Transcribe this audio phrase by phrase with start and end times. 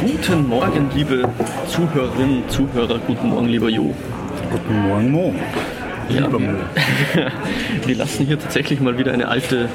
[0.00, 1.28] Guten Morgen, liebe
[1.68, 2.98] Zuhörerinnen, Zuhörer.
[3.06, 3.94] Guten Morgen, lieber Jo.
[4.50, 5.34] Guten Morgen, Mo.
[6.08, 6.52] Ja, Lieber Mo.
[7.86, 9.68] wir lassen hier tatsächlich mal wieder eine alte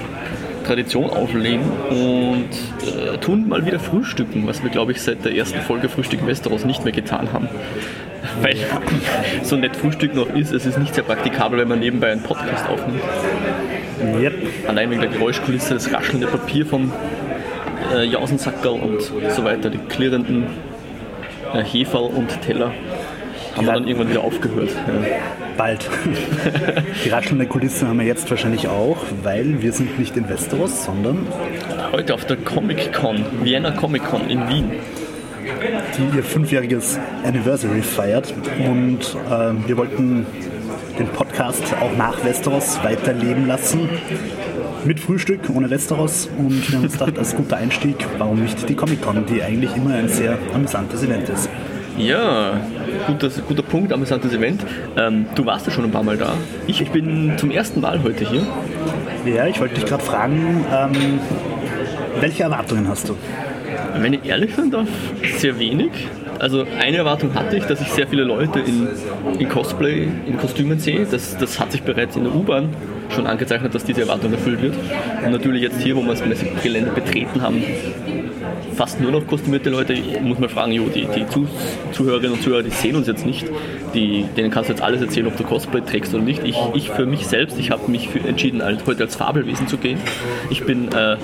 [0.65, 2.49] Tradition auflegen und
[2.87, 6.65] äh, tun mal wieder frühstücken, was wir, glaube ich, seit der ersten Folge Frühstück Westeros
[6.65, 7.49] nicht mehr getan haben.
[8.41, 8.57] Weil
[9.43, 12.69] so nett Frühstück noch ist, es ist nicht sehr praktikabel, wenn man nebenbei einen Podcast
[12.69, 13.01] aufnimmt.
[14.21, 14.67] Yep.
[14.67, 16.91] Allein wegen der Geräuschkulisse, das raschelnde Papier vom
[17.93, 20.45] äh, Jausensackerl und so weiter, die klirrenden
[21.53, 22.71] äh, Heferl und Teller
[23.55, 24.69] haben wir dann irgendwann wieder aufgehört.
[24.69, 25.09] Ja.
[25.57, 25.89] Bald.
[27.05, 31.27] Die raschelnde Kulisse haben wir jetzt wahrscheinlich auch, weil wir sind nicht in Westeros, sondern
[31.91, 34.71] Heute auf der Comic Con, Vienna Comic Con in Wien.
[35.97, 38.33] die ihr fünfjähriges Anniversary feiert.
[38.65, 40.25] Und ähm, wir wollten
[40.97, 43.89] den Podcast auch nach Westeros weiterleben lassen.
[44.83, 46.27] Mit Frühstück, ohne Westeros.
[46.37, 49.93] Und wir haben uns gedacht, als guter Einstieg, warum nicht die Comic-Con, die eigentlich immer
[49.93, 51.49] ein sehr amüsantes Event ist.
[51.97, 52.59] Ja,
[53.05, 54.61] guter, guter Punkt, amüsantes Event.
[54.97, 56.33] Ähm, du warst ja schon ein paar Mal da.
[56.65, 58.41] Ich bin zum ersten Mal heute hier.
[59.25, 61.19] Ja, ich wollte dich gerade fragen, ähm,
[62.19, 63.15] welche Erwartungen hast du?
[63.99, 64.87] Wenn ich ehrlich sein darf,
[65.37, 65.91] sehr wenig.
[66.39, 68.87] Also eine Erwartung hatte ich, dass ich sehr viele Leute in,
[69.37, 71.05] in Cosplay, in Kostümen sehe.
[71.05, 72.69] Das, das hat sich bereits in der U-Bahn
[73.13, 74.75] schon angezeichnet, dass diese Erwartung erfüllt wird.
[75.23, 76.23] Und natürlich jetzt hier, wo wir das
[76.63, 77.63] Gelände betreten haben,
[78.75, 79.95] fast nur noch kostümierte Leute.
[80.21, 81.47] Muss mal fragen, jo, die, die Zu
[81.91, 83.45] Zuhörerinnen und Zuhörer, die sehen uns jetzt nicht.
[83.93, 86.43] Die, denen kannst du jetzt alles erzählen, ob du Cosplay trägst oder nicht.
[86.43, 89.99] Ich, ich für mich selbst, ich habe mich entschieden, heute als Fabelwesen zu gehen.
[90.49, 91.17] Ich bin äh,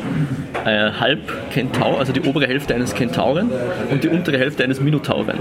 [0.66, 3.50] äh, halb Kentaur, also die obere Hälfte eines Kentauren
[3.90, 5.38] und die untere Hälfte eines Minotauren.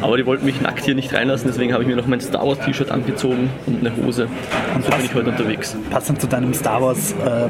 [0.00, 2.46] Aber die wollten mich nackt hier nicht reinlassen, deswegen habe ich mir noch mein Star
[2.46, 4.28] Wars T-Shirt angezogen und eine Hose.
[4.74, 5.76] Und so bin ich heute unterwegs.
[5.90, 7.48] Passend zu deinem Star Wars äh,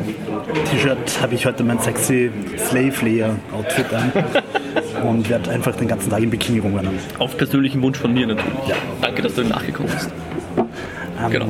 [0.71, 4.13] T-Shirt habe ich heute mein sexy Slave Layer Outfit an
[5.05, 6.99] und werde einfach den ganzen Tag im Bikini rumrennen.
[7.19, 8.69] Auf persönlichen Wunsch von mir natürlich.
[8.69, 8.77] Ja.
[9.01, 10.11] Danke, dass du nachgekommen bist.
[10.57, 11.47] Ähm, Genau.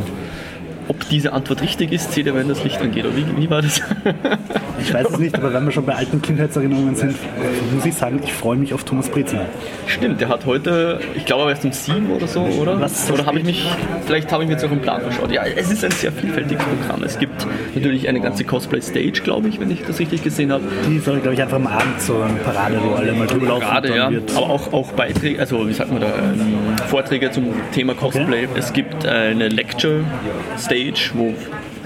[0.88, 3.04] Ob diese Antwort richtig ist, seht ihr, wenn das Licht angeht.
[3.04, 3.80] Oder wie, wie war das?
[4.80, 7.14] Ich weiß es nicht, aber wenn wir schon bei alten Kindheitserinnerungen sind,
[7.74, 9.42] muss ich sagen, ich freue mich auf Thomas Brezner.
[9.86, 12.80] Stimmt, der hat heute, ich glaube, er ist um sieben oder so, oder?
[12.80, 13.66] Was, oder habe ich mich,
[14.06, 15.30] vielleicht habe ich mir jetzt auch im Plan verschaut.
[15.32, 17.02] Ja, es ist ein sehr vielfältiges Programm.
[17.02, 20.64] Es gibt natürlich eine ganze Cosplay-Stage, glaube ich, wenn ich das richtig gesehen habe.
[20.88, 23.66] Die soll, glaube ich, einfach am Abend so eine Parade, wo alle mal drüber laufen.
[23.76, 24.10] Und ja.
[24.10, 26.40] wird- Aber auch, auch Beiträge, also wie sagt man da, ähm,
[26.86, 28.48] Vorträge zum Thema Cosplay.
[28.56, 30.77] Es gibt eine Lecture-Stage,
[31.14, 31.34] wo,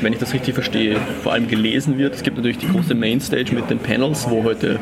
[0.01, 2.15] wenn ich das richtig verstehe, vor allem gelesen wird.
[2.15, 4.79] Es gibt natürlich die große Mainstage mit den Panels, wo heute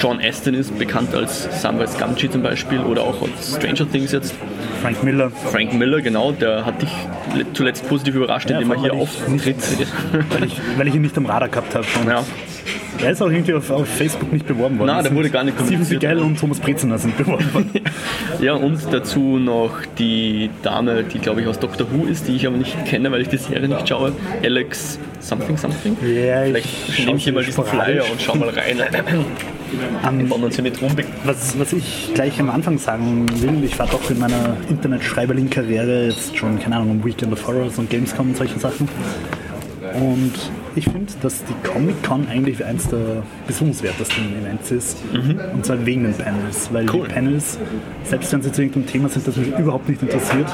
[0.00, 4.34] Sean Astin ist, bekannt als Samwise Gamgee zum Beispiel oder auch als Stranger Things jetzt.
[4.82, 5.30] Frank Miller.
[5.30, 6.90] Frank Miller, genau, der hat dich
[7.34, 9.56] le- zuletzt positiv überrascht, indem er hier auftritt.
[10.30, 11.86] Weil ich, weil ich ihn nicht am Radar gehabt habe.
[12.06, 12.24] Ja.
[13.02, 14.88] Er ist auch irgendwie auf, auf Facebook nicht beworben worden.
[14.88, 16.00] Nein, der wurde gar nicht Steven kommuniziert.
[16.02, 17.70] Seagal und Thomas Brezner sind beworben worden.
[18.40, 22.46] Ja, und dazu noch die Dame, die glaube ich aus Doctor Who ist, die ich
[22.46, 24.12] aber nicht kenne, weil ich die Serie nicht schaue.
[24.42, 25.96] Alex something something.
[26.02, 27.64] Ja, ich Vielleicht nehme ich hier mal diesen.
[27.64, 28.78] Flyer und schau mal rein.
[30.80, 30.90] Rum.
[31.24, 36.36] Was, was ich gleich am Anfang sagen will, ich war doch in meiner Internetschreiberling-Karriere jetzt
[36.36, 38.88] schon, keine Ahnung, am Weekend of Horrors und Gamescom und solche Sachen.
[39.94, 40.32] Und
[40.76, 44.98] ich finde, dass die Comic-Con eigentlich eins der besuchenswertesten Events ist.
[45.54, 46.68] Und zwar wegen den Panels.
[46.72, 47.06] Weil Cool.
[47.08, 47.58] die Panels,
[48.04, 50.46] selbst wenn sie zu irgendeinem Thema sind, das mich überhaupt nicht interessiert,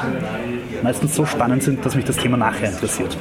[0.81, 3.17] meistens so spannend sind, dass mich das Thema nachher interessiert.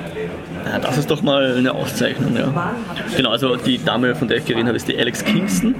[0.64, 2.72] Ja, das ist doch mal eine Auszeichnung, ja.
[3.16, 5.74] Genau, also die Dame, von der ich geredet habe, ist die Alex Kingston.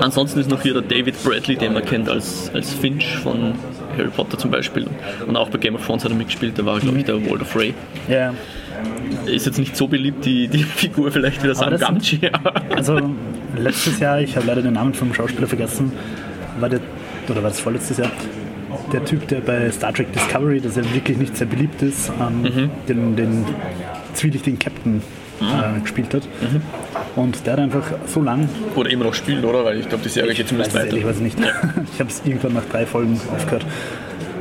[0.00, 3.54] Ansonsten ist noch hier der David Bradley, den man kennt als, als Finch von
[3.96, 4.86] Harry Potter zum Beispiel.
[5.26, 7.46] Und auch bei Game of Thrones hat er mitgespielt, da war, glaube ich, der Walter
[7.46, 7.72] Frey.
[8.08, 8.34] Ja,
[9.26, 12.98] Ist jetzt nicht so beliebt, die, die Figur vielleicht wieder Sam das Gamgee, aber Also
[13.56, 15.92] letztes Jahr, ich habe leider den Namen vom Schauspieler vergessen,
[16.58, 16.80] war der,
[17.28, 18.10] oder war das vorletztes Jahr,
[18.92, 22.70] der Typ, der bei Star Trek Discovery, das ja wirklich nicht sehr beliebt ist, ähm,
[22.88, 23.44] den, den
[24.14, 25.02] zwielichtigen Captain
[25.40, 26.22] äh, gespielt hat.
[27.16, 29.64] Und der hat einfach so lang, oder immer noch spielt, oder?
[29.64, 30.86] Weil ich glaube, die Serie geht ich zumindest weiter.
[30.86, 31.38] ehrlich weiß nicht,
[31.94, 33.66] ich habe es irgendwann nach drei Folgen aufgehört.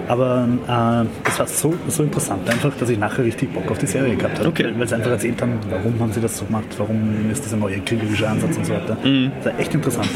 [0.07, 3.87] Aber äh, das war so, so interessant einfach, dass ich nachher richtig Bock auf die
[3.87, 4.49] Serie gehabt habe.
[4.49, 4.73] Okay.
[4.77, 7.79] Weil sie einfach erzählt haben, warum haben sie das so gemacht, warum ist dieser neue
[7.79, 8.97] kriegerische Ansatz und so weiter.
[9.37, 10.09] Das war echt interessant.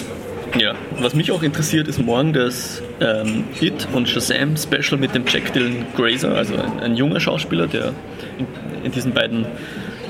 [0.57, 5.25] Ja, was mich auch interessiert, ist morgen das ähm, It und Shazam Special mit dem
[5.27, 7.91] Jack Dylan Grazer, also ein, ein junger Schauspieler, der
[8.37, 8.47] in,
[8.85, 9.45] in diesen beiden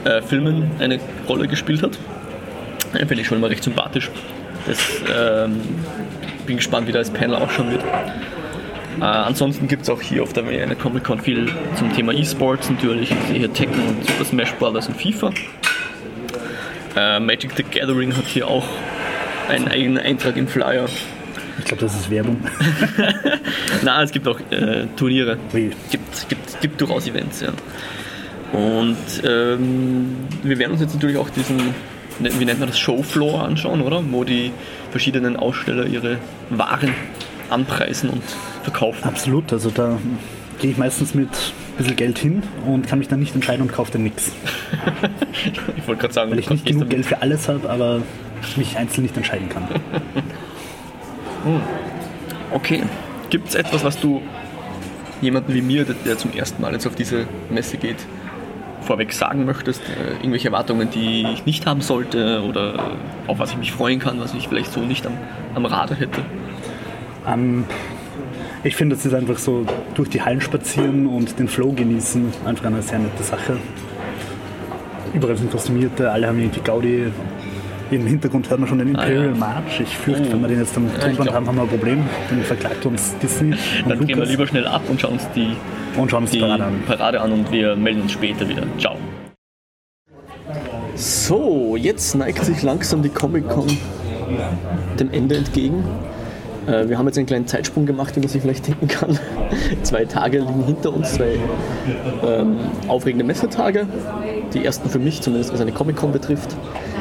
[0.04, 1.98] äh, Filmen eine Rolle gespielt hat.
[2.94, 4.12] Den finde ich schon immer recht sympathisch.
[4.68, 4.80] Das,
[5.16, 5.62] ähm,
[6.45, 7.83] bin gespannt, wie da das Panel ausschauen wird.
[9.00, 12.69] Äh, ansonsten gibt es auch hier auf der Vienna Comic Con viel zum Thema E-Sports
[12.69, 13.12] natürlich.
[13.12, 14.88] Ich sehe hier Tekken und Super Smash Bros.
[14.88, 15.31] und FIFA.
[16.95, 18.65] Äh, Magic the Gathering hat hier auch
[19.50, 20.86] einen eigenen Eintrag im Flyer.
[21.59, 22.38] Ich glaube, das ist Werbung.
[23.83, 25.38] Na, es gibt auch äh, Turniere.
[25.53, 25.71] Ui.
[25.92, 27.50] Gibt, gibt, gibt durchaus Events, ja.
[28.53, 31.57] Und ähm, wir werden uns jetzt natürlich auch diesen,
[32.19, 34.01] ne, wie nennt man das, Showfloor anschauen, oder?
[34.12, 34.51] Wo die
[34.92, 36.18] verschiedenen Aussteller ihre
[36.50, 36.94] Waren
[37.50, 38.24] anpreisen und
[38.66, 39.04] verkaufen.
[39.04, 39.98] Absolut, also da
[40.60, 43.72] gehe ich meistens mit ein bisschen Geld hin und kann mich dann nicht entscheiden und
[43.72, 44.32] kaufe dann nichts.
[45.78, 48.02] Ich wollte gerade sagen, Weil ich nicht genug Geld für alles habe, aber
[48.56, 49.68] mich einzeln nicht entscheiden kann.
[52.52, 52.84] Okay.
[53.30, 54.22] Gibt es etwas, was du
[55.22, 57.98] jemanden wie mir, der, der zum ersten Mal jetzt auf diese Messe geht,
[58.82, 59.82] vorweg sagen möchtest?
[59.82, 62.92] Äh, irgendwelche Erwartungen, die ich nicht haben sollte oder
[63.28, 65.14] auf was ich mich freuen kann, was ich vielleicht so nicht am,
[65.54, 66.22] am Radar hätte?
[67.28, 67.66] Ähm,
[68.66, 72.66] ich finde, es ist einfach so durch die Hallen spazieren und den Flow genießen, einfach
[72.66, 73.58] eine sehr nette Sache.
[75.14, 77.12] Überall sind Kostümierte, alle haben irgendwie Gaudi.
[77.92, 79.36] Im Hintergrund hört man schon den Imperial Ah, ja.
[79.36, 79.80] March.
[79.80, 80.34] Ich fürchte, Oh.
[80.34, 82.04] wenn wir den jetzt am Tonband haben, haben wir ein Problem.
[82.30, 83.52] Dann verklagt uns Disney
[83.84, 85.56] und Dann gehen wir Lucas lieber schnell ab und schauen uns die,
[85.96, 86.74] und schauen uns die Parade an.
[86.88, 88.64] Parade an und wir melden uns später wieder.
[88.80, 88.98] Ciao.
[90.96, 93.68] So, jetzt neigt sich langsam die Comic-Con
[95.00, 95.84] dem Ende entgegen.
[96.68, 99.20] Äh, Wir haben jetzt einen kleinen Zeitsprung gemacht, wie man sich vielleicht denken kann.
[99.84, 101.38] Zwei Tage liegen hinter uns, zwei
[102.26, 102.58] ähm,
[102.88, 103.88] aufregende Messetage.
[104.54, 106.56] Die ersten für mich, zumindest was eine Comic-Con betrifft.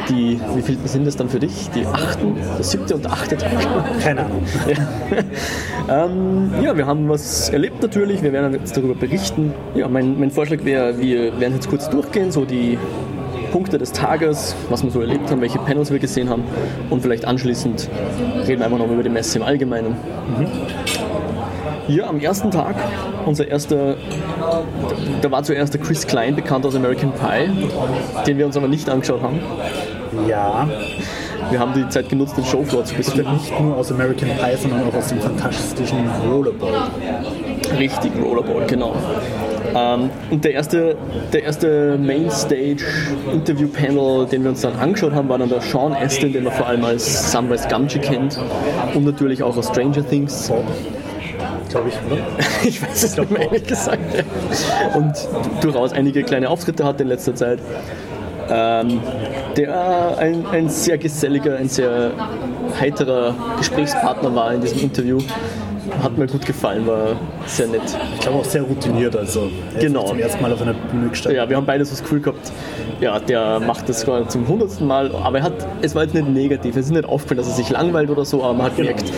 [0.08, 1.70] Die, wie viel sind das dann für dich?
[1.74, 3.50] Die achten, der siebte und der achte Tag?
[4.02, 4.42] Keine Ahnung.
[5.86, 8.22] Ähm, ja, wir haben was erlebt natürlich.
[8.22, 9.52] Wir werden jetzt darüber berichten.
[9.74, 12.78] Ja, mein, mein Vorschlag wäre, wir werden jetzt kurz durchgehen, so die
[13.54, 16.42] Punkte des Tages, was wir so erlebt haben, welche Panels wir gesehen haben
[16.90, 17.88] und vielleicht anschließend
[18.48, 19.96] reden wir einfach noch über die Messe im Allgemeinen.
[21.86, 22.74] Hier am ersten Tag,
[23.26, 23.94] unser erster,
[25.22, 27.68] da war zuerst der Chris Klein, bekannt aus American Pie,
[28.26, 29.38] den wir uns aber nicht angeschaut haben.
[30.26, 30.66] Ja,
[31.50, 33.34] Wir haben die Zeit genutzt, den Showfloor zu besuchen.
[33.34, 36.88] nicht nur aus American Pie, sondern auch aus dem fantastischen Rollerball.
[37.78, 38.96] Richtig, Rollerball, genau.
[39.74, 40.96] Ähm, und der erste,
[41.32, 46.44] der erste Mainstage-Interview-Panel, den wir uns dann angeschaut haben, war dann der Sean Astin, den
[46.44, 48.38] man vor allem als Samwise Gamgee kennt
[48.94, 50.52] und natürlich auch aus Stranger Things.
[51.68, 52.22] Glaube ich, oder?
[52.64, 54.24] Ich weiß es nicht mehr, ehrlich gesagt.
[54.94, 55.12] Und
[55.60, 57.58] durchaus einige kleine Auftritte hatte in letzter Zeit.
[58.48, 59.00] Ähm,
[59.56, 62.12] der ein, ein sehr geselliger, ein sehr
[62.78, 65.18] heiterer Gesprächspartner war in diesem Interview.
[66.02, 67.16] Hat mir gut gefallen, war
[67.46, 67.82] sehr nett.
[68.14, 70.06] Ich glaube auch sehr routiniert, also Genau.
[70.06, 71.36] zum ersten Mal auf einer Bühne gestanden.
[71.36, 72.52] Ja, wir haben beide so das Gefühl gehabt,
[73.00, 76.28] ja, der macht das sogar zum hundertsten Mal, aber er hat, es war jetzt nicht
[76.28, 79.12] negativ, es ist nicht aufgefallen, dass er sich langweilt oder so, aber man hat gemerkt,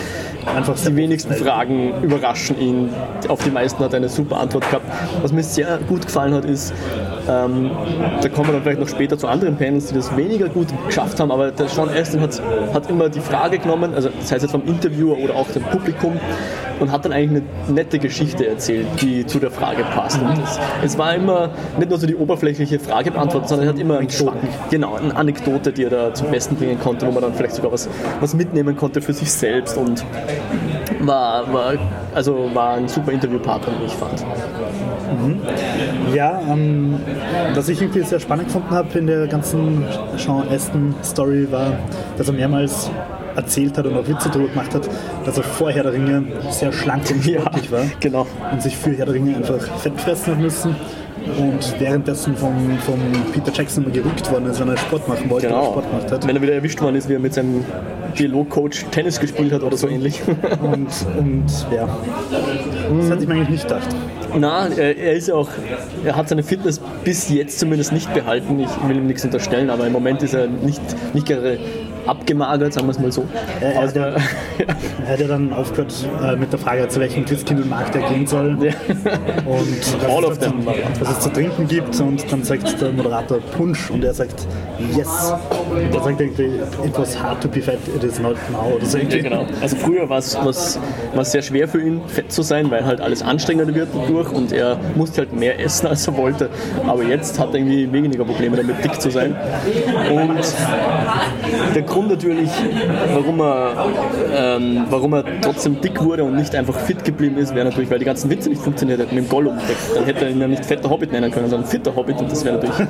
[0.55, 2.89] Einfach die wenigsten Fragen überraschen ihn,
[3.27, 4.85] auf die meisten hat er eine super Antwort gehabt.
[5.21, 6.73] Was mir sehr gut gefallen hat, ist,
[7.29, 7.71] ähm,
[8.21, 11.19] da kommen wir dann vielleicht noch später zu anderen Panels, die das weniger gut geschafft
[11.19, 12.41] haben, aber der Sean Astin hat,
[12.73, 16.17] hat immer die Frage genommen, also das heißt jetzt vom Interviewer oder auch dem Publikum,
[16.79, 20.21] und hat dann eigentlich eine nette Geschichte erzählt, die zu der Frage passt.
[20.21, 23.79] Und es, es war immer nicht nur so die oberflächliche Frage beantwortet, sondern er hat
[23.79, 24.07] immer einen
[24.69, 27.71] genau, eine Anekdote, die er da zum Besten bringen konnte, wo man dann vielleicht sogar
[27.71, 27.89] was,
[28.19, 30.03] was mitnehmen konnte für sich selbst und
[30.99, 31.73] war, war,
[32.13, 34.25] also war ein super Interviewpartner, wie ich fand.
[36.13, 36.99] Ja, ähm,
[37.53, 39.83] was ich irgendwie sehr spannend gefunden habe in der ganzen
[40.17, 41.73] Sean Aston-Story war,
[42.17, 42.89] dass er mehrmals
[43.37, 44.89] erzählt hat und auch Witze darüber gemacht hat,
[45.25, 48.27] dass er vor Herr der Ringe sehr schlank und sportlich war genau.
[48.51, 50.75] und sich für Herr der Ringe einfach fett fressen hat müssen
[51.37, 52.99] und währenddessen vom, vom
[53.33, 55.71] Peter Jackson immer gerückt worden ist, wenn er Sport machen wollte Genau.
[55.71, 56.27] Sport gemacht hat.
[56.27, 57.65] Wenn er wieder erwischt worden ist, wie er mit seinem
[58.17, 60.21] Dialogcoach Tennis gespielt hat oder so ähnlich.
[60.61, 61.87] Und, und ja,
[62.99, 63.87] das hatte ich mir eigentlich nicht gedacht.
[64.37, 65.49] Na, er, er ist ja auch,
[66.03, 68.59] er hat seine Fitness bis jetzt zumindest nicht behalten.
[68.59, 70.81] Ich will ihm nichts unterstellen, aber im Moment ist er nicht,
[71.13, 71.59] nicht gerade
[72.07, 73.25] abgemagert, sagen wir es mal so.
[73.61, 74.07] Ja, ja, Aber es war-
[75.05, 78.49] Er hat ja dann aufgehört äh, mit der Frage, zu welchem Christkindlmarkt er gehen soll.
[78.51, 80.61] Und was All es them.
[80.63, 81.99] zu, was es zu trinken gibt.
[81.99, 84.45] Und dann sagt der Moderator Punsch und er sagt
[84.95, 85.33] Yes.
[85.71, 86.43] Und er sagt irgendwie,
[86.85, 88.73] it was hard to be fat, it is not now.
[88.75, 89.45] Oder so Ja, genau.
[89.61, 90.79] Also früher war es was,
[91.15, 94.51] was sehr schwer für ihn, fett zu sein, weil halt alles anstrengender wird durch und
[94.51, 96.49] er musste halt mehr essen, als er wollte.
[96.87, 99.35] Aber jetzt hat er irgendwie weniger Probleme damit, dick zu sein.
[100.11, 100.43] Und
[101.75, 102.49] der Grund natürlich,
[103.13, 103.85] warum er,
[104.35, 107.99] ähm, warum er trotzdem dick wurde und nicht einfach fit geblieben ist, wäre natürlich, weil
[107.99, 109.57] die ganzen Witze nicht funktioniert hätten mit dem Gollum.
[109.95, 112.45] Dann hätte er ihn ja nicht fetter Hobbit nennen können, sondern fitter Hobbit und das
[112.45, 112.87] wäre natürlich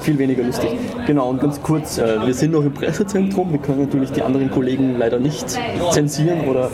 [0.00, 0.70] viel weniger lustig.
[1.06, 4.50] Genau, und ganz kurz, äh, wir sind noch im Pressezentrum, wir können natürlich die anderen
[4.50, 5.58] Kollegen leider nicht
[5.90, 6.70] zensieren oder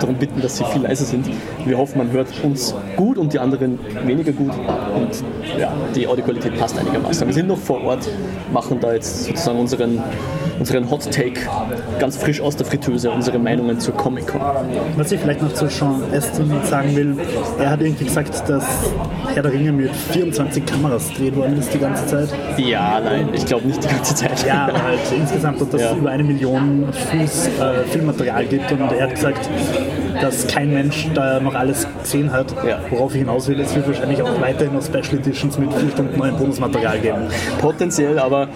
[0.00, 1.26] darum bitten, dass sie viel leiser sind.
[1.64, 4.52] Wir hoffen, man hört uns gut und die anderen weniger gut
[4.94, 5.24] und
[5.58, 7.26] ja, die Audioqualität passt einigermaßen.
[7.26, 8.08] Wir sind noch vor Ort,
[8.52, 10.02] machen da jetzt sozusagen unseren
[10.58, 11.40] unseren Hot Take
[11.98, 14.40] ganz frisch aus der Fritteuse, unsere Meinungen zur Comic-Con.
[14.96, 17.16] Was ich vielleicht noch zu Sean Astin sagen will,
[17.58, 18.64] er hat irgendwie gesagt, dass
[19.34, 22.28] Herr der Ringe mit 24 Kameras gedreht worden ist die ganze Zeit.
[22.58, 24.44] Ja, nein, ich glaube nicht die ganze Zeit.
[24.46, 25.94] Ja, aber halt insgesamt, und dass Ja.
[25.94, 29.48] über eine Million Fuß äh, Filmmaterial gibt und er hat gesagt,
[30.20, 32.54] dass kein Mensch da noch alles gesehen hat.
[32.66, 32.80] Ja.
[32.90, 36.18] Worauf ich hinaus will, es wird wahrscheinlich auch weiterhin noch Special Editions mit vier Stunden
[36.18, 37.18] neuen Bonusmaterial geben.
[37.60, 38.48] Potenziell, aber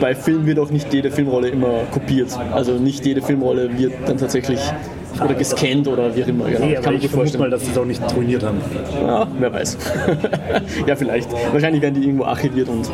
[0.00, 2.36] bei Filmen wird auch nicht jede Filmrolle immer kopiert.
[2.52, 4.60] Also nicht jede Filmrolle wird dann tatsächlich
[5.22, 6.44] oder gescannt oder wie auch immer.
[6.44, 6.66] Genau.
[6.66, 7.50] Nee, Kann ich gut vermute mal, vorstellen.
[7.50, 8.60] dass sie es auch nicht ruiniert haben.
[9.00, 9.78] Ja, wer weiß.
[10.86, 11.30] ja, vielleicht.
[11.52, 12.90] Wahrscheinlich werden die irgendwo archiviert und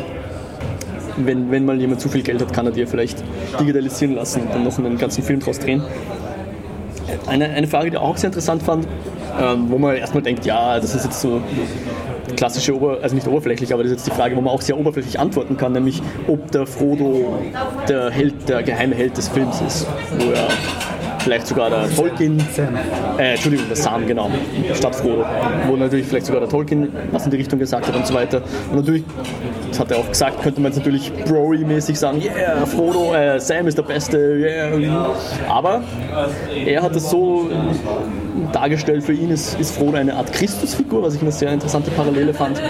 [1.17, 3.23] wenn, wenn mal jemand zu viel Geld hat, kann er die ja vielleicht
[3.59, 5.83] digitalisieren lassen und dann noch einen ganzen Film draus drehen.
[7.27, 8.87] Eine, eine Frage, die ich auch sehr interessant fand,
[9.41, 11.41] ähm, wo man erstmal denkt, ja, das ist jetzt so
[12.35, 14.77] klassische, Ober also nicht oberflächlich, aber das ist jetzt die Frage, wo man auch sehr
[14.77, 17.39] oberflächlich antworten kann, nämlich ob der Frodo
[17.87, 19.87] der Held, der geheime Held des Films ist,
[20.19, 20.47] wo er
[21.23, 22.39] vielleicht sogar der Tolkien,
[23.17, 24.29] äh, Entschuldigung, der Sam, genau,
[24.73, 25.25] statt Frodo,
[25.67, 28.41] wo natürlich vielleicht sogar der Tolkien was in die Richtung gesagt hat und so weiter.
[28.69, 29.03] Und natürlich,
[29.69, 33.67] das hat er auch gesagt, könnte man jetzt natürlich Brory-mäßig sagen, yeah, Frodo, äh, Sam
[33.67, 35.09] ist der Beste, yeah.
[35.49, 35.81] Aber
[36.65, 37.49] er hat es so
[38.51, 42.33] dargestellt, für ihn ist, ist Frodo eine Art Christusfigur, was ich eine sehr interessante Parallele
[42.33, 42.61] fand.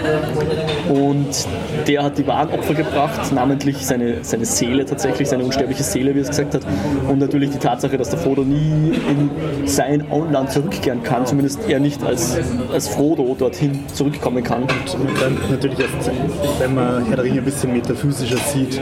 [0.88, 1.46] Und
[1.86, 6.20] der hat die wahren Opfer gebracht, namentlich seine, seine Seele tatsächlich, seine unsterbliche Seele, wie
[6.20, 6.62] er es gesagt hat.
[7.08, 11.80] Und natürlich die Tatsache, dass der Frodo nie in sein Auenland zurückkehren kann, zumindest er
[11.80, 12.36] nicht als,
[12.72, 14.62] als Frodo dorthin zurückkommen kann.
[14.62, 16.10] Und dann natürlich, erst,
[16.58, 18.80] wenn man Herr der Ringe ein bisschen metaphysischer sieht,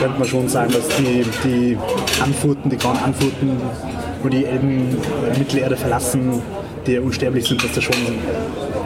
[0.00, 1.78] könnte man schon sagen, dass die, die
[2.22, 3.56] Anfurten, die grauen Anfurten,
[4.22, 4.96] wo die Elben
[5.34, 6.40] äh, Mittelerde verlassen,
[6.86, 7.94] die unsterblich sind, dass das schon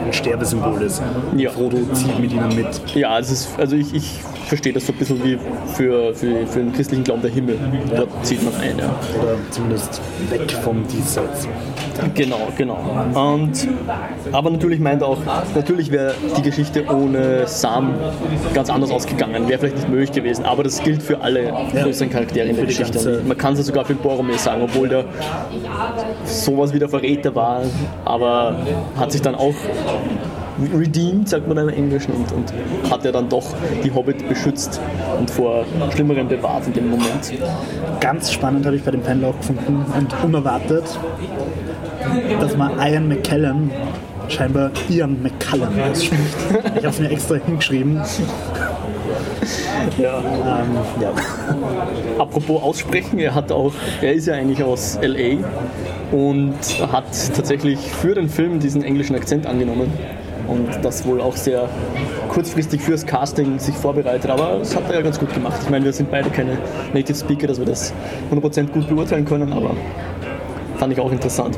[0.07, 1.01] ein Sterbesymbol ist.
[1.35, 1.49] Ja.
[1.51, 2.67] Frodo zieht mit ihnen mit.
[2.95, 5.37] Ja, es ist, also ich, ich verstehe das so ein bisschen wie
[5.75, 7.57] für, für, für den christlichen Glauben der Himmel.
[7.95, 8.95] Dort zieht man ein, ja.
[9.21, 11.47] Oder zumindest weg vom Diesseits.
[12.15, 12.77] Genau, genau.
[13.13, 13.67] Und,
[14.31, 15.17] aber natürlich meint er auch,
[15.55, 17.93] natürlich wäre die Geschichte ohne Sam
[18.53, 22.47] ganz anders ausgegangen, wäre vielleicht nicht möglich gewesen, aber das gilt für alle größeren Charaktere
[22.47, 23.21] in der Geschichte.
[23.27, 25.05] man kann es ja sogar für Boromir sagen, obwohl der
[26.25, 27.61] sowas wie der Verräter war,
[28.05, 28.55] aber
[28.97, 29.55] hat sich dann auch
[30.73, 33.45] redeemed, sagt man im Englischen, und, und hat ja dann doch
[33.83, 34.81] die Hobbit beschützt
[35.19, 37.33] und vor Schlimmerem bewahrt in dem Moment.
[37.99, 40.83] Ganz spannend habe ich bei dem Panel auch gefunden und unerwartet,
[42.39, 43.71] dass man Ian McKellen
[44.29, 46.21] scheinbar Ian McCullen ausspricht.
[46.75, 48.01] Ich habe es mir extra hingeschrieben.
[49.97, 50.19] Ja.
[50.19, 51.13] Ähm, ja.
[52.19, 55.37] Apropos aussprechen, er hat auch, er ist ja eigentlich aus LA
[56.11, 56.55] und
[56.91, 59.91] hat tatsächlich für den Film diesen englischen Akzent angenommen
[60.47, 61.69] und das wohl auch sehr
[62.29, 65.59] kurzfristig fürs Casting sich vorbereitet, aber das hat er ja ganz gut gemacht.
[65.63, 66.57] Ich meine, wir sind beide keine
[66.93, 67.93] Native Speaker, dass wir das
[68.31, 69.71] 100% gut beurteilen können, aber
[70.77, 71.57] fand ich auch interessant.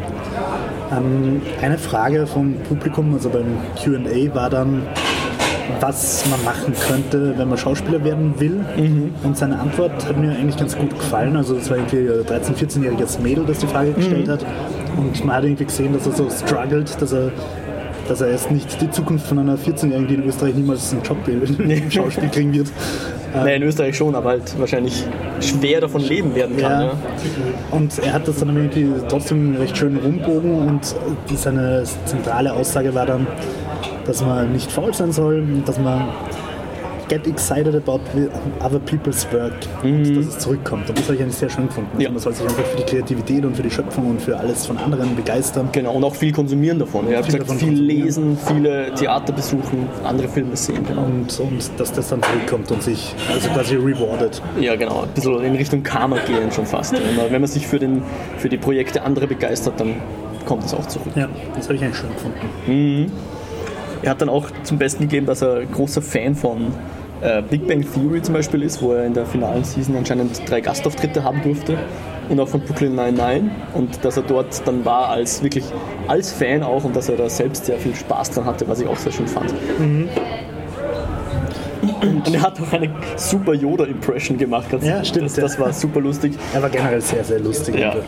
[0.91, 4.83] Ähm, eine Frage vom Publikum, also beim QA, war dann,
[5.79, 8.65] was man machen könnte, wenn man Schauspieler werden will.
[9.23, 11.35] Und seine Antwort hat mir eigentlich ganz gut gefallen.
[11.35, 14.45] Also, es war irgendwie ein 13-, 14-jähriges Mädel, das die Frage gestellt hat.
[14.97, 17.31] Und man hat irgendwie gesehen, dass er so struggelt, dass er.
[18.07, 21.17] Dass er erst nicht die Zukunft von einer 14-Jährigen, die in Österreich niemals einen Job
[21.27, 22.71] im Schauspiel kriegen wird.
[23.33, 25.05] Naja, in Österreich schon, aber halt wahrscheinlich
[25.41, 26.81] schwer davon leben werden kann.
[26.81, 26.87] Ja.
[26.87, 26.93] Ja.
[27.71, 30.95] Und er hat das dann irgendwie trotzdem recht schön rumbogen und
[31.35, 33.27] seine zentrale Aussage war dann,
[34.05, 36.09] dass man nicht faul sein soll und dass man
[37.09, 37.99] get excited about
[38.61, 40.87] other people's work und dass es zurückkommt.
[40.89, 41.89] Und das habe ich eigentlich sehr schön gefunden.
[41.93, 42.09] Also Ja.
[42.11, 44.77] Man soll sich einfach für die Kreativität und für die Schöpfung und für alles von
[44.77, 45.69] anderen begeistern.
[45.71, 47.05] Genau, und auch viel konsumieren davon.
[47.13, 50.85] Hat Viel gesagt, viel lesen, viele Theater besuchen, andere Filme sehen.
[50.87, 51.03] Genau.
[51.03, 54.41] Und, und dass das dann zurückkommt und sich also quasi rewardet.
[54.59, 55.01] Ja, genau.
[55.01, 56.93] Ein bisschen in Richtung Karma gehen schon fast.
[57.29, 58.03] Wenn man, sich für, den,
[58.37, 59.95] für die Projekte anderer begeistert, dann
[60.45, 61.07] kommt es auch zurück.
[61.15, 63.11] Ja, das habe ich eigentlich schön gefunden.
[64.01, 66.67] Er hat dann auch zum Besten gegeben, dass er großer Fan von
[67.21, 70.61] äh, Big Bang Theory zum Beispiel ist, wo er in der finalen Season anscheinend drei
[70.61, 71.77] Gastauftritte haben durfte.
[72.29, 73.49] Und auch von Brooklyn Nine-Nine.
[73.73, 75.65] Und dass er dort dann war als wirklich
[76.07, 78.87] als Fan auch und dass er da selbst sehr viel Spaß dran hatte, was ich
[78.87, 79.51] auch sehr schön fand.
[82.01, 84.69] Und er hat auch eine super Yoda-Impression gemacht.
[84.69, 86.33] Ganz- Ja, stimmt, Das, das war super lustig.
[86.53, 87.79] Er war generell sehr, sehr lustig.
[87.79, 88.03] Ja, Und,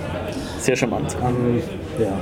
[0.63, 1.15] sehr charmant.
[1.21, 1.61] ähm,
[1.99, 2.13] ja.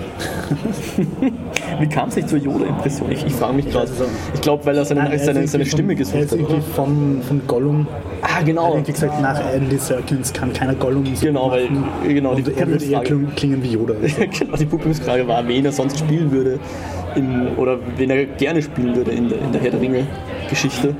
[1.79, 3.11] Wie kam es nicht zur Yoda-Impression?
[3.11, 3.87] Ich, ich frage mich gerade.
[3.87, 4.33] auch.
[4.33, 6.39] Ich glaube, weil er seine, Nein, er seine, irgendwie seine Stimme Er gesucht ist hat.
[6.39, 6.61] irgendwie Oder?
[6.75, 7.87] von, von Gollum
[8.21, 8.63] Ah, Er genau.
[8.65, 11.69] hat irgendwie gesagt, nach Andy Serkins kann keiner Gollum so Genau, weil-
[12.07, 13.01] genau, die er würde eher
[13.35, 13.93] klingen, wie Yoda.
[14.39, 16.59] genau, die Publikumsfrage war, wen er sonst spielen würde
[17.15, 20.95] in, oder wen er gerne spielen würde in der, in der Herr der Ringe-Geschichte.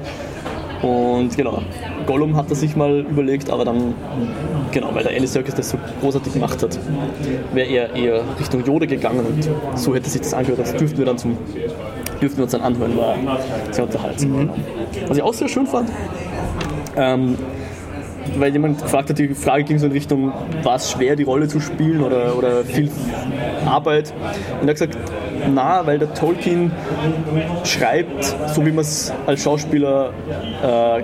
[0.81, 1.61] Und genau,
[2.09, 3.93] Gollum hat er sich mal überlegt, aber dann,
[4.71, 6.79] genau, weil der Andy Serkis das so großartig gemacht hat,
[7.53, 10.57] wäre er eher Richtung Yoda gegangen und so hätte sich das angehört.
[10.57, 11.37] Das dürften wir dann zum
[12.19, 13.15] dürften wir uns dann anhören, war
[13.69, 14.31] sehr unterhaltsam.
[14.31, 14.49] Mhm.
[15.07, 15.91] Was ich auch sehr schön fand,
[16.97, 17.37] ähm,
[18.37, 20.31] weil jemand gefragt hat, die Frage ging so in Richtung,
[20.63, 22.89] war es schwer, die Rolle zu spielen oder, oder viel
[23.65, 24.13] Arbeit?
[24.61, 24.97] Und er hat gesagt,
[25.47, 26.71] na, weil der Tolkien
[27.63, 30.11] schreibt, so wie man es als Schauspieler
[30.63, 31.03] äh,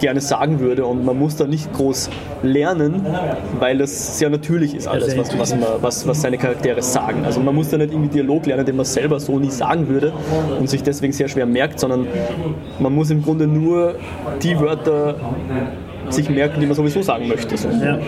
[0.00, 2.10] gerne sagen würde und man muss da nicht groß
[2.42, 3.06] lernen,
[3.58, 7.24] weil das sehr natürlich ist alles, was, was, man, was, was seine Charaktere sagen.
[7.24, 10.12] Also man muss da nicht irgendwie Dialog lernen, den man selber so nie sagen würde
[10.58, 12.06] und sich deswegen sehr schwer merkt, sondern
[12.78, 13.96] man muss im Grunde nur
[14.42, 15.16] die Wörter
[16.10, 17.56] sich merken, die man sowieso sagen möchte.
[17.56, 17.68] So.
[17.68, 17.98] Ja.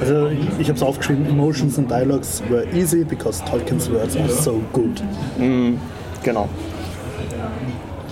[0.00, 4.60] Also ich habe es aufgeschrieben, Emotions and Dialogues were easy because Tolkien's words are so
[4.72, 5.02] good.
[5.38, 5.74] Mm,
[6.22, 6.48] genau.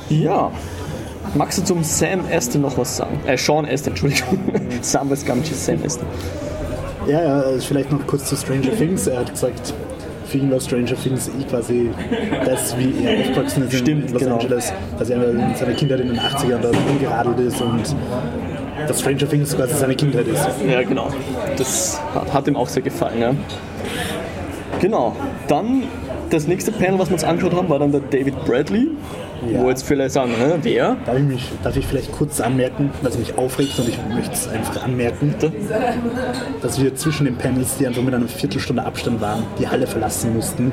[0.08, 0.50] Ja.
[1.34, 3.20] Magst du zum Sam Aston noch was sagen?
[3.26, 4.38] Äh, Sean Aston, Entschuldigung.
[4.80, 6.06] Sam Vescamci, Sam Aston.
[7.06, 9.06] Ja, ja, also vielleicht noch kurz zu Stranger Things.
[9.06, 9.72] Er hat gesagt,
[10.26, 11.90] für ihn war Stranger Things eh quasi
[12.44, 14.34] das, wie er aufgewachsen ist Stimmt, in Los genau.
[14.36, 14.72] Angeles.
[14.98, 17.96] Dass er in seiner Kindheit in den 80ern da rumgeradelt ist und
[18.86, 20.48] dass Stranger Things quasi seine Kindheit ist.
[20.68, 21.08] Ja, genau.
[21.56, 23.20] Das hat, hat ihm auch sehr gefallen.
[23.20, 23.34] Ja.
[24.80, 25.14] Genau.
[25.48, 25.84] Dann
[26.30, 28.88] das nächste Panel, was wir uns angeschaut haben, war dann der David Bradley.
[29.50, 29.62] Ja.
[29.62, 30.96] Wo jetzt vielleicht sagen, hä, wer?
[31.06, 34.46] Darf ich, mich, darf ich vielleicht kurz anmerken, was mich aufregt und ich möchte es
[34.48, 35.50] einfach anmerken, Bitte?
[36.60, 40.34] dass wir zwischen den Panels, die einfach mit einer Viertelstunde Abstand waren, die Halle verlassen
[40.34, 40.72] mussten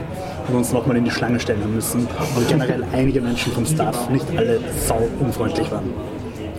[0.49, 2.07] und uns nochmal in die Schlange stellen müssen.
[2.35, 5.93] Und generell einige Menschen vom Staff nicht alle sau unfreundlich waren.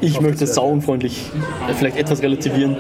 [0.01, 1.31] Ich möchte sauunfreundlich
[1.69, 2.77] äh, vielleicht etwas relativieren,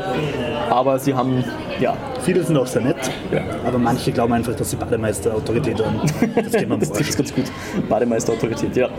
[0.71, 1.45] aber sie haben,
[1.81, 1.97] ja,
[2.29, 2.97] Viele sind auch sehr nett,
[3.33, 3.41] Ja.
[3.67, 5.99] aber manche glauben einfach, dass sie Bademeister Autorität haben.
[6.35, 7.45] Das geht man das trifft ganz gut.
[7.89, 8.91] Bademeisterautorität, ja.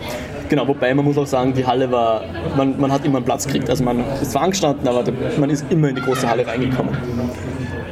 [0.48, 2.22] Genau, wobei man muss auch sagen, die Halle war,
[2.56, 3.70] man, man hat immer einen Platz gekriegt.
[3.70, 5.04] Also man ist zwar angestanden, aber
[5.38, 6.92] man ist immer in die große Halle reingekommen.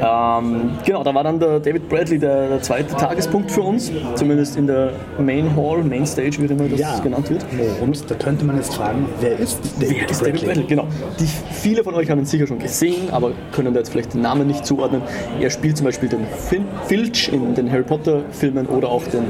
[0.00, 4.56] Ähm, genau, da war dann der David Bradley der, der zweite Tagespunkt für uns, zumindest
[4.56, 7.44] in der Main Hall, Main Stage, wie immer das Ja, genannt wird.
[7.80, 10.64] und da könnte man jetzt fragen, wer ist David Wer ist David Bradley?
[10.64, 10.86] Genau.
[11.18, 14.20] Die, viele von euch haben ihn sicher schon gesehen, aber können da jetzt vielleicht den
[14.22, 15.02] Namen nicht zuordnen.
[15.40, 19.24] Er spielt zum Beispiel den Fin Filch in den Harry Potter Filmen oder auch den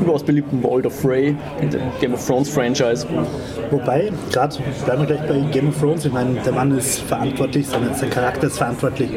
[0.00, 3.06] überaus beliebten Walder Frey in dem Game of Thrones Franchise.
[3.70, 6.04] Wobei, gerade bleiben wir gleich bei Game of Thrones.
[6.04, 9.10] Ich meine, der Mann ist verantwortlich, sein Charakter ist verantwortlich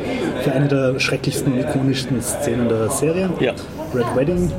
[0.44, 3.54] für eine der schrecklichsten ikonischsten Szenen der Serie, Ja.
[3.94, 4.52] Red Wedding.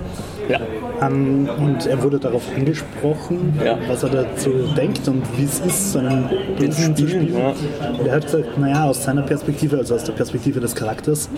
[0.49, 0.59] Ja.
[1.01, 3.79] Ähm, und er wurde darauf angesprochen, Ja.
[3.89, 7.39] was er dazu denkt und wie es ist, so einen Bösen zu Spielen, spielen.
[7.39, 7.55] ja.
[7.99, 11.29] Und er hat gesagt, naja, aus seiner Perspektive, also aus der Perspektive des Charakters,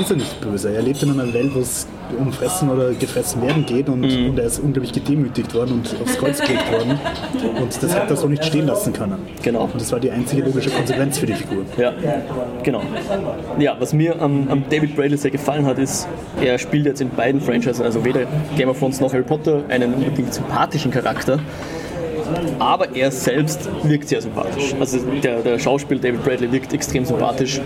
[0.00, 0.74] ist er nicht böse.
[0.74, 4.30] Er lebt in einer Welt, wo es um Fressen oder gefressen werden geht und, Mhm.
[4.30, 6.98] und er ist unglaublich gedemütigt worden und aufs Kreuz gelegt worden.
[7.60, 9.16] Und das hat er so nicht stehen lassen können.
[9.42, 9.64] Genau.
[9.64, 11.64] Und das war die einzige logische Konsequenz für die Figur.
[11.76, 11.92] Ja,
[12.62, 12.82] genau.
[13.58, 16.08] Ja, was mir am, am David Bradley sehr gefallen hat, ist,
[16.42, 18.22] er spielt jetzt in beiden Franchises, also weder
[18.56, 21.38] Game of Thrones noch Harry Potter, einen unbedingt sympathischen Charakter.
[22.58, 24.74] Aber er selbst wirkt sehr sympathisch.
[24.78, 27.60] Also der, der Schauspieler David Bradley wirkt extrem sympathisch.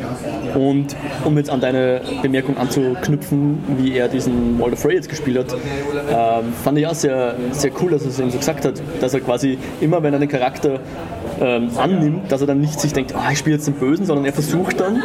[0.55, 5.55] Und um jetzt an deine Bemerkung anzuknüpfen, wie er diesen Walder Frey jetzt gespielt hat,
[5.55, 9.15] ähm, fand ich auch sehr, sehr cool, dass er es eben so gesagt hat, dass
[9.15, 10.81] er quasi immer, wenn er den Charakter
[11.41, 14.25] ähm, annimmt, dass er dann nicht sich denkt, ah, ich spiele jetzt den Bösen, sondern
[14.25, 15.03] er versucht dann,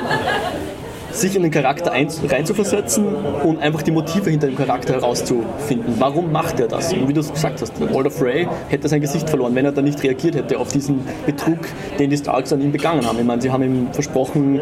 [1.13, 3.05] sich in den Charakter ein, reinzuversetzen
[3.43, 5.95] und einfach die Motive hinter dem Charakter herauszufinden.
[5.99, 6.91] Warum macht er das?
[6.93, 9.85] Und wie du es gesagt hast, Walder Frey hätte sein Gesicht verloren, wenn er dann
[9.85, 11.59] nicht reagiert hätte auf diesen Betrug,
[11.99, 13.19] den die Starks an ihm begangen haben.
[13.19, 14.59] Ich meine, sie haben ihm versprochen,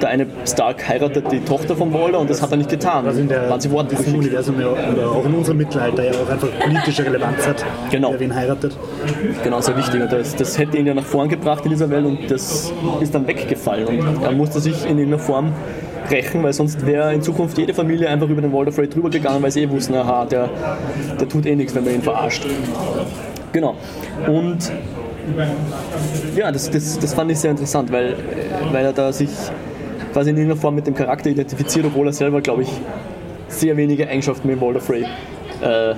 [0.00, 3.04] der eine Stark heiratet die Tochter von Walder und das hat er nicht getan.
[3.04, 4.14] Was in der, Waren sie diesem.
[4.14, 8.12] Universum ja, oder auch in unserem Mittelalter ja auch einfach politische Relevanz hat, Genau.
[8.12, 8.76] wer wen heiratet.
[9.44, 10.00] Genau, sehr wichtig.
[10.02, 13.14] Und das, das hätte ihn ja nach vorn gebracht in dieser Welt und das ist
[13.14, 13.86] dann weggefallen.
[13.88, 15.52] Und er musste sich in irgendeiner Form
[16.10, 19.42] rächen, weil sonst wäre in Zukunft jede Familie einfach über den Walder Frey drüber gegangen,
[19.42, 20.50] weil sie eh wussten, aha, der,
[21.18, 22.46] der tut eh nichts, wenn man ihn verarscht.
[23.52, 23.76] Genau.
[24.26, 24.72] Und
[26.36, 28.16] ja, das, das, das fand ich sehr interessant, weil,
[28.72, 29.30] weil er da sich
[30.12, 32.68] quasi in irgendeiner Form mit dem Charakter identifiziert, obwohl er selber, glaube ich,
[33.48, 35.04] sehr wenige Eigenschaften mit Walder Frey
[35.62, 35.94] äh,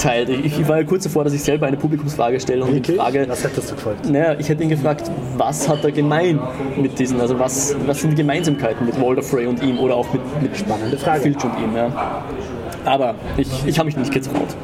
[0.00, 0.28] teilt.
[0.28, 3.26] Ich, ich war ja kurz davor, dass ich selber eine Publikumsfrage stelle und die Frage,
[3.28, 4.08] Was hättest du gefragt?
[4.10, 6.40] naja, ich hätte ihn gefragt, was hat er gemein
[6.76, 10.12] mit diesen, also was, was sind die Gemeinsamkeiten mit Walder Frey und ihm oder auch
[10.12, 11.22] mit, mit Spannende Frage.
[11.22, 12.22] Filch und ihm, ja.
[12.84, 14.56] Aber ich, ich habe mich nicht getraut.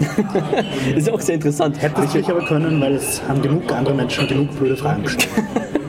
[0.96, 1.80] ist auch sehr interessant.
[1.80, 5.28] Hättest du dich aber können, weil es haben genug andere Menschen genug blöde Fragen gestellt.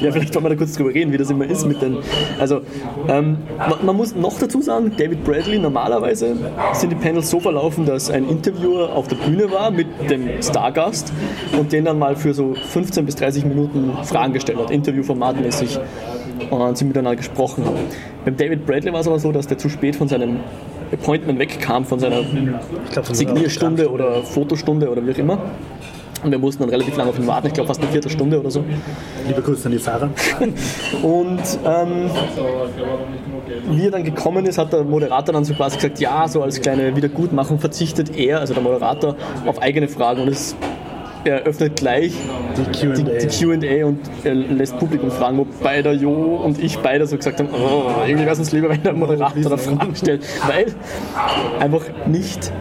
[0.00, 1.98] Ja, vielleicht wollen wir da kurz drüber reden, wie das immer ist mit den.
[2.38, 2.60] Also,
[3.08, 6.36] ähm, man, man muss noch dazu sagen, David Bradley, normalerweise
[6.72, 11.12] sind die Panels so verlaufen, dass ein Interviewer auf der Bühne war mit dem Stargast
[11.58, 15.78] und den dann mal für so 15 bis 30 Minuten Fragen gestellt hat, Interviewformatmäßig
[16.50, 17.78] und sie miteinander gesprochen haben.
[18.24, 20.40] Beim David Bradley war es aber so, dass der zu spät von seinem
[20.92, 22.22] Appointment wegkam, von seiner
[23.12, 25.38] Signierstunde oder Fotostunde oder wie auch immer.
[26.22, 28.50] Und wir mussten dann relativ lange auf ihn warten, ich glaube fast eine Viertelstunde oder
[28.50, 28.64] so.
[29.26, 30.10] Liebe Grüße an die Sarah.
[31.02, 32.10] Und ähm,
[33.70, 36.60] wie er dann gekommen ist, hat der Moderator dann so quasi gesagt, ja, so als
[36.60, 40.56] kleine Wiedergutmachung verzichtet er, also der Moderator, auf eigene Fragen und es
[41.24, 42.12] er öffnet gleich
[42.56, 47.40] Die Q&A und er lässt Publikum fragen, wobei der Jo und ich beide so gesagt
[47.40, 50.66] haben, oh, irgendwie wäre es uns lieber, wenn der Moderator da Fragen stellt, weil
[51.58, 52.52] einfach nicht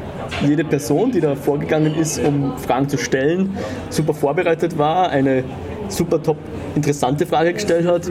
[0.48, 3.58] jede Person, die da vorgegangen ist, um Fragen zu stellen,
[3.90, 5.44] super vorbereitet war, eine
[5.90, 6.38] super top
[6.76, 8.04] interessante Frage gestellt hat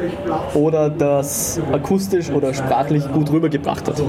[0.55, 4.03] oder das akustisch oder sprachlich gut rübergebracht hat.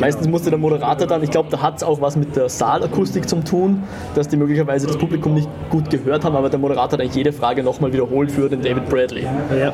[0.00, 3.28] Meistens musste der Moderator dann, ich glaube, da hat es auch was mit der Saalakustik
[3.28, 3.82] zu tun,
[4.14, 7.32] dass die möglicherweise das Publikum nicht gut gehört haben, aber der Moderator hat eigentlich jede
[7.32, 9.26] Frage nochmal wiederholt für den David Bradley
[9.58, 9.72] Ja.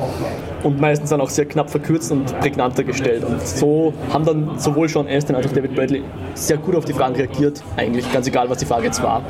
[0.63, 3.23] und meistens dann auch sehr knapp verkürzt und prägnanter gestellt.
[3.23, 6.93] Und so haben dann sowohl Sean Astin als auch David Bradley sehr gut auf die
[6.93, 9.21] Fragen reagiert, eigentlich ganz egal, was die Frage jetzt war.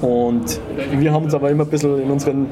[0.00, 0.60] Und
[0.98, 2.46] wir haben uns aber immer ein bisschen in unseren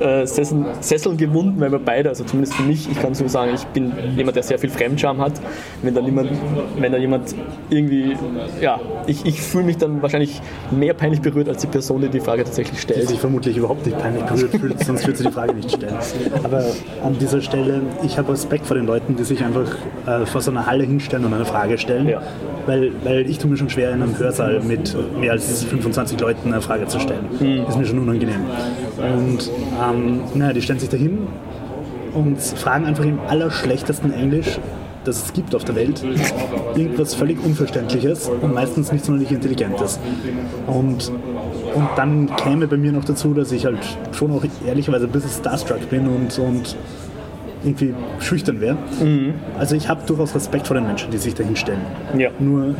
[0.00, 3.52] äh, Sesseln, Sesseln gewunden, weil wir beide, also zumindest für mich, ich kann so sagen,
[3.54, 5.32] ich bin jemand, der sehr viel Fremdscham hat.
[5.82, 6.30] Wenn da jemand,
[6.78, 7.34] wenn da jemand
[7.70, 8.16] irgendwie,
[8.60, 12.20] ja, ich, ich fühle mich dann wahrscheinlich mehr peinlich berührt als die Person, die die
[12.20, 13.08] Frage tatsächlich die stellt.
[13.08, 15.96] sich vermutlich überhaupt nicht peinlich berührt fühlt, sonst würde sie die Frage nicht stellen.
[16.42, 16.64] Aber
[17.02, 19.76] an dieser Stelle, ich habe Respekt vor den Leuten, die sich einfach
[20.06, 22.08] äh, vor so einer Halle hinstellen und eine Frage stellen.
[22.08, 22.22] Ja.
[22.66, 26.52] Weil, weil ich tue mir schon schwer, in einem Hörsaal mit mehr als 25 Leuten
[26.52, 27.26] eine Frage zu stellen.
[27.68, 28.40] Ist mir schon unangenehm.
[28.96, 29.50] Und
[29.90, 31.26] ähm, naja, die stellen sich dahin
[32.14, 34.58] und fragen einfach im allerschlechtesten Englisch,
[35.04, 36.02] das es gibt auf der Welt,
[36.76, 39.98] irgendwas völlig Unverständliches und meistens nicht sonderlich Intelligentes.
[40.66, 41.12] Und,
[41.74, 43.78] und dann käme bei mir noch dazu, dass ich halt
[44.12, 46.76] schon auch ehrlicherweise ein bisschen starstruck bin und, und
[47.64, 48.76] irgendwie schüchtern wäre.
[49.58, 51.80] Also ich habe durchaus Respekt vor den Menschen, die sich dahin stellen.
[52.16, 52.30] Ja.
[52.38, 52.74] Nur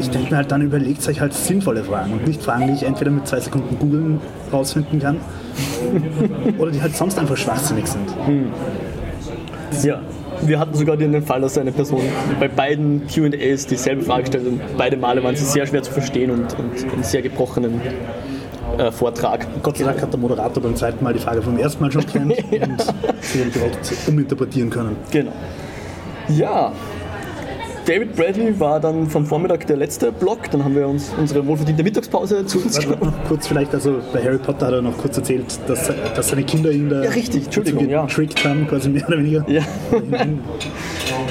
[0.00, 2.82] ich denke mir halt dann, überlegt euch halt sinnvolle Fragen und nicht Fragen, die ich
[2.84, 4.20] entweder mit zwei Sekunden googeln
[4.52, 5.16] rausfinden kann
[6.58, 8.14] oder die halt sonst einfach schwachsinnig sind.
[9.82, 10.00] Ja.
[10.44, 12.02] Wir hatten sogar den Fall, dass eine Person
[12.40, 16.30] bei beiden QAs dieselbe Frage stellt und beide Male waren sie sehr schwer zu verstehen
[16.30, 17.80] und, und einen sehr gebrochenen
[18.82, 19.46] äh, Vortrag.
[19.62, 22.06] Gott sei Dank hat der Moderator beim zweiten Mal die Frage vom ersten Mal schon
[22.06, 22.84] kennt und
[23.20, 24.96] sie direkt uminterpretieren können.
[25.10, 25.32] Genau.
[26.28, 26.72] Ja.
[27.84, 30.48] David Bradley war dann vom Vormittag der letzte Block.
[30.52, 33.06] Dann haben wir uns unsere wohlverdiente Mittagspause zu uns genommen.
[33.06, 36.44] noch kurz vielleicht, also bei Harry Potter hat er noch kurz erzählt, dass, dass seine
[36.44, 38.06] Kinder ihn da Ja, richtig, Entschuldigung, ja.
[38.06, 39.44] getrickt haben, quasi mehr oder weniger.
[39.48, 39.62] Ja.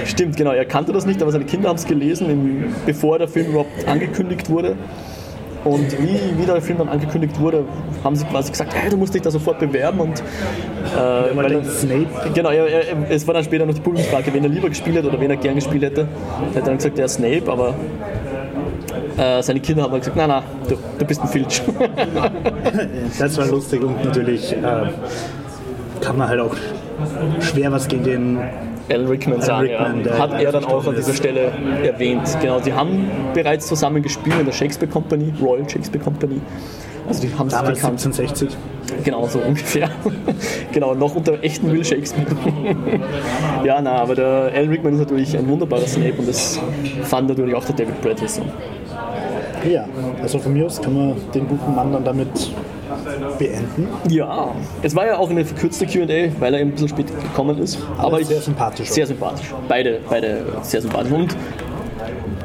[0.06, 0.52] Stimmt, genau.
[0.52, 4.50] Er kannte das nicht, aber seine Kinder haben es gelesen, bevor der Film überhaupt angekündigt
[4.50, 4.76] wurde.
[5.64, 7.66] Und wie, wie der Film dann angekündigt wurde,
[8.04, 10.00] haben sie quasi gesagt, hey, du musst dich da sofort bewerben.
[10.00, 14.44] Und, äh, Weil er, Snape, genau, er, es war dann später noch die Publikumsfrage, wen
[14.44, 16.08] er lieber gespielt hätte oder wen er gern gespielt hätte.
[16.54, 17.76] Er hat dann gesagt, der Snape, aber
[19.18, 21.62] äh, seine Kinder haben dann gesagt, nein, nein, du, du bist ein Filch.
[23.20, 24.58] das war lustig und natürlich äh,
[26.02, 26.56] kann man halt auch
[27.40, 28.40] schwer was gegen den
[28.90, 30.18] Alan Rickman sagen, Rickman, ja.
[30.18, 31.12] hat er dann auch an dieser.
[31.14, 31.52] Stelle
[31.84, 32.38] erwähnt.
[32.42, 36.40] Genau, die haben bereits zusammen gespielt in der Shakespeare Company, Royal Shakespeare Company.
[37.08, 38.00] Also die haben sich damals gekannt.
[38.00, 38.58] 1760.
[39.04, 39.90] Genau, so ungefähr.
[40.72, 42.28] genau, noch unter echten Will Shakespeare.
[43.64, 46.60] ja, na, aber der Alan Rickman ist natürlich ein wunderbarer Snape und das
[47.04, 48.42] fand natürlich auch der David Bradley so.
[49.70, 49.86] Ja,
[50.22, 52.52] also von mir aus kann man den guten Mann dann damit
[53.38, 53.88] beenden.
[54.10, 57.58] Ja, es war ja auch eine verkürzte Q&A, weil er eben ein bisschen spät gekommen
[57.60, 57.80] ist.
[57.98, 58.90] Aber, ich, sehr sympathisch.
[58.90, 59.54] Sehr sympathisch.
[59.68, 61.12] Beide, beide sehr sympathisch.
[61.12, 61.36] Und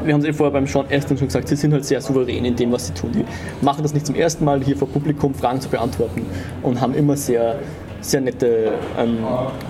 [0.05, 2.45] wir haben es eh vorher beim Sean Astin schon gesagt, sie sind halt sehr souverän
[2.45, 3.13] in dem, was sie tun.
[3.13, 3.25] Die
[3.65, 6.25] machen das nicht zum ersten Mal, hier vor Publikum Fragen zu beantworten
[6.63, 7.59] und haben immer sehr,
[8.01, 9.19] sehr nette ähm,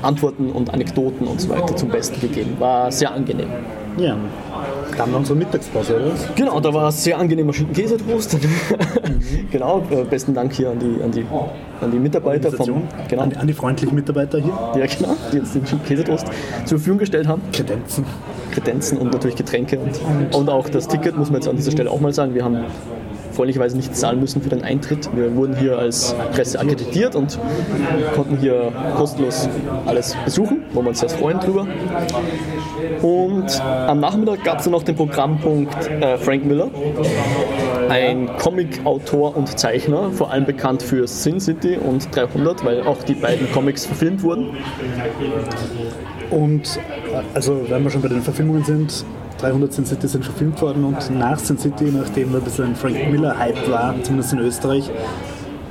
[0.03, 2.57] Antworten und Anekdoten und so weiter zum Besten gegeben.
[2.59, 3.49] War sehr angenehm.
[3.97, 4.17] Ja,
[4.91, 6.13] dann haben wir unsere Mittagspause, oder?
[6.35, 8.39] Genau, da war sehr angenehmer Schinken-Käsetoast.
[9.51, 11.25] genau, äh, besten Dank hier an die, an die,
[11.81, 14.53] an die Mitarbeiter vom, genau, An, an die freundlichen Mitarbeiter hier.
[14.77, 16.27] ja, genau, die uns den Schinken-Käsetoast
[16.65, 17.41] zur Verfügung gestellt haben.
[17.53, 18.05] Kredenzen.
[18.53, 21.91] Kredenzen und natürlich Getränke und, und auch das Ticket, muss man jetzt an dieser Stelle
[21.91, 22.35] auch mal sagen.
[22.35, 22.65] Wir haben
[23.37, 25.09] freundlicherweise nicht zahlen müssen für den Eintritt.
[25.14, 27.38] Wir wurden hier als Presse akkreditiert und
[28.14, 29.49] konnten hier kostenlos
[29.85, 31.66] alles besuchen, wo wir uns sehr freuen drüber.
[33.03, 36.70] Und am Nachmittag gab es dann noch den Programmpunkt äh, Frank Miller.
[37.88, 43.14] ein Comic-Autor und Zeichner, vor allem bekannt für Sin City und 300, weil auch die
[43.14, 44.57] beiden Comics verfilmt wurden.
[46.31, 46.81] Und äh,
[47.35, 49.05] also, wenn wir schon bei den Verfilmungen sind,
[49.38, 53.11] 300 Sin City sind verfilmt worden und nach Sin City, nachdem ein bisschen ein Frank
[53.11, 54.90] Miller-Hype war, zumindest in Österreich,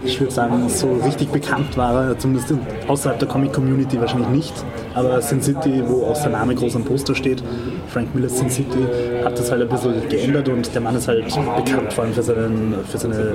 [0.03, 2.53] ich würde sagen, so richtig bekannt war er, zumindest
[2.87, 4.53] außerhalb der Comic-Community wahrscheinlich nicht.
[4.93, 7.43] Aber Sin City, wo auch sein Name groß am Poster steht,
[7.87, 8.85] Frank Miller Sin City,
[9.23, 12.21] hat das halt ein bisschen geändert und der Mann ist halt bekannt vor allem für,
[12.21, 13.33] seinen, für seine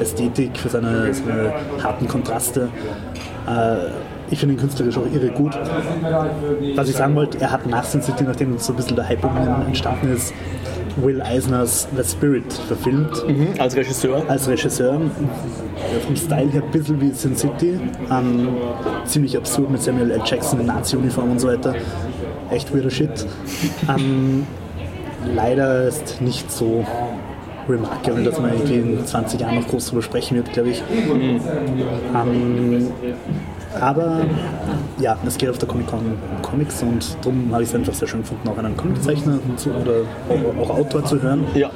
[0.00, 2.68] Ästhetik, für seine, seine harten Kontraste.
[3.46, 3.88] Äh,
[4.32, 5.56] ich finde ihn künstlerisch auch irre gut.
[6.74, 9.22] Was ich sagen wollte, er hat nach Sin City, nachdem so ein bisschen der Hype
[9.24, 10.32] um ihn entstanden ist,
[10.96, 13.28] Will Eisners The Spirit verfilmt.
[13.28, 14.22] Mhm, als Regisseur.
[14.28, 15.00] Als Regisseur.
[16.06, 17.78] Vom Style her ein bisschen wie Sin City.
[18.10, 18.48] Ähm,
[19.04, 20.22] ziemlich absurd mit Samuel L.
[20.24, 21.74] Jackson in Nazi-Uniform und so weiter.
[22.50, 23.26] Echt weirder Shit.
[23.88, 24.46] Ähm,
[25.34, 26.84] leider ist nicht so
[27.68, 30.82] remarkable, dass man irgendwie in 20 Jahren noch groß drüber sprechen wird, glaube ich.
[30.82, 31.40] Mhm.
[32.14, 32.86] Ähm,
[33.80, 34.26] aber
[34.98, 38.08] ja, es geht auf der Comic Con Comics und darum habe ich es einfach sehr
[38.08, 39.38] schön gefunden, auch einen Comiczeichner
[39.80, 40.02] oder
[40.60, 41.44] auch Autor zu hören.
[41.54, 41.70] Ja.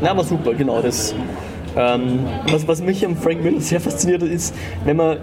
[0.00, 0.80] Na, aber super, genau.
[0.80, 1.14] Das,
[1.76, 2.20] ähm,
[2.50, 5.18] was, was mich am Frank Miller sehr fasziniert ist, wenn man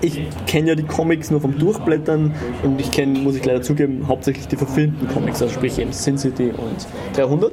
[0.00, 4.06] ich kenne ja die Comics nur vom Durchblättern und ich kenne, muss ich leider zugeben,
[4.06, 7.52] hauptsächlich die verfilmten Comics, also sprich eben Sin City und 300.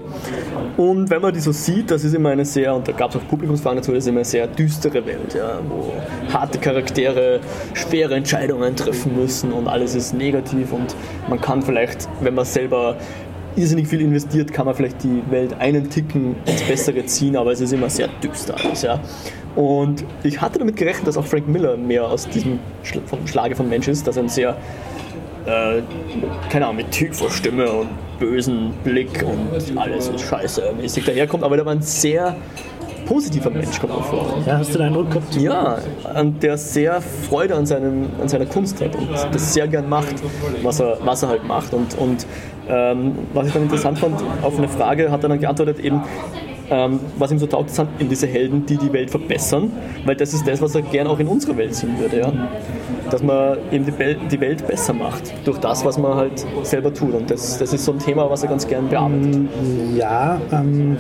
[0.78, 3.18] Und wenn man die so sieht, das ist immer eine sehr, und da gab es
[3.18, 5.94] auch Publikumsfragen dazu, das ist immer eine sehr düstere Welt, ja, wo
[6.34, 7.40] harte Charaktere
[7.74, 10.96] schwere Entscheidungen treffen müssen und alles ist negativ und
[11.30, 12.98] man kann vielleicht, wenn man selber
[13.56, 17.62] irrsinnig viel investiert, kann man vielleicht die Welt einen Ticken ins Bessere ziehen, aber es
[17.62, 19.00] ist immer sehr düster alles, ja.
[19.56, 22.60] Und ich hatte damit gerechnet, dass auch Frank Miller mehr aus diesem
[23.06, 24.58] vom Schlage von Mensch ist, dass er ein sehr,
[25.46, 25.82] äh,
[26.50, 27.90] keine Ahnung, mit tiefer Stimme und
[28.20, 32.36] bösen Blick und alles ist scheiße mäßig daherkommt, aber der war ein sehr
[33.06, 34.38] positiver Mensch, kommt mir vor.
[34.46, 35.36] Ja, hast du den Eindruck gehabt?
[35.36, 35.78] Ja,
[36.20, 40.16] und der sehr Freude an, seinem, an seiner Kunst hat und das sehr gern macht,
[40.64, 41.74] was er, was er halt macht.
[41.74, 42.26] Und, und
[42.70, 46.02] ähm, was ich dann interessant fand, auf eine Frage hat er dann geantwortet, eben,
[46.70, 49.72] ähm, was ihm so taugt, sind eben diese Helden, die die Welt verbessern,
[50.06, 52.20] weil das ist das, was er gern auch in unserer Welt sehen würde.
[52.20, 52.34] Ja?
[53.10, 53.92] Dass man eben die,
[54.32, 57.14] die Welt besser macht, durch das, was man halt selber tut.
[57.14, 59.48] Und das, das ist so ein Thema, was er ganz gern bearbeitet.
[59.96, 60.98] Ja, ähm,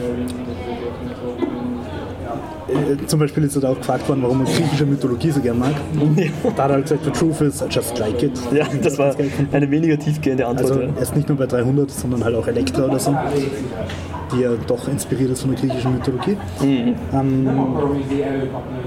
[2.67, 5.59] äh, zum Beispiel ist er da auch gefragt worden, warum er griechische Mythologie so gern
[5.59, 5.73] mag.
[6.15, 6.25] Ja.
[6.55, 8.39] Da hat er halt gesagt, the truth is, I just like it.
[8.51, 9.15] Ja, das war
[9.51, 10.71] eine weniger tiefgehende Antwort.
[10.71, 13.15] Also er ist nicht nur bei 300, sondern halt auch Elektra oder so
[14.31, 16.37] die ja doch inspiriert ist von der griechischen Mythologie.
[16.61, 16.95] Mhm.
[17.13, 17.49] Ähm,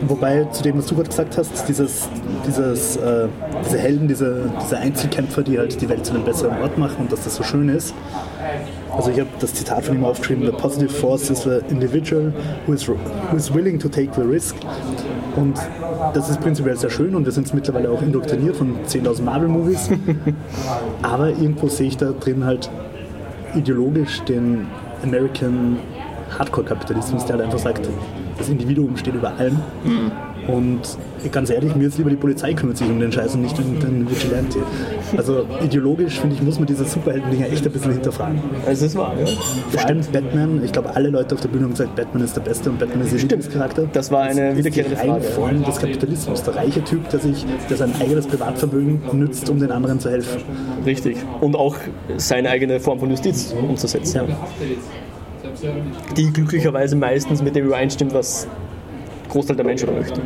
[0.02, 2.08] wobei, zu dem, was du gerade gesagt hast, dieses,
[2.46, 3.28] dieses, äh,
[3.64, 7.12] diese Helden, diese, diese Einzelkämpfer, die halt die Welt zu einem besseren Ort machen und
[7.12, 7.94] dass das so schön ist.
[8.98, 12.32] Also ich habe das Zitat von ihm aufgeschrieben, The positive force is the individual
[12.66, 12.96] who is, who
[13.36, 14.56] is willing to take the risk.
[15.36, 15.56] Und
[16.14, 19.90] das ist prinzipiell sehr schön und wir sind mittlerweile auch indoktriniert von 10.000 Marvel-Movies.
[21.02, 22.68] Aber irgendwo sehe ich da drin halt
[23.54, 24.66] ideologisch den
[25.04, 25.78] American
[26.36, 27.88] Hardcore-Kapitalismus, der halt einfach sagt,
[28.36, 29.58] das Individuum steht über allem.
[29.84, 30.10] Mhm.
[30.48, 30.80] Und
[31.30, 33.78] ganz ehrlich, mir ist lieber die Polizei kümmert sich um den Scheiß und nicht um
[33.78, 34.60] den Vigilante.
[35.14, 38.40] Also ideologisch, finde ich, muss man diese Superhelden-Dinger echt ein bisschen hinterfragen.
[38.66, 39.26] Es ist wahr, ja.
[39.70, 42.40] Vor allem Batman, ich glaube, alle Leute auf der Bühne haben gesagt, Batman ist der
[42.40, 43.88] Beste und Batman ist ihr Lieblingscharakter.
[43.92, 45.24] Das war eine wiederkehrende Frage.
[45.24, 46.42] Form des Kapitalismus.
[46.42, 50.40] Der reiche Typ, der sich, der sein eigenes Privatvermögen nützt, um den anderen zu helfen.
[50.86, 51.18] Richtig.
[51.42, 51.76] Und auch
[52.16, 54.22] seine eigene Form von Justiz umzusetzen.
[54.28, 54.38] Ja.
[56.16, 58.46] Die glücklicherweise meistens mit dem übereinstimmt, was
[59.28, 60.20] Großteil der Menschen möchten.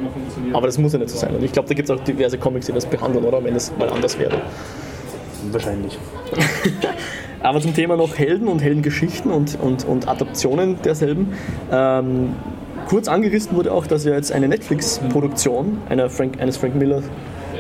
[0.53, 1.35] Aber das muss ja nicht so sein.
[1.35, 3.43] Und ich glaube, da gibt es auch diverse Comics, die das behandeln, oder?
[3.43, 4.41] Wenn es mal anders wäre.
[5.51, 5.99] Wahrscheinlich.
[7.41, 11.33] Aber zum Thema noch Helden und Heldengeschichten und, und, und Adaptionen derselben.
[11.73, 12.35] Ähm,
[12.89, 17.03] kurz angerissen wurde auch, dass ja jetzt eine Netflix-Produktion Frank, eines Frank Miller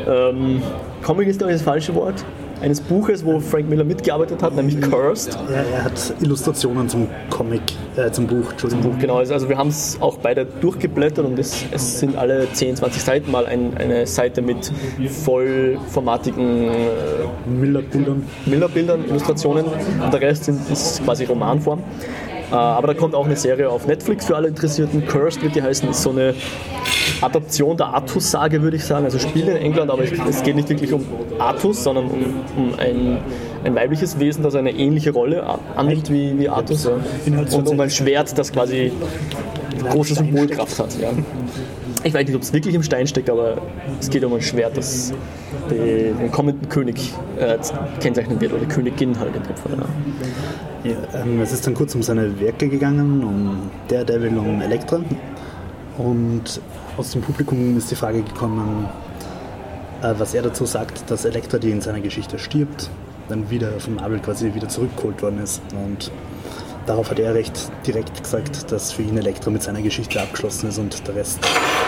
[0.06, 0.62] ähm,
[1.02, 2.24] Comic ist, glaube ich, das falsche Wort,
[2.62, 5.36] eines Buches, wo Frank Miller mitgearbeitet hat, nämlich Cursed.
[5.50, 7.62] Ja, er hat Illustrationen zum Comic,
[7.96, 9.16] äh, zum Buch, Zum Buch, genau.
[9.16, 13.30] Also wir haben es auch beide durchgeblättert und es, es, sind alle 10, 20 Seiten
[13.30, 14.72] mal ein, eine Seite mit
[15.08, 18.68] vollformatigen äh, Miller-Bildern, Miller
[19.08, 21.80] Illustrationen und der Rest sind, ist quasi Romanform.
[22.52, 25.06] Äh, aber da kommt auch eine Serie auf Netflix für alle Interessierten.
[25.06, 26.34] Cursed wird die heißen, ist so eine
[27.22, 29.06] Adaption der Artus-Sage, würde ich sagen.
[29.06, 31.04] Also spielt in England, aber es geht nicht wirklich um
[31.38, 32.24] Artus, sondern um,
[32.56, 33.18] um ein,
[33.64, 35.42] ein, weibliches Wesen, das eine ähnliche Rolle
[35.76, 36.84] annimmt wie, wie Artus.
[36.84, 37.56] Ja.
[37.56, 38.92] Und um ein Schwert, das quasi
[39.90, 41.00] große Symbolkraft hat.
[41.00, 41.10] Ja.
[42.04, 43.56] Ich weiß nicht, ob es wirklich im Stein steckt, aber
[43.98, 45.14] es geht um ein Schwert, das
[45.70, 47.56] den kommenden König äh,
[48.00, 49.78] kennzeichnen wird, oder Königin halt in dem Fall.
[49.78, 50.71] Ja.
[50.84, 55.00] Ja, ähm, es ist dann kurz um seine Werke gegangen, um Daredevil und Elektra.
[55.96, 56.60] Und
[56.96, 58.88] aus dem Publikum ist die Frage gekommen,
[60.02, 62.90] äh, was er dazu sagt, dass Elektra, die in seiner Geschichte stirbt,
[63.28, 65.62] dann wieder von Marvel quasi wieder zurückgeholt worden ist.
[65.72, 66.10] Und
[66.86, 70.78] darauf hat er recht direkt gesagt, dass für ihn Elektra mit seiner Geschichte abgeschlossen ist
[70.78, 71.38] und der Rest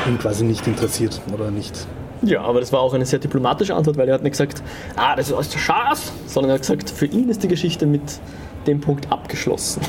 [0.06, 1.84] ihn quasi nicht interessiert oder nicht.
[2.22, 4.62] Ja, aber das war auch eine sehr diplomatische Antwort, weil er hat nicht gesagt,
[4.94, 7.86] ah, das ist alles der Schatz, sondern er hat gesagt, für ihn ist die Geschichte
[7.86, 8.20] mit
[8.66, 9.80] dem Punkt abgeschlossen.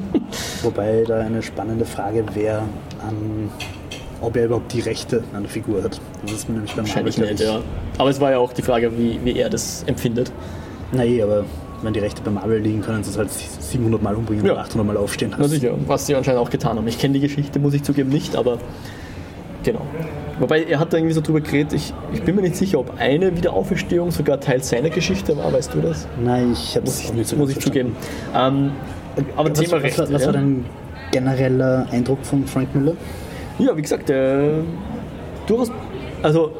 [0.62, 2.62] Wobei da eine spannende Frage wäre,
[3.08, 3.48] ähm,
[4.20, 6.00] ob er überhaupt die Rechte an der Figur hat.
[6.22, 7.60] Das ist mir nämlich beim Wahrscheinlich Marvel, nicht, ja.
[7.98, 10.28] Aber es war ja auch die Frage, wie, wie er das empfindet.
[10.28, 11.44] ich- Na eh, aber
[11.82, 14.52] wenn die Rechte bei Marvel liegen, können sie es halt 700 Mal umbringen Ja.
[14.52, 15.32] oder 800 Mal aufstehen.
[15.38, 16.88] Na sicher, was sie anscheinend auch getan haben.
[16.88, 18.58] Ich kenne die Geschichte, muss ich zugeben, nicht, aber
[19.62, 19.82] genau.
[20.40, 22.98] Wobei er hat da irgendwie so drüber geredet, ich, ich bin mir nicht sicher, ob
[22.98, 26.06] eine Wiederauferstehung sogar Teil seiner Geschichte war, weißt du das?
[26.22, 27.96] Nein, ich habe Muss es nicht so muss ich zugeben.
[28.36, 28.72] Ähm,
[29.36, 29.98] aber Was, Thema was, Recht.
[29.98, 30.26] war, was ja?
[30.26, 30.64] war dein
[31.10, 32.94] genereller Eindruck von Frank Miller?
[33.58, 34.60] Ja, wie gesagt, der
[35.46, 35.72] durchaus,
[36.22, 36.52] also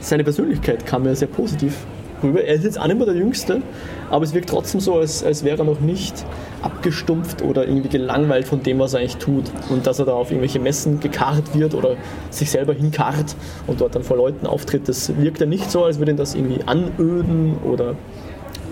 [0.00, 1.76] seine Persönlichkeit kam mir sehr positiv
[2.22, 2.42] rüber.
[2.42, 3.62] Er ist jetzt auch nicht mehr der Jüngste,
[4.10, 6.24] aber es wirkt trotzdem so, als, als wäre er noch nicht
[6.62, 9.44] abgestumpft oder irgendwie gelangweilt von dem, was er eigentlich tut.
[9.68, 11.96] Und dass er da auf irgendwelche Messen gekarrt wird oder
[12.30, 15.98] sich selber hinkarrt und dort dann vor Leuten auftritt, das wirkt ja nicht so, als
[15.98, 17.94] würde ihn das irgendwie anöden oder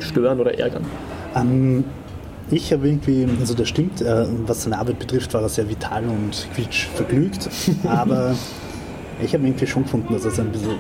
[0.01, 0.85] stören oder ärgern.
[1.35, 1.85] Ähm,
[2.51, 6.05] ich habe irgendwie, also das stimmt, äh, was seine Arbeit betrifft, war er sehr vital
[6.05, 7.49] und quietsch vergnügt.
[7.85, 8.35] aber
[9.23, 10.73] ich habe irgendwie schon gefunden, dass er so ein bisschen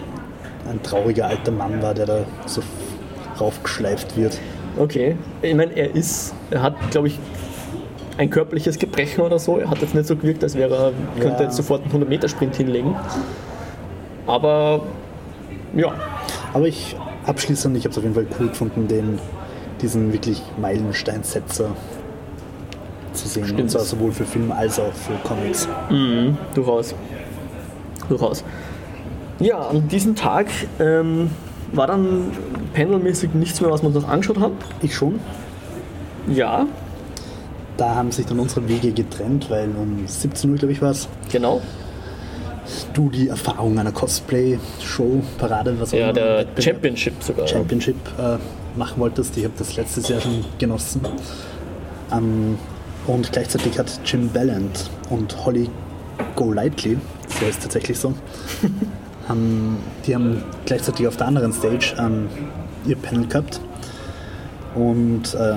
[0.70, 2.62] ein trauriger alter Mann war, der da so
[3.40, 4.38] raufgeschleift wird.
[4.79, 5.16] Okay.
[5.42, 7.18] Ich meine, er ist, er hat, glaube ich,
[8.16, 9.59] ein körperliches Gebrechen oder so.
[9.59, 11.44] Er hat jetzt nicht so gewirkt, als wäre er, könnte Ja.
[11.48, 12.94] jetzt sofort einen 100-Meter-Sprint hinlegen.
[14.27, 14.83] Aber
[15.77, 15.92] ja,
[16.53, 16.96] Aber ich
[17.27, 19.18] abschließend, ich habe es auf jeden Fall cool gefunden, den,
[19.83, 21.70] diesen wirklich Meilensteinsetzer
[23.12, 23.44] zu sehen.
[23.44, 23.61] Stimmt.
[23.62, 25.68] Und zwar sowohl für Film als auch für Comics.
[26.55, 26.94] durchaus.
[28.09, 28.44] Durchaus.
[29.40, 30.47] Ja, an diesem Tag
[30.79, 31.31] ähm,
[31.73, 32.31] war dann
[32.75, 34.55] panelmäßig nichts mehr, was wir uns noch angeschaut haben.
[34.83, 35.18] Ich schon.
[36.29, 36.66] Ja,
[37.77, 41.09] Da haben sich dann unsere Wege getrennt, weil um 17 Uhr, glaube ich, war es,
[41.31, 41.61] genau.
[42.94, 47.47] du die Erfahrung einer Cosplay-Show, Parade, was auch Ja, immer, der Wettbewerb, Championship sogar.
[47.49, 48.38] Championship äh,
[48.79, 49.37] machen wolltest.
[49.37, 51.01] Ich habe das letztes Jahr schon genossen.
[52.12, 52.57] Ähm,
[53.07, 55.68] und gleichzeitig hat Jim Ballant und Holly
[56.37, 56.97] Golightly,
[57.40, 58.14] der ist tatsächlich so,
[59.31, 62.29] ähm, die haben gleichzeitig auf der anderen Stage ähm,
[62.87, 63.61] ihr Panel gehabt.
[64.75, 65.55] Und äh,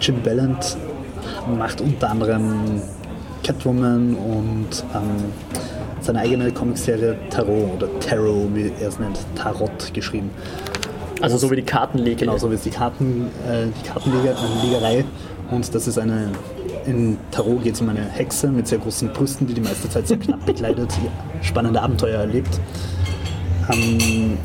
[0.00, 0.76] Jim Ballant
[1.58, 2.80] macht unter anderem
[3.42, 5.32] Catwoman und ähm,
[6.00, 10.30] seine eigene Comicserie Tarot oder Tarot, wie er es nennt, Tarot geschrieben.
[11.20, 12.20] Also so wie die Kartenleger.
[12.20, 15.04] Genauso wie es die, Karten, äh, die Kartenlegerei.
[15.50, 16.28] Und das ist eine,
[16.86, 20.08] in Tarot geht es um eine Hexe mit sehr großen Brüsten, die die meiste Zeit
[20.08, 20.92] sehr knapp bekleidet,
[21.42, 22.60] spannende Abenteuer erlebt.
[23.72, 24.38] Ähm,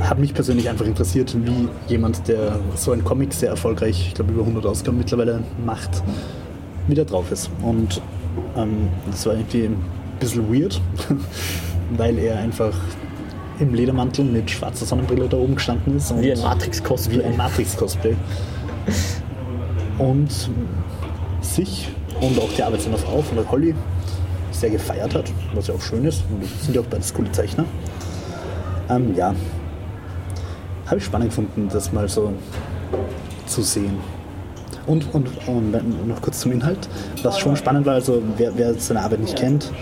[0.00, 4.32] hat mich persönlich einfach interessiert, wie jemand, der so ein Comic sehr erfolgreich, ich glaube
[4.32, 6.02] über 100 Ausgaben mittlerweile macht,
[6.86, 7.50] wieder drauf ist.
[7.62, 8.00] Und
[8.56, 9.76] ähm, das war irgendwie ein
[10.20, 10.80] bisschen weird,
[11.96, 12.74] weil er einfach
[13.58, 16.10] im Ledermantel mit schwarzer Sonnenbrille da oben gestanden ist.
[16.10, 17.18] Und Wie ein Matrix-Cosplay.
[17.18, 18.14] Wie ein Matrix-Cosplay.
[19.98, 20.50] Und
[21.40, 21.88] sich
[22.20, 23.74] und auch die Arbeit seiner Frau, von der Holly,
[24.50, 26.22] sehr gefeiert hat, was ja auch schön ist.
[26.30, 27.64] Und sind ja auch beides coole Zeichner.
[28.88, 29.34] Ähm, ja,
[30.86, 32.32] habe ich spannend gefunden, das mal so
[33.46, 33.98] zu sehen.
[34.86, 36.88] Und, und, und noch kurz zum Inhalt.
[37.22, 39.72] Was schon spannend war, also wer, wer seine Arbeit nicht kennt,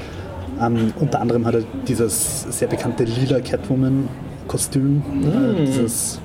[0.60, 5.02] ähm, unter anderem hat er dieses sehr bekannte lila Catwoman-Kostüm.
[5.22, 6.20] Äh, dieses,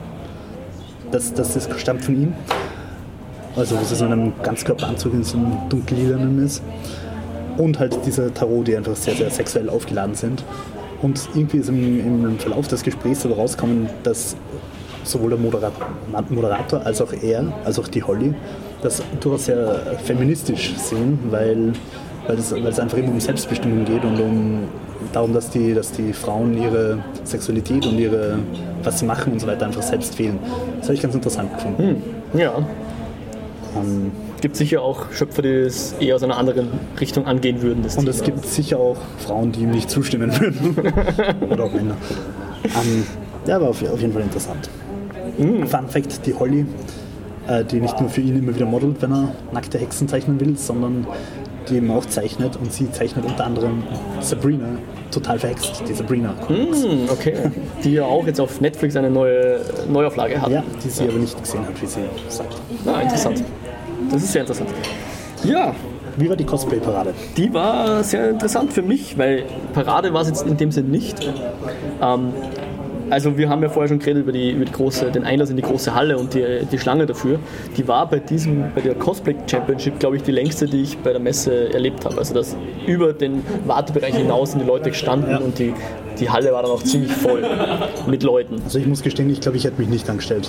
[1.12, 2.34] das, das, das stammt von ihm.
[3.56, 6.64] Also wo sie so in einem Ganzkörperanzug in so einem dunkellilanen ist.
[7.58, 10.46] Und halt diese Tarot, die einfach sehr, sehr sexuell aufgeladen sind.
[11.02, 14.36] Und irgendwie ist im, im Verlauf des Gesprächs so rausgekommen, dass
[15.04, 15.88] sowohl der Moderator,
[16.30, 18.34] Moderator als auch er, als auch die Holly,
[18.82, 21.74] das durchaus sehr feministisch sehen, weil,
[22.28, 24.60] weil, es, weil es einfach immer um Selbstbestimmung geht und um
[25.14, 28.40] darum, dass die, dass die Frauen ihre Sexualität und ihre,
[28.84, 30.38] was sie machen und so weiter einfach selbst wählen.
[30.78, 32.04] Das habe ich ganz interessant gefunden.
[32.34, 32.58] Ja.
[33.76, 37.84] Ähm, Gibt sicher auch Schöpfer, die es eher aus einer anderen Richtung angehen würden.
[37.84, 38.10] Und Thema.
[38.10, 40.76] es gibt sicher auch Frauen, die ihm nicht zustimmen würden.
[41.50, 41.96] Oder auch Männer.
[42.64, 43.04] Ähm,
[43.46, 44.70] ja, war auf, auf jeden Fall interessant.
[45.38, 46.66] Fun Fact: Die Holly,
[47.48, 50.58] äh, die nicht nur für ihn immer wieder modelt, wenn er nackte Hexen zeichnen will,
[50.58, 51.06] sondern
[51.70, 52.56] die eben auch zeichnet.
[52.56, 53.84] Und sie zeichnet unter anderem
[54.22, 54.68] Sabrina,
[55.12, 56.34] total verhext, die Sabrina.
[56.48, 57.34] Hm, okay.
[57.84, 59.62] Die ja auch jetzt auf Netflix eine neue
[59.92, 60.50] Neuauflage hat.
[60.50, 62.56] Ja, die sie aber nicht gesehen hat, wie sie sagt.
[62.86, 63.44] Ah, interessant.
[64.12, 64.70] Das ist sehr interessant.
[65.44, 65.74] Ja,
[66.18, 67.14] Wie war die Cosplay-Parade?
[67.38, 69.44] die war sehr interessant für mich, weil
[69.74, 71.18] Parade war es jetzt in dem Sinn nicht.
[72.02, 72.34] Ähm,
[73.10, 75.56] also wir haben ja vorher schon geredet über, die, über die große, den Einlass in
[75.56, 77.40] die große Halle und die, die Schlange dafür.
[77.76, 81.12] Die war bei diesem, bei der Cosplay Championship, glaube ich, die längste, die ich bei
[81.12, 82.18] der Messe erlebt habe.
[82.20, 82.56] Also dass
[82.86, 85.38] über den Wartebereich hinaus sind die Leute gestanden Ja.
[85.40, 85.74] und die,
[86.20, 87.44] die Halle war dann auch ziemlich voll
[88.06, 88.62] mit Leuten.
[88.64, 90.48] Also ich muss gestehen, ich glaube, ich hätte mich nicht angestellt.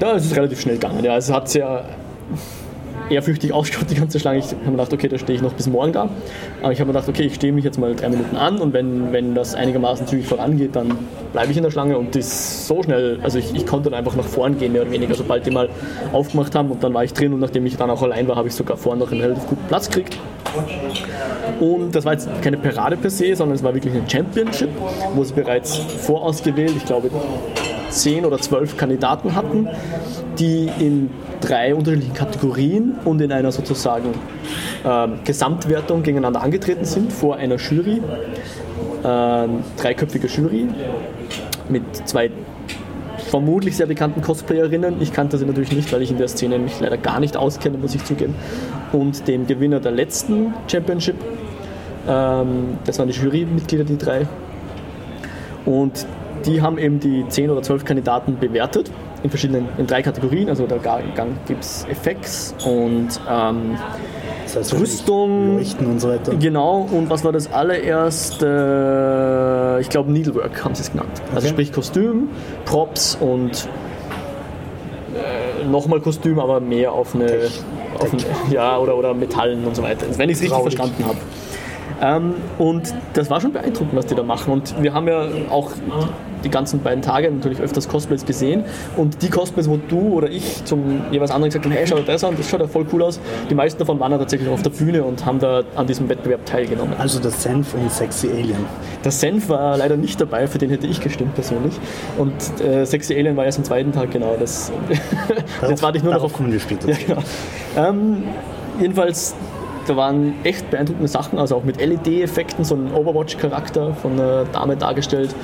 [0.00, 1.04] Da ist es relativ schnell gegangen.
[1.04, 1.84] Ja, also hat sehr
[3.10, 4.38] ehrfürchtig ausgeschaut, die ganze Schlange.
[4.38, 6.08] Ich habe mir gedacht, okay, da stehe ich noch bis morgen da.
[6.62, 8.72] Aber ich habe mir gedacht, okay, ich stehe mich jetzt mal drei Minuten an und
[8.72, 10.96] wenn, wenn das einigermaßen zügig vorangeht, dann
[11.32, 14.16] bleibe ich in der Schlange und das so schnell, also ich, ich konnte dann einfach
[14.16, 15.68] nach vorn gehen, mehr oder weniger, sobald die mal
[16.12, 18.48] aufgemacht haben und dann war ich drin und nachdem ich dann auch allein war, habe
[18.48, 20.18] ich sogar vorne noch einen relativ guten Platz gekriegt.
[21.60, 24.70] Und das war jetzt keine Parade per se, sondern es war wirklich ein Championship,
[25.14, 27.10] wo sie bereits vorausgewählt, ich glaube,
[27.90, 29.68] zehn oder zwölf Kandidaten hatten,
[30.38, 34.14] die in drei unterschiedlichen Kategorien und in einer sozusagen
[34.84, 38.02] ähm, Gesamtwertung gegeneinander angetreten sind vor einer Jury,
[39.04, 40.68] ähm, dreiköpfige Jury
[41.68, 42.30] mit zwei
[43.30, 45.00] vermutlich sehr bekannten Cosplayerinnen.
[45.00, 47.78] Ich kannte sie natürlich nicht, weil ich in der Szene mich leider gar nicht auskenne,
[47.78, 48.34] muss ich zugeben.
[48.92, 51.16] Und dem Gewinner der letzten Championship.
[52.08, 54.26] Ähm, das waren die Jurymitglieder, die drei.
[55.64, 56.06] Und
[56.46, 58.90] die haben eben die 10 oder 12 Kandidaten bewertet
[59.22, 60.48] in verschiedenen, in drei Kategorien.
[60.48, 60.76] Also da
[61.46, 63.76] gibt es Effects und ähm,
[64.44, 65.56] Das heißt, Rüstung.
[65.58, 66.34] Leuchten und so weiter.
[66.36, 67.52] Genau, und was war das
[68.50, 69.78] allererste?
[69.80, 71.22] Ich glaube Needlework haben sie es genannt.
[71.34, 71.54] Also Okay.
[71.54, 72.28] sprich Kostüm,
[72.64, 73.68] Props und
[75.14, 77.26] äh, nochmal Kostüm, aber mehr auf eine,
[77.98, 81.18] auf eine ja, oder, oder Metallen und so weiter, wenn ich es richtig verstanden habe.
[82.00, 84.52] Ähm, und das war schon beeindruckend, was die da machen.
[84.52, 85.72] Und wir haben ja auch
[86.44, 88.64] die ganzen beiden Tage natürlich öfters Cosplays gesehen.
[88.96, 92.04] Und die Cosplays, wo du oder ich zum jeweils anderen gesagt haben, hey, schau dir
[92.04, 93.20] das an, das schaut ja voll cool aus.
[93.48, 96.46] Die meisten davon waren dann tatsächlich auf der Bühne und haben da an diesem Wettbewerb
[96.46, 96.94] teilgenommen.
[96.98, 98.64] Also das Senf und Sexy Alien.
[99.04, 101.74] Der Senf war leider nicht dabei, für den hätte ich gestimmt persönlich.
[102.18, 104.36] Und äh, Sexy Alien war erst am zweiten Tag, genau.
[104.38, 104.72] Das,
[105.68, 106.88] jetzt warte ich nur noch Darauf auf kommen wir später.
[106.88, 107.22] ja, genau.
[107.76, 108.24] Ähm,
[108.80, 109.34] jedenfalls,
[109.86, 114.76] da waren echt beeindruckende Sachen, also auch mit LED-Effekten, so ein Overwatch-Charakter von einer Dame
[114.76, 115.34] dargestellt.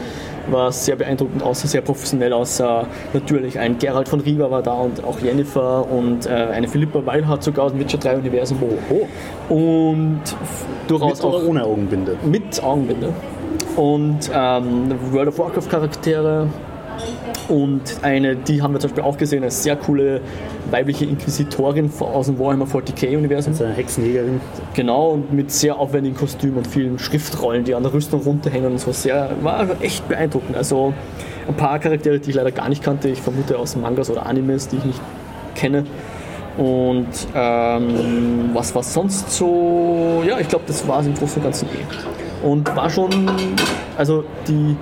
[0.49, 2.63] War sehr beeindruckend aus, sehr professionell aus.
[3.13, 7.43] Natürlich ein Gerald von Riva war da und auch Jennifer und äh, eine Philippa Weilhardt
[7.43, 8.59] sogar aus dem Witcher 3 Universum.
[9.49, 12.17] Und f- durchaus Mit auch ohne Augenbinde.
[12.25, 13.13] mit Augenbinde.
[13.75, 16.47] Und ähm, World of Warcraft Charaktere.
[17.49, 20.21] Und eine, die haben wir zum Beispiel auch gesehen, eine sehr coole
[20.71, 23.55] weibliche Inquisitorin aus dem Warhammer 40k Universum.
[23.55, 24.41] So eine Hexenjägerin.
[24.75, 28.81] Genau, und mit sehr aufwendigen Kostümen und vielen Schriftrollen, die an der Rüstung runterhängen und
[28.81, 28.93] so.
[28.93, 30.57] Sehr, war echt beeindruckend.
[30.57, 30.93] Also
[31.47, 33.09] ein paar Charaktere, die ich leider gar nicht kannte.
[33.09, 35.01] Ich vermute aus Mangas oder Animes, die ich nicht
[35.55, 35.85] kenne.
[36.57, 40.23] Und ähm, was war sonst so?
[40.27, 42.47] Ja, ich glaube, das war es im Großen und Ganzen eh.
[42.47, 43.31] Und war schon,
[43.97, 44.77] also die,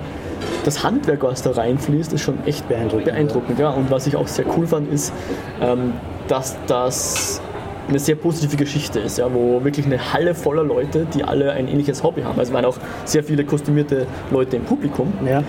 [0.65, 3.69] das Handwerk, was da reinfließt, ist schon echt Beeindruckend, beeindruckend ja.
[3.69, 5.13] Und was ich auch sehr cool fand, ist,
[5.61, 5.93] ähm,
[6.27, 7.41] dass das
[7.87, 11.67] eine sehr positive Geschichte ist, ja, wo wirklich eine Halle voller Leute, die alle ein
[11.67, 12.39] ähnliches Hobby haben.
[12.39, 15.43] Also waren auch sehr viele kostümierte Leute im Publikum Ja.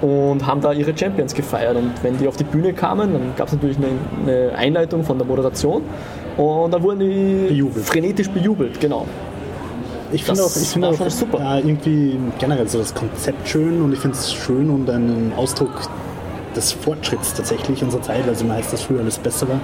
[0.00, 1.76] und haben da ihre Champions gefeiert.
[1.76, 3.88] Und wenn die auf die Bühne kamen, dann gab es natürlich eine,
[4.22, 5.82] eine Einleitung von der Moderation
[6.36, 7.84] und dann wurden die Bejubelt.
[7.84, 9.06] frenetisch bejubelt, genau.
[10.12, 11.38] Ich finde auch, ich finde auch super.
[11.38, 15.70] Ja, irgendwie generell so das Konzept schön und ich finde es schön und einen Ausdruck
[16.56, 18.26] des Fortschritts tatsächlich unserer Zeit.
[18.28, 19.60] Also man heißt, dass früher alles besser war.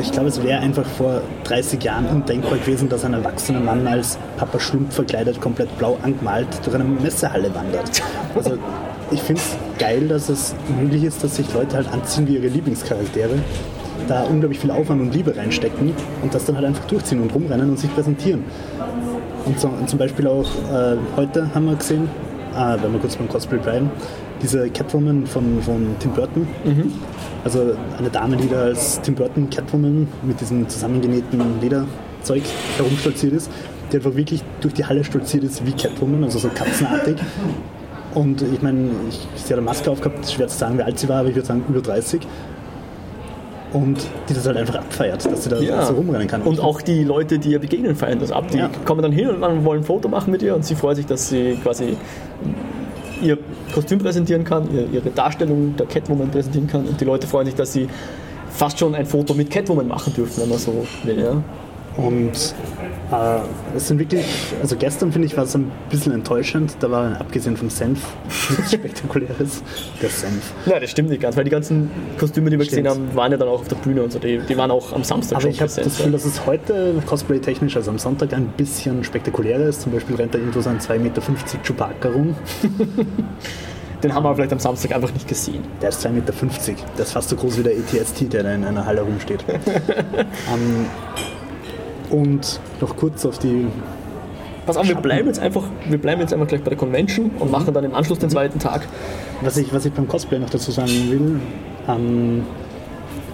[0.00, 4.18] Ich glaube, es wäre einfach vor 30 Jahren undenkbar gewesen, dass ein erwachsener Mann als
[4.36, 8.02] Papa Schlumpf verkleidet, komplett blau angemalt, durch eine Messehalle wandert.
[8.34, 8.58] Also
[9.12, 12.48] ich finde es geil, dass es möglich ist, dass sich Leute halt anziehen wie ihre
[12.48, 13.38] Lieblingscharaktere,
[14.08, 17.70] da unglaublich viel Aufwand und Liebe reinstecken und das dann halt einfach durchziehen und rumrennen
[17.70, 18.42] und sich präsentieren.
[19.44, 22.08] Und, so, zum Beispiel auch äh, heute haben wir gesehen,
[22.54, 23.90] äh, wenn wir kurz beim Cosplay bleiben,
[24.42, 26.46] diese Catwoman von, von Tim Burton.
[27.44, 32.42] Also eine Dame, die da als Tim Burton Catwoman mit diesem zusammengenähten Lederzeug
[32.76, 33.50] herumstolziert ist,
[33.92, 37.16] die einfach wirklich durch die Halle stolziert ist wie Catwoman, also so katzenartig.
[38.14, 38.90] Und ich meine,
[39.34, 41.46] sie hat eine Maske aufgehabt, schwer zu sagen, wie alt sie war, aber ich würde
[41.46, 42.20] sagen über 30.
[43.74, 43.98] Und
[44.28, 45.84] die das halt einfach abfeiert, dass sie da Ja.
[45.84, 46.40] so rumrennen kann.
[46.42, 48.48] Und auch die Leute, die ihr begegnen, feiern das ab.
[48.50, 48.70] Die Ja.
[48.86, 51.28] kommen dann hin und wollen ein Foto machen mit ihr und sie freut sich, dass
[51.28, 51.96] sie quasi
[53.22, 53.36] ihr
[53.74, 57.54] Kostüm präsentieren kann, ihr- ihre Darstellung der Catwoman präsentieren kann und die Leute freuen sich,
[57.54, 57.88] dass sie
[58.50, 61.18] fast schon ein Foto mit Catwoman machen dürfen, wenn man so will.
[61.20, 61.42] Ja.
[61.96, 62.32] Und
[63.12, 64.24] äh, es sind wirklich,
[64.60, 68.00] also gestern finde ich war es ein bisschen enttäuschend, da war abgesehen vom Senf
[68.50, 69.62] nichts Spektakuläres,
[70.02, 70.52] der Senf.
[70.66, 72.86] Nein, das stimmt nicht ganz, weil die ganzen Kostüme, die wir Stimmt.
[72.86, 74.92] gesehen haben, waren ja dann auch auf der Bühne und so, die, die waren auch
[74.92, 78.48] am Samstag Aber ich habe das Gefühl, dass es heute Cosplay-technisch, also am Sonntag, ein
[78.56, 79.82] bisschen spektakulärer ist.
[79.82, 81.22] Zum Beispiel rennt da irgendwo so ein 2,50 Meter
[81.62, 82.34] Chewbacca rum.
[84.02, 85.62] Den haben wir vielleicht am Samstag einfach nicht gesehen.
[85.80, 86.32] Der ist 2,50 Meter.
[86.98, 89.44] Der ist fast so groß wie der ETST, der da in einer Halle rumsteht.
[89.48, 90.86] ähm,
[92.14, 93.66] und noch kurz auf die.
[94.66, 97.50] Pass auf, wir bleiben jetzt einfach, wir bleiben jetzt einfach gleich bei der Convention und
[97.50, 98.86] machen dann im Anschluss den zweiten Tag.
[99.42, 101.40] Was ich, was ich beim Cosplay noch dazu sagen will,
[101.86, 102.44] ähm,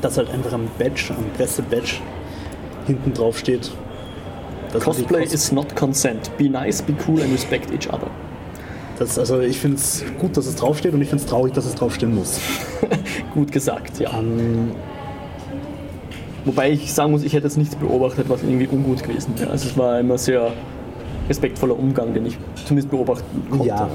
[0.00, 1.96] dass halt einfach am Badge, am Presse-Badge
[2.88, 3.70] hinten drauf steht.
[4.78, 6.36] Cosplay Cos- is not consent.
[6.36, 8.08] Be nice, be cool and respect each other.
[8.98, 11.64] Das, also ich finde es gut, dass es draufsteht und ich finde es traurig, dass
[11.64, 12.38] es draufstehen muss.
[13.34, 14.10] Gut gesagt, ja.
[14.18, 14.72] Ähm,
[16.44, 19.50] Wobei ich sagen muss, ich hätte jetzt nichts beobachtet, was irgendwie ungut gewesen wäre.
[19.50, 20.52] Also es war immer sehr
[21.28, 23.66] respektvoller Umgang, den ich zumindest beobachten konnte.
[23.66, 23.88] ja,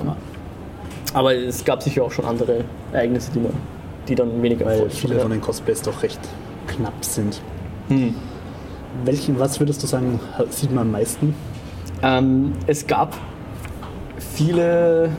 [1.13, 3.51] Aber es gab sicher auch schon andere Ereignisse, die, man,
[4.07, 6.19] die dann weniger weil viele von den Cosplays doch recht
[6.67, 7.41] knapp sind.
[7.89, 8.15] Hm.
[9.03, 10.19] Welchen, was würdest du sagen,
[10.49, 11.35] sieht man am meisten?
[12.01, 13.15] Ähm, es gab
[14.17, 15.09] viele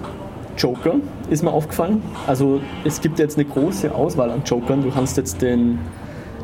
[0.56, 0.94] Joker,
[1.28, 2.02] ist mir aufgefallen.
[2.26, 4.82] Also es gibt jetzt eine große Auswahl an Jokern.
[4.82, 5.78] Du kannst jetzt den,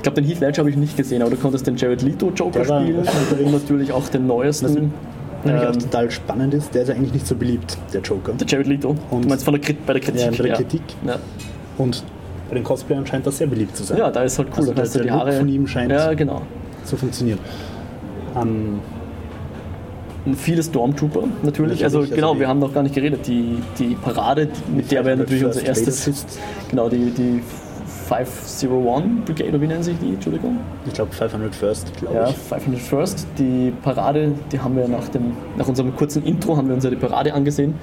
[0.03, 2.33] ich glaube den Heath Ledger habe ich nicht gesehen, aber du konntest den Jared Leto
[2.35, 2.97] Joker spielen
[3.45, 4.93] und natürlich auch den neuesten.
[5.45, 8.33] Nämlich auch Ähm, total spannend ist, der ist ja eigentlich nicht so beliebt, der Joker.
[8.33, 8.97] der Jared Leto.
[9.11, 10.21] Und- du meinst von der, Krit- bei der Kritik?
[10.21, 10.55] Ja, bei der ja.
[10.57, 10.83] Kritik.
[11.07, 11.17] Ja.
[11.79, 12.03] Und
[12.49, 13.97] bei den Cosplayern scheint das sehr beliebt zu sein.
[13.99, 14.57] ja, da ist halt cool.
[14.59, 15.33] Also da kannst du der die Look Haare.
[15.35, 16.43] von ihm scheint- Ja, genau.
[16.85, 17.39] So funktioniert.
[18.37, 18.81] Ähm,
[20.25, 21.81] Und viele Stormtrooper natürlich.
[21.81, 23.27] Natürlich, Also also genau, die- wir haben noch gar nicht geredet.
[23.27, 26.09] Die, die Parade, mit der wir natürlich unser erstes.
[26.71, 27.43] Genau, die, die
[28.13, 30.11] 501 Brigade, oder wie nennen sich die?
[30.15, 30.59] Entschuldigung.
[30.87, 32.37] Ich glaube 500 First, glaube Ja, ich.
[32.37, 33.27] 500 First.
[33.39, 36.91] Die Parade, die haben wir nach, dem, nach unserem kurzen Intro, haben wir uns ja
[36.91, 37.75] die Parade angesehen.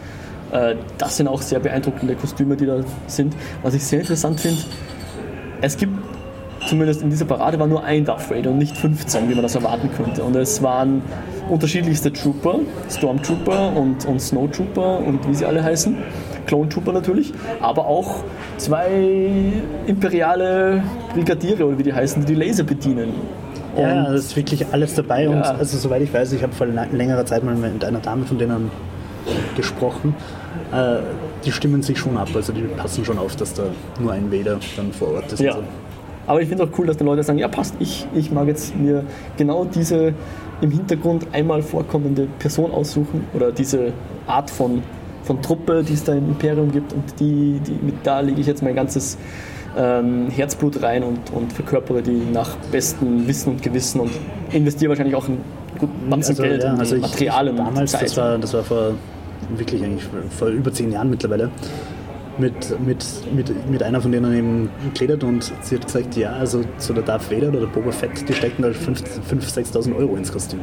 [0.52, 2.78] Äh, Das sind auch sehr beeindruckende Kostüme, die da
[3.08, 3.36] sind.
[3.64, 4.62] Was ich sehr interessant finde,
[5.62, 5.94] es gibt,
[6.68, 9.56] zumindest in dieser Parade, war nur ein Darth Vader und nicht 15, wie man das
[9.56, 10.24] erwarten könnte.
[10.24, 11.02] Und es waren
[11.50, 12.60] unterschiedlichste Trooper,
[12.90, 15.98] Stormtrooper und, und Snowtrooper und wie sie alle heißen.
[16.50, 17.32] Clone Trooper natürlich,
[17.62, 18.24] aber auch
[18.58, 19.54] zwei
[19.86, 20.82] imperiale
[21.14, 23.14] Brigadiere oder wie die heißen, die die Laser bedienen.
[23.78, 25.30] Ja, Und- da ist wirklich alles dabei.
[25.30, 25.41] Und Ja.
[25.54, 28.72] also soweit ich weiß, ich habe vor längerer Zeit mal mit einer Dame von denen
[29.56, 30.16] gesprochen.
[30.74, 30.97] Äh,
[31.45, 33.64] die stimmen sich schon ab, also die passen schon auf, dass da
[34.00, 35.39] nur ein Vader dann vor Ort ist.
[35.39, 35.52] Ja.
[35.54, 35.64] und so.
[36.26, 38.76] Aber ich finde auch cool, dass die Leute sagen, ja passt, ich, ich mag jetzt
[38.76, 39.04] mir
[39.38, 40.14] genau diese
[40.62, 43.93] im Hintergrund einmal vorkommende Person aussuchen oder diese
[44.28, 44.82] Art von,
[45.30, 48.48] von Truppe, die es da im Imperium gibt und die, die mit da lege ich
[48.48, 49.16] jetzt mein ganzes
[49.78, 54.10] ähm, Herzblut rein und, und verkörpere die nach bestem Wissen und Gewissen und
[54.52, 55.44] investiere wahrscheinlich auch einen
[55.78, 58.02] guten Batzen Also, Geld ja, in also ich, Materialien und damals, Zeit.
[58.06, 58.94] das war, das war vor
[59.56, 61.52] wirklich eigentlich vor über zehn Jahren mittlerweile,
[62.40, 66.62] mit, mit, mit, mit einer von denen eben gekleidet und sie hat gesagt, ja, also
[66.78, 70.32] so der Darth Vader oder der Boba Fett, die stecken da 5.000, 6.000 Euro ins
[70.32, 70.62] Kostüm.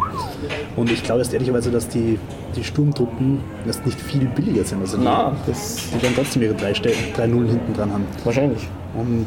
[0.77, 2.19] Und ich glaube jetzt ehrlicherweise, dass die,
[2.57, 4.81] die Sturmtruppen erst nicht viel billiger sind.
[4.81, 8.05] Also die, Na, das die werden trotzdem ihre drei, Ste- drei Nullen hinten dran haben.
[8.25, 8.67] wahrscheinlich.
[8.99, 9.27] Und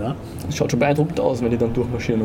[0.00, 0.14] ja,
[0.46, 2.22] Das schaut schon beeindruckend aus, wenn die dann durchmarschieren.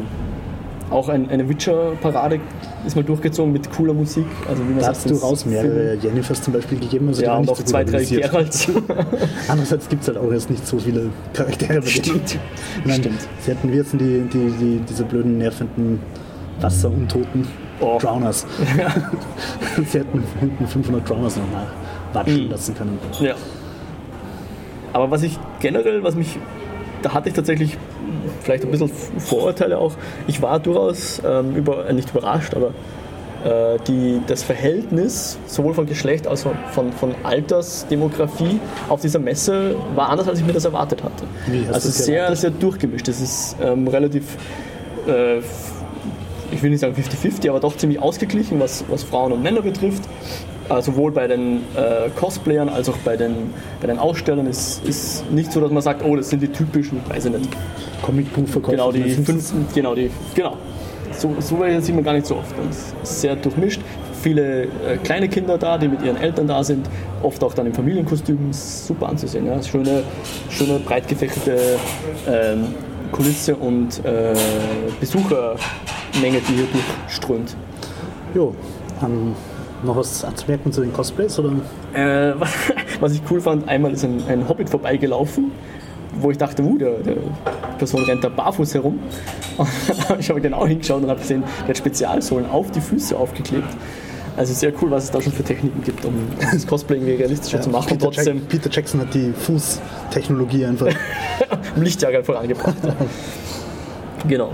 [0.90, 2.40] Auch ein, eine Witcher-Parade
[2.86, 4.26] ist mal durchgezogen mit cooler Musik.
[4.48, 7.10] Also wie man da hat es durchaus mehrere Jennifers zum Beispiel gegeben.
[7.10, 8.04] Also Ja, und auch so zwei, drei.
[8.06, 8.68] Geralds.
[9.50, 11.86] Andererseits gibt es halt auch jetzt nicht so viele Charaktere.
[11.86, 12.38] Stimmt.
[12.86, 13.28] Meine, Stimmt.
[13.42, 13.98] Sie hätten wir jetzt die,
[14.32, 16.00] die, die, diese blöden, nervenden
[16.62, 17.48] Wasseruntoten
[17.80, 18.00] Oh.
[18.02, 18.44] Drowners.
[19.92, 21.44] Sie hätten hinten 500 Drowners noch
[22.14, 22.50] nachwatschen Mhm.
[22.50, 22.98] lassen können.
[23.20, 23.36] Ja.
[24.94, 26.40] Aber was ich generell, was mich,
[27.02, 27.78] da hatte ich tatsächlich
[28.42, 29.94] vielleicht ein bisschen Vorurteile auch.
[30.28, 32.68] Ich war durchaus ähm, über, äh, nicht überrascht, aber
[33.44, 39.76] äh, die, das Verhältnis sowohl von Geschlecht als auch von, von Altersdemografie auf dieser Messe
[39.96, 41.26] war anders, als ich mir das erwartet hatte.
[41.72, 42.40] Also sehr, erwartet?
[42.40, 43.08] sehr durchgemischt.
[43.08, 44.38] Es ist ähm, relativ
[45.08, 45.42] äh,
[46.52, 50.04] ich will nicht sagen 50-50, aber doch ziemlich ausgeglichen, was, was Frauen und Männer betrifft.
[50.70, 55.30] Äh, sowohl bei den äh, Cosplayern als auch bei den, bei den Ausstellern ist, ist
[55.32, 57.50] nicht so, dass man sagt, oh, das sind die typischen, weiß ich nicht,
[58.02, 58.72] Comicbuchverkäufer.
[58.72, 60.58] genau die fünf, genau die, genau.
[61.14, 62.58] So, so welche sieht man gar nicht so oft.
[62.60, 63.82] Und es ist sehr durchmischt.
[64.22, 66.88] Viele äh, kleine Kinder da, die mit ihren Eltern da sind,
[67.24, 69.46] oft auch dann im Familienkostüm, super anzusehen.
[69.46, 69.62] Ja.
[69.64, 70.04] Schöne,
[70.50, 71.80] schöne breit gefächerte
[72.28, 72.66] ähm,
[73.12, 74.34] Kulisse und äh,
[75.00, 77.56] Besuchermenge, die hier durchströmt.
[78.36, 78.54] Jo,
[79.02, 79.34] ähm,
[79.84, 81.40] noch was anzumerken zu den Cosplays?
[81.40, 81.54] Oder?
[81.94, 82.34] Äh,
[83.00, 85.52] was ich cool fand, einmal ist ein, ein Hobbit vorbeigelaufen,
[86.20, 87.16] wo ich dachte, uh, der, der
[87.78, 89.00] Person rennt da barfuß herum.
[89.58, 93.68] Und ich habe genau hingeschaut und habe gesehen, der hat Spezialsohlen auf die Füße aufgeklebt.
[94.36, 97.58] Also sehr cool, was es da schon für Techniken gibt, um das Cosplay irgendwie realistischer
[97.58, 97.88] ja, zu machen.
[97.88, 100.94] Peter, trotzdem Jack, Peter Jackson hat die Fußtechnologie einfach
[101.76, 102.76] im Lichtjahr vorangebracht.
[104.28, 104.52] genau.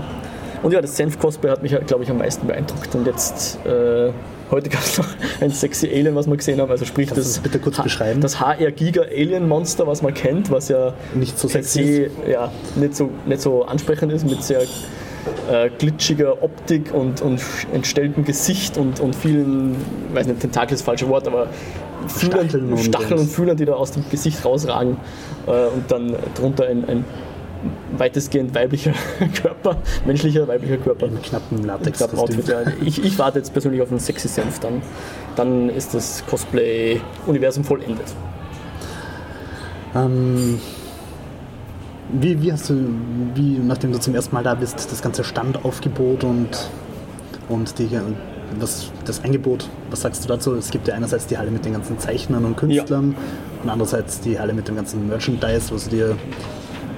[0.62, 2.94] Und ja, das Senf-Cosplay hat mich, glaube ich, am meisten beeindruckt.
[2.94, 4.10] Und jetzt, äh,
[4.50, 5.08] heute gab es noch
[5.40, 6.70] ein sexy Alien, was wir gesehen haben.
[6.70, 8.20] Also sprich das, bitte kurz beschreiben?
[8.20, 12.12] das HR-Giga-Alien-Monster, was man kennt, was ja nicht so sexy ist.
[12.30, 14.62] Ja, nicht so, nicht so ansprechend ist, mit sehr
[15.50, 17.40] äh, glitschiger Optik und, und
[17.72, 19.76] entstelltem Gesicht und, und vielen,
[20.08, 21.48] ich weiß nicht, Tentakel ist das falsche Wort, aber
[22.08, 24.96] Fühlern, Stacheln, und, Stacheln und Fühlern, die da aus dem Gesicht rausragen
[25.46, 27.04] äh, und dann drunter ein, ein
[27.96, 28.92] weitestgehend weiblicher
[29.42, 31.06] Körper, menschlicher weiblicher Körper.
[31.06, 32.62] Im knappen latex knappen Outfit, ja.
[32.84, 34.82] ich, ich warte jetzt persönlich auf einen sexy Senf, dann,
[35.36, 38.06] dann ist das Cosplay-Universum vollendet.
[39.94, 40.58] Ähm,
[42.12, 42.88] wie, wie hast du,
[43.34, 46.48] wie, nachdem du zum ersten Mal da bist, das ganze Standaufgebot und,
[47.48, 47.88] und die,
[48.58, 50.54] was, das Angebot, was sagst du dazu?
[50.54, 53.62] Es gibt ja einerseits die Halle mit den ganzen Zeichnern und Künstlern ja.
[53.62, 56.16] und andererseits die Halle mit dem ganzen Merchandise, wo sie dir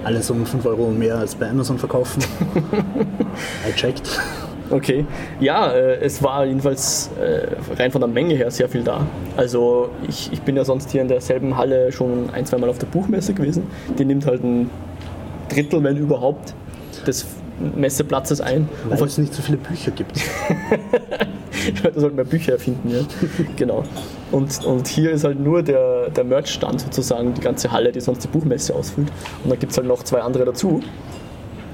[0.07, 2.23] alles um 5 Euro mehr als bei Amazon verkaufen.
[3.69, 4.21] I checked.
[4.71, 5.05] Okay,
[5.41, 9.05] ja, äh, es war jedenfalls äh, rein von der Menge her sehr viel da.
[9.37, 12.79] Also ich, ich bin ja sonst hier in derselben Halle schon ein, zwei Mal auf
[12.79, 13.65] der Buchmesse gewesen.
[13.99, 14.71] Die nimmt halt ein
[15.49, 16.55] Drittel, wenn überhaupt,
[17.05, 17.27] des
[17.75, 18.69] Messeplatzes ein.
[18.89, 20.13] Weil es nicht so viele Bücher gibt.
[21.83, 23.01] da sollten wir Bücher erfinden, ja.
[23.57, 23.85] genau.
[24.37, 28.23] Und, und hier ist halt nur der, der Merch-Stand sozusagen, die ganze Halle, die sonst
[28.23, 29.09] die Buchmesse ausfüllt.
[29.43, 30.83] Und dann gibt es halt noch zwei andere dazu.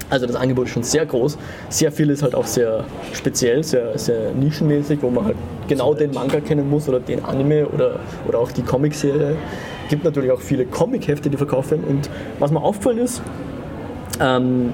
[0.09, 1.37] Also das Angebot ist schon sehr groß.
[1.67, 5.35] Sehr viel ist halt auch sehr speziell, sehr, sehr nischenmäßig, wo man halt
[5.67, 7.99] genau den Manga kennen muss oder den Anime oder,
[8.29, 9.35] oder auch die Comicserie.
[9.83, 11.83] Es Gibt natürlich auch viele Comic-Hefte, die verkauft werden.
[11.83, 12.09] Und
[12.39, 13.21] was mir aufgefallen ist,
[14.21, 14.71] ähm,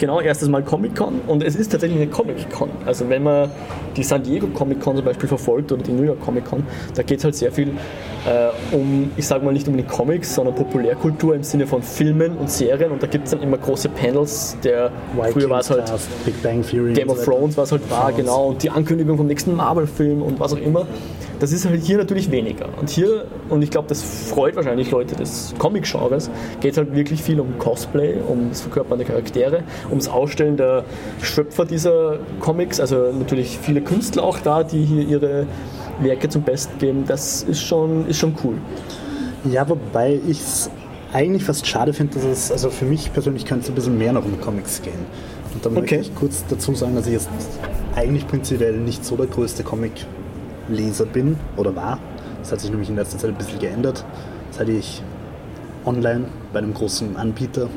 [0.00, 2.70] genau, erstes Mal Comic-Con und es ist tatsächlich eine Comic-Con.
[2.84, 3.50] Also wenn man
[3.96, 6.64] die San Diego Comic-Con zum Beispiel verfolgt oder die New York Comic-Con,
[6.96, 7.68] da geht es halt sehr viel
[8.26, 12.36] äh, um, ich sage mal nicht um die Comics, sondern Populärkultur im Sinne von Filmen
[12.36, 15.70] und Serien und da gibt es dann immer große Panels, der Vikings früher war es
[15.70, 15.84] halt
[16.24, 19.54] Big Bang Theory Game of Thrones, was halt war, genau, und die Ankündigung vom nächsten
[19.54, 20.86] Marvel-Film und was auch immer.
[21.38, 22.68] Das ist halt hier natürlich weniger.
[22.78, 26.30] Und hier, und ich glaube, das freut wahrscheinlich Leute des Comic-Genres,
[26.60, 30.84] geht es halt wirklich viel um Cosplay, um das Verkörpern der Charaktere, ums Ausstellen der
[31.22, 35.46] Schöpfer dieser Comics, also natürlich viele Künstler auch da, die hier ihre
[36.00, 37.04] Werke zum Besten geben.
[37.06, 38.54] Das ist schon, ist schon cool.
[39.44, 40.70] Ja, wobei ich es
[41.12, 44.12] eigentlich fast schade finde, dass es, also für mich persönlich könnte es ein bisschen mehr
[44.12, 44.94] noch um Comics gehen.
[45.54, 45.80] Und da okay.
[45.80, 47.28] möchte ich kurz dazu sagen, dass ich jetzt
[47.96, 49.92] eigentlich prinzipiell nicht so der größte Comic
[50.68, 51.98] Leser bin oder war.
[52.40, 54.04] Das hat sich nämlich in letzter Zeit ein bisschen geändert,
[54.52, 55.02] seit ich
[55.84, 57.68] online bei einem großen Anbieter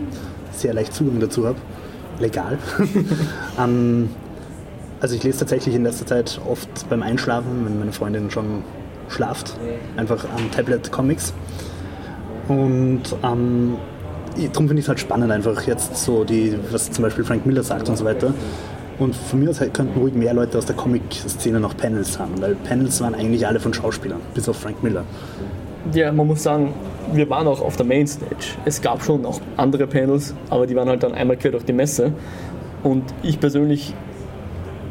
[0.52, 1.58] sehr leicht Zugang dazu habe.
[2.24, 2.58] Legal.
[3.60, 4.10] ähm,
[5.02, 8.64] also ich lese tatsächlich in letzter Zeit oft beim Einschlafen, wenn meine Freundin schon
[9.10, 9.58] schlaft,
[9.98, 11.34] einfach am Tablet Comics.
[12.48, 13.76] Und ähm,
[14.38, 17.64] darum finde ich es halt spannend, einfach jetzt so die, was zum Beispiel Frank Miller
[17.64, 18.34] sagt und so weiter.
[19.00, 22.56] Und von mir aus könnten ruhig mehr Leute aus der Comic-Szene noch Panels haben, weil
[22.56, 25.04] Panels waren eigentlich alle von Schauspielern, bis auf Frank Miller.
[25.92, 26.74] Ja, man muss sagen,
[27.12, 28.56] wir waren auch auf der Mainstage.
[28.66, 31.74] Es gab schon auch andere Panels, aber die waren halt dann einmal quer durch die
[31.74, 32.14] Messe.
[32.84, 33.94] Und ich persönlich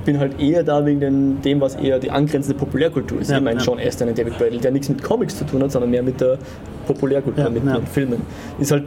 [0.04, 3.30] bin halt eher da wegen dem, was eher die angrenzende Populärkultur ist.
[3.30, 3.64] Ja, ich meine ja.
[3.64, 6.20] Sean Astin und David Bradley, der nichts mit Comics zu tun hat, sondern mehr mit
[6.20, 6.38] der
[6.86, 7.78] Populärkultur, ja, mit, ja.
[7.78, 8.22] mit Filmen.
[8.58, 8.84] Ist halt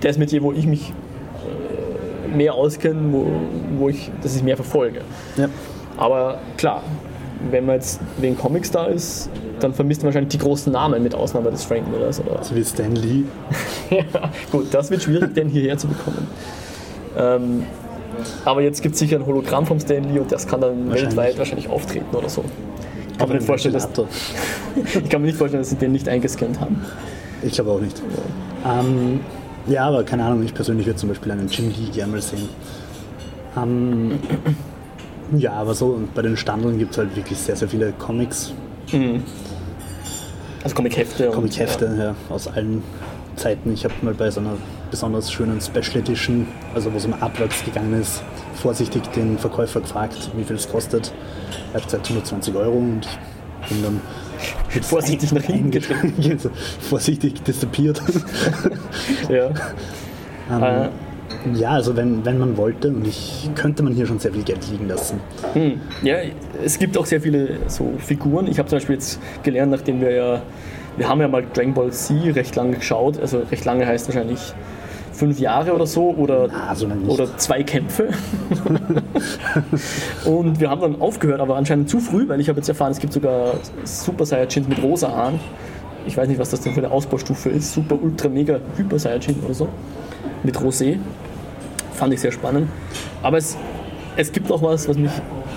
[0.00, 0.92] das Metier, wo ich mich
[2.34, 3.26] mehr auskennen, wo,
[3.78, 5.00] wo ich, dass ich mehr verfolge.
[5.36, 5.48] Ja.
[5.96, 6.82] Aber klar,
[7.50, 9.30] wenn man jetzt wegen Comics da ist,
[9.60, 12.20] dann vermisst man wahrscheinlich die großen Namen mit Ausnahme des Frank Millers.
[12.20, 12.42] Oder?
[12.42, 13.24] So wie Stan Lee.
[13.90, 16.26] ja, gut, das wird schwierig, den hierher zu bekommen.
[17.16, 17.64] Ähm,
[18.44, 21.16] aber jetzt gibt es sicher ein Hologramm vom Stan Lee und das kann dann wahrscheinlich.
[21.16, 22.44] weltweit wahrscheinlich auftreten oder so.
[23.12, 23.88] Ich kann, mir nicht vorstellen, dass,
[24.94, 26.84] ich kann mir nicht vorstellen, dass sie den nicht eingescannt haben.
[27.42, 28.02] Ich glaube auch nicht.
[28.64, 28.80] Ja.
[28.80, 29.20] Ähm,
[29.66, 32.48] ja, aber keine Ahnung, ich persönlich würde zum Beispiel einen Jim Lee gerne mal sehen.
[33.56, 34.18] Ähm,
[35.36, 38.52] ja, aber so bei den Standeln gibt es halt wirklich sehr, sehr viele Comics.
[38.92, 39.22] Mhm.
[40.62, 41.30] Also Comic-Hefte.
[41.30, 42.04] Comic-Hefte, ja.
[42.04, 42.14] ja.
[42.28, 42.82] aus allen
[43.36, 43.72] Zeiten.
[43.72, 44.56] Ich habe mal bei so einer
[44.90, 48.22] besonders schönen Special Edition, also wo es um Artworks gegangen ist,
[48.54, 51.12] vorsichtig den Verkäufer gefragt, wie viel es kostet.
[51.72, 53.06] Er hat gesagt 120 Euro und
[53.62, 54.00] ich bin dann
[54.82, 55.82] vorsichtig nach hinten.
[56.30, 56.50] Also
[56.80, 58.00] vorsichtig diszipliert.
[59.28, 59.50] ja.
[60.50, 60.88] ähm, äh.
[61.54, 64.68] Ja, also wenn, wenn man wollte, und ich könnte man hier schon sehr viel Geld
[64.70, 65.20] liegen lassen.
[65.52, 65.80] Hm.
[66.02, 66.16] Ja,
[66.64, 68.46] es gibt auch sehr viele so Figuren.
[68.48, 70.42] Ich habe zum Beispiel jetzt gelernt, nachdem wir ja,
[70.96, 74.54] wir haben ja mal Dragon Ball Z recht lange geschaut, also recht lange heißt wahrscheinlich
[75.16, 77.08] fünf Jahre oder so oder, Na, so nicht.
[77.08, 78.08] oder zwei Kämpfe.
[80.24, 82.98] und wir haben dann aufgehört, aber anscheinend zu früh, weil ich habe jetzt erfahren, es
[82.98, 85.40] gibt sogar Super Saiyajins mit rosa Haaren.
[86.06, 87.72] Ich weiß nicht, was das denn für eine Ausbaustufe ist.
[87.72, 89.68] Super, ultra, mega, Hyper Saiyajin oder so.
[90.44, 90.98] Mit Rosé.
[91.96, 92.68] Fand ich sehr spannend.
[93.22, 93.56] Aber es,
[94.16, 95.10] es gibt noch was, was mich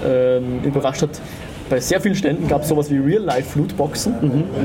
[0.05, 1.21] ähm, überrascht hat.
[1.69, 4.15] Bei sehr vielen Ständen gab es sowas wie Real-Life-Lootboxen,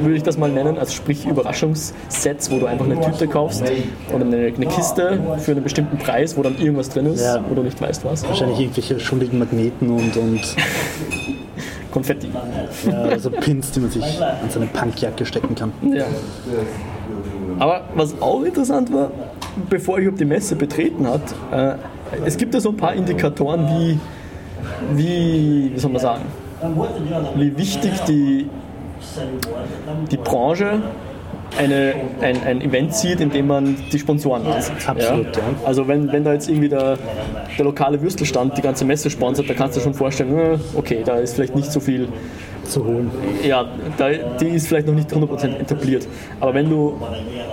[0.03, 0.79] würde ich das mal nennen.
[0.79, 3.63] Also sprich Überraschungssets, wo du einfach eine Tüte kaufst
[4.11, 7.45] oder eine, eine Kiste für einen bestimmten Preis, wo dann irgendwas drin ist, Ja.
[7.47, 8.27] wo du nicht weißt was.
[8.27, 10.41] Wahrscheinlich irgendwelche schuldigen Magneten und, und
[11.93, 12.29] Konfetti.
[12.91, 15.73] ja, also Pins, die man sich an seine Punkjacke stecken kann.
[15.93, 16.07] Ja.
[17.59, 19.11] Aber was auch interessant war,
[19.69, 21.75] bevor ich überhaupt die Messe betreten hat, äh,
[22.25, 23.99] es gibt ja so ein paar Indikatoren, wie,
[24.95, 26.25] wie, wie soll man sagen,
[27.37, 28.49] wie wichtig die,
[30.11, 30.83] die Branche
[31.59, 34.89] eine, ein, ein Event sieht, in dem man die Sponsoren ansieht.
[34.89, 35.43] Absolut, ja.
[35.65, 36.99] Also wenn, wenn da jetzt irgendwie der,
[37.57, 41.17] der lokale Würstelstand die ganze Messe sponsert, da kannst du schon vorstellen, äh, okay, da
[41.17, 42.09] ist vielleicht nicht so viel
[42.65, 43.11] Zu holen.
[43.47, 44.09] ja, da,
[44.41, 46.07] die ist vielleicht noch nicht 100% etabliert.
[46.41, 46.95] Aber wenn du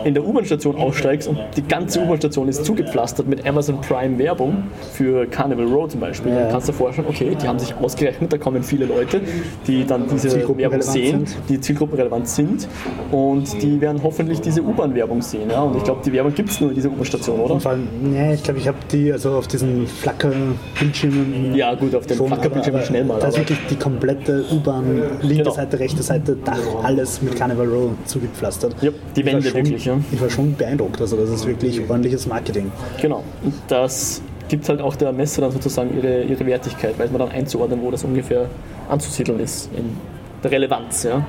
[0.04, 5.26] in der U-Bahn-Station aussteigst und die ganze U-Bahn-Station ist zugepflastert mit Amazon Prime Werbung für
[5.28, 8.38] Carnival Row zum Beispiel, dann kannst du dir vorstellen, okay, die haben sich ausgerechnet, da
[8.38, 9.22] kommen viele Leute,
[9.68, 11.38] die dann diese Werbung sehen, sind.
[11.50, 12.68] die zielgruppenrelevant sind
[13.12, 15.50] und die werden hoffentlich diese U-Bahn-Werbung sehen.
[15.50, 15.62] Ja?
[15.62, 17.70] Und ich glaube, die Werbung gibt es nur in dieser U-Bahn-Station, oder?
[17.70, 21.56] Allem, nee, ich glaube, ich habe die also auf diesen Flacker-Bildschirmen.
[21.56, 25.44] Ja, gut, auf den schon, Flackerbildschirmen schnell mal, Da ist wirklich die komplette U-Bahn, linke
[25.44, 25.52] Genau.
[25.52, 28.76] Seite, rechte Seite, Dach, alles mit Carnival Row zugepflastert.
[28.82, 29.98] Ja, die Wände schon, wirklich, ja.
[30.12, 31.00] Ich war schon beeindruckt.
[31.02, 32.72] Also, das ist wirklich ordentliches Marketing.
[33.02, 33.24] Genau.
[33.44, 37.32] Und das gibt halt auch der Messe dann sozusagen ihre, ihre Wertigkeit, weiß man dann
[37.32, 38.48] einzuordnen, wo das ungefähr
[38.90, 39.98] anzusiedeln ist in
[40.44, 41.04] der Relevanz.
[41.04, 41.26] Ja.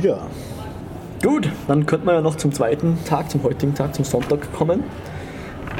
[0.00, 0.18] Ja,
[1.22, 4.82] Gut, dann könnte man ja noch zum zweiten Tag, zum heutigen Tag, zum Sonntag kommen.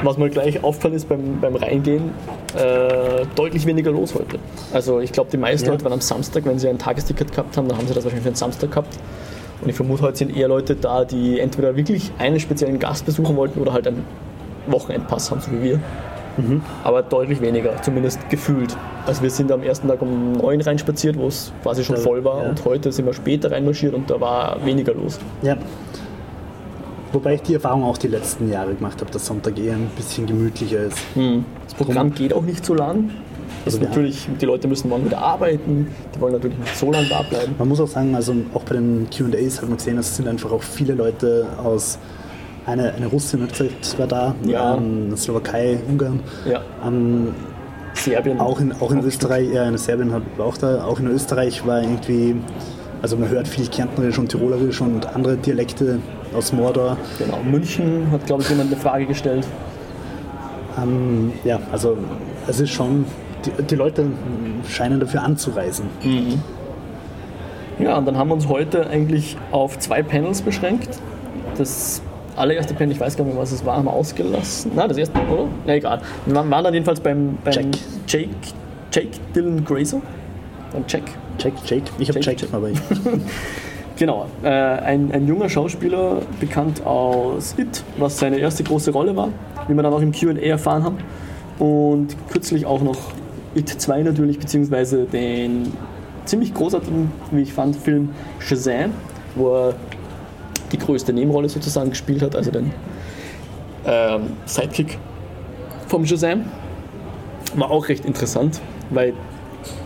[0.03, 2.11] Was mir gleich auffallen ist beim, beim Reingehen,
[2.57, 4.37] äh, deutlich weniger los heute.
[4.73, 5.71] Also ich glaube, die meisten Ja.
[5.73, 8.23] Leute waren am Samstag, wenn sie ein Tagesticket gehabt haben, dann haben sie das wahrscheinlich
[8.25, 8.97] für den Samstag gehabt.
[9.61, 13.37] Und ich vermute, heute sind eher Leute da, die entweder wirklich einen speziellen Gast besuchen
[13.37, 14.03] wollten oder halt einen
[14.67, 15.79] Wochenendpass haben, so wie wir.
[16.83, 18.75] Aber deutlich weniger, zumindest gefühlt.
[19.05, 22.41] Also wir sind am ersten Tag um neun reinspaziert, wo es quasi schon voll war.
[22.43, 22.49] ja.
[22.49, 25.19] Und heute sind wir später reinmarschiert und da war weniger los.
[25.43, 25.55] ja.
[27.13, 30.25] Wobei ich die Erfahrung auch die letzten Jahre gemacht habe, dass Sonntag eher ein bisschen
[30.25, 30.97] gemütlicher ist.
[31.63, 33.11] Das Programm geht auch nicht so lang.
[33.65, 37.21] Also natürlich, die Leute müssen morgen wieder arbeiten, die wollen natürlich nicht so lange da
[37.21, 37.53] bleiben.
[37.57, 40.51] Man muss auch sagen, also auch bei den QAs hat man gesehen, es sind einfach
[40.51, 41.97] auch viele Leute aus.
[42.65, 44.75] Eine, eine Russin hat gesagt, war da, Ja.
[44.75, 47.29] ähm, Slowakei, Ungarn, Ja, ähm,
[47.93, 48.39] Serbien.
[48.39, 51.81] auch in, auch in Österreich, ja, in Serbien war auch da, auch in Österreich war
[51.81, 52.35] irgendwie,
[53.03, 55.99] also man hört viel Kärntnerisch und Tirolerisch und andere Dialekte
[56.33, 56.97] aus Mordor.
[57.19, 57.43] Genau.
[57.43, 59.45] München hat, glaube ich, jemand eine Frage gestellt.
[60.81, 61.97] Ähm, ja, also
[62.47, 63.05] es ist schon,
[63.45, 64.05] die, die Leute
[64.69, 65.85] scheinen dafür anzureisen.
[67.77, 70.97] Ja, und dann haben wir uns heute eigentlich auf zwei Panels beschränkt.
[71.57, 72.01] Das
[72.37, 74.71] allererste Panel, ich weiß gar nicht mehr, was es war, haben wir ausgelassen.
[74.75, 75.49] Nein, das erste, oder?
[75.65, 76.01] Na egal.
[76.25, 77.65] Wir waren waren dann jedenfalls beim, beim Jack.
[78.07, 78.29] Jake,
[78.93, 80.01] Jake Dylan Grazer.
[80.71, 81.03] Beim Jack.
[81.39, 82.79] Jake, Jake, ich habe Jake, Jake, aber ich,
[83.95, 89.29] Genau, äh, ein, ein junger Schauspieler, bekannt aus It, was seine erste große Rolle war,
[89.67, 90.97] wie wir dann auch im QA erfahren haben.
[91.59, 92.97] Und kürzlich auch noch
[93.53, 95.71] It 2 natürlich, beziehungsweise den
[96.25, 98.09] ziemlich großartigen, wie ich fand, Film
[98.39, 98.91] Shazam,
[99.35, 99.75] wo er
[100.71, 102.71] die größte Nebenrolle sozusagen gespielt hat, also den
[103.85, 104.97] ähm, Sidekick
[105.87, 106.45] vom Shazam.
[107.55, 108.59] War auch recht interessant,
[108.89, 109.13] weil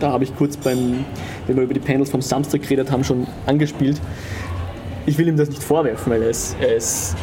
[0.00, 1.04] da habe ich kurz beim,
[1.48, 4.00] wenn wir über die Panels vom Samstag geredet haben, schon angespielt.
[5.06, 7.16] Ich will ihm das nicht vorwerfen, weil er ist, er ist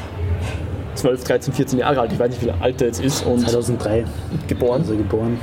[0.96, 2.12] 12, 13, 14 Jahre alt.
[2.12, 4.06] Ich weiß nicht, wie alt er jetzt ist und 2003
[4.48, 4.82] geboren.
[4.82, 5.40] also geboren.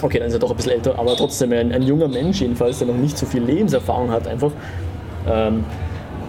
[0.00, 2.78] Okay, dann ist er doch ein bisschen älter, aber trotzdem ein, ein junger Mensch jedenfalls,
[2.78, 4.52] der noch nicht so viel Lebenserfahrung hat einfach.
[5.28, 5.64] Ähm,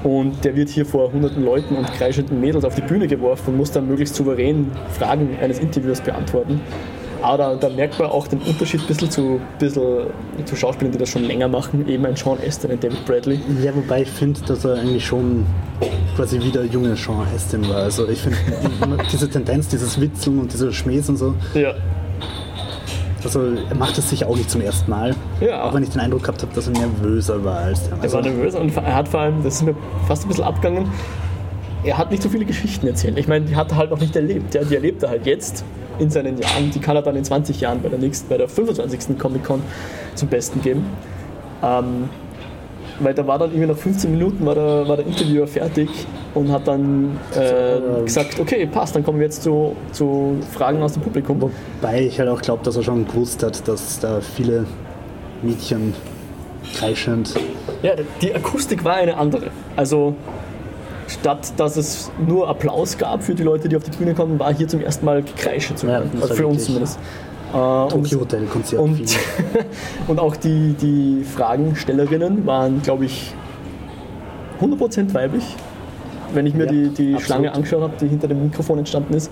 [0.03, 3.57] und der wird hier vor hunderten Leuten und kreischenden Mädels auf die Bühne geworfen und
[3.57, 6.59] muss dann möglichst souverän Fragen eines Interviewers beantworten.
[7.21, 10.07] Aber da, da merkt man auch den Unterschied ein bisschen zu, bisschen
[10.45, 13.39] zu Schauspielern, die das schon länger machen, eben ein Sean Astin, ein David Bradley.
[13.63, 15.45] Ja, wobei ich finde, dass er eigentlich schon
[16.15, 17.77] quasi wieder junge Sean Astin war.
[17.83, 18.37] Also ich finde
[19.11, 21.73] diese Tendenz, dieses Witzeln und dieser Schmähs und so, Ja.
[23.23, 25.15] also er macht es sich auch nicht zum ersten Mal.
[25.39, 25.63] Ja.
[25.63, 27.97] Auch wenn ich den Eindruck gehabt habe, dass er nervöser war als der.
[27.97, 29.75] Er Also, war nervös und er hat vor allem, das ist mir
[30.07, 30.87] fast ein bisschen abgegangen,
[31.83, 33.17] er hat nicht so viele Geschichten erzählt.
[33.17, 34.53] Ich meine, die hat er halt noch nicht erlebt.
[34.53, 35.63] Ja, die erlebt er halt jetzt
[36.01, 36.71] in seinen Jahren.
[36.71, 39.17] Die kann er dann in 20 Jahren bei der nächsten, bei der 25.
[39.17, 39.61] Comic-Con
[40.15, 40.85] zum Besten geben.
[41.63, 42.09] Ähm,
[42.99, 45.89] weil da war dann irgendwie nach 15 Minuten war der, war der Interviewer fertig
[46.33, 50.93] und hat dann äh, gesagt, okay, passt, dann kommen wir jetzt zu, zu Fragen aus
[50.93, 51.41] dem Publikum.
[51.41, 54.65] Wobei ich halt auch glaube, dass er schon gewusst hat, dass da viele
[55.41, 55.93] Mädchen
[56.75, 57.33] kreischend.
[57.81, 59.47] Ja, die Akustik war eine andere.
[59.75, 60.15] Also
[61.13, 64.53] statt dass es nur Applaus gab für die Leute, die auf die Bühne kommen, war
[64.53, 66.09] hier zum ersten Mal Gekreische zu Ja, hören.
[66.13, 66.99] das also für uns zumindest.
[67.53, 68.81] Äh, und, Tokyo Hotel Konzert.
[68.81, 69.01] und,
[70.07, 73.33] und auch die, die Fragenstellerinnen waren, glaube ich,
[74.61, 75.43] 100% weiblich.
[76.33, 77.21] Wenn ich mir Ja, die, die absolut.
[77.21, 79.31] Schlange angeschaut habe, die hinter dem Mikrofon entstanden ist.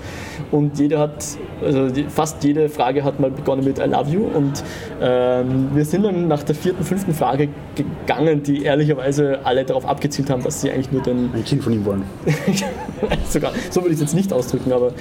[0.51, 1.25] Und jede hat,
[1.63, 4.23] also die, fast jede Frage hat mal begonnen mit I love you.
[4.23, 4.63] Und
[5.01, 10.29] ähm, wir sind dann nach der vierten, fünften Frage gegangen, die ehrlicherweise alle darauf abgezielt
[10.29, 12.03] haben, dass sie eigentlich nur den ein Kind von ihm wollen.
[13.29, 14.91] sogar, so würde ich es jetzt nicht ausdrücken, aber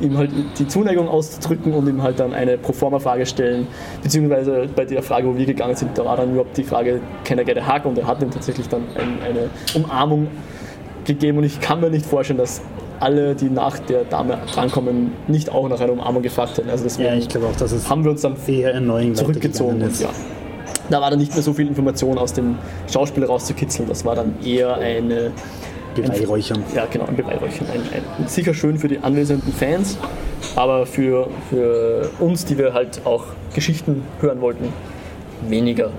[0.00, 3.66] ihm halt die Zuneigung auszudrücken und ihm halt dann eine Proforma-Frage stellen,
[4.02, 7.38] beziehungsweise bei der Frage, wo wir gegangen sind, da war dann überhaupt die Frage, can
[7.38, 7.84] I get a hug?
[7.86, 10.28] Und er hat ihm tatsächlich dann ein, eine Umarmung
[11.06, 12.60] gegeben und ich kann mir nicht vorstellen, dass
[13.00, 16.70] alle, die nach der Dame drankommen, nicht auch nach einer Umarmung gefragt hätten.
[16.70, 18.80] Also deswegen Ja, ich glaube auch, dass es haben wir uns dann eher
[19.14, 19.82] zurückgezogen.
[19.82, 20.08] Und, ja.
[20.88, 22.56] Da war dann nicht mehr so viel Information aus dem
[22.90, 23.88] Schauspiel rauszukitzeln.
[23.88, 25.32] Das war dann eher eine
[25.94, 26.62] Beweihräuchern.
[26.74, 27.66] ja, genau, ein Beweihräuchern.
[28.26, 29.96] Sicher schön für die anwesenden Fans,
[30.54, 34.72] aber für, für uns, die wir halt auch Geschichten hören wollten,
[35.48, 35.90] weniger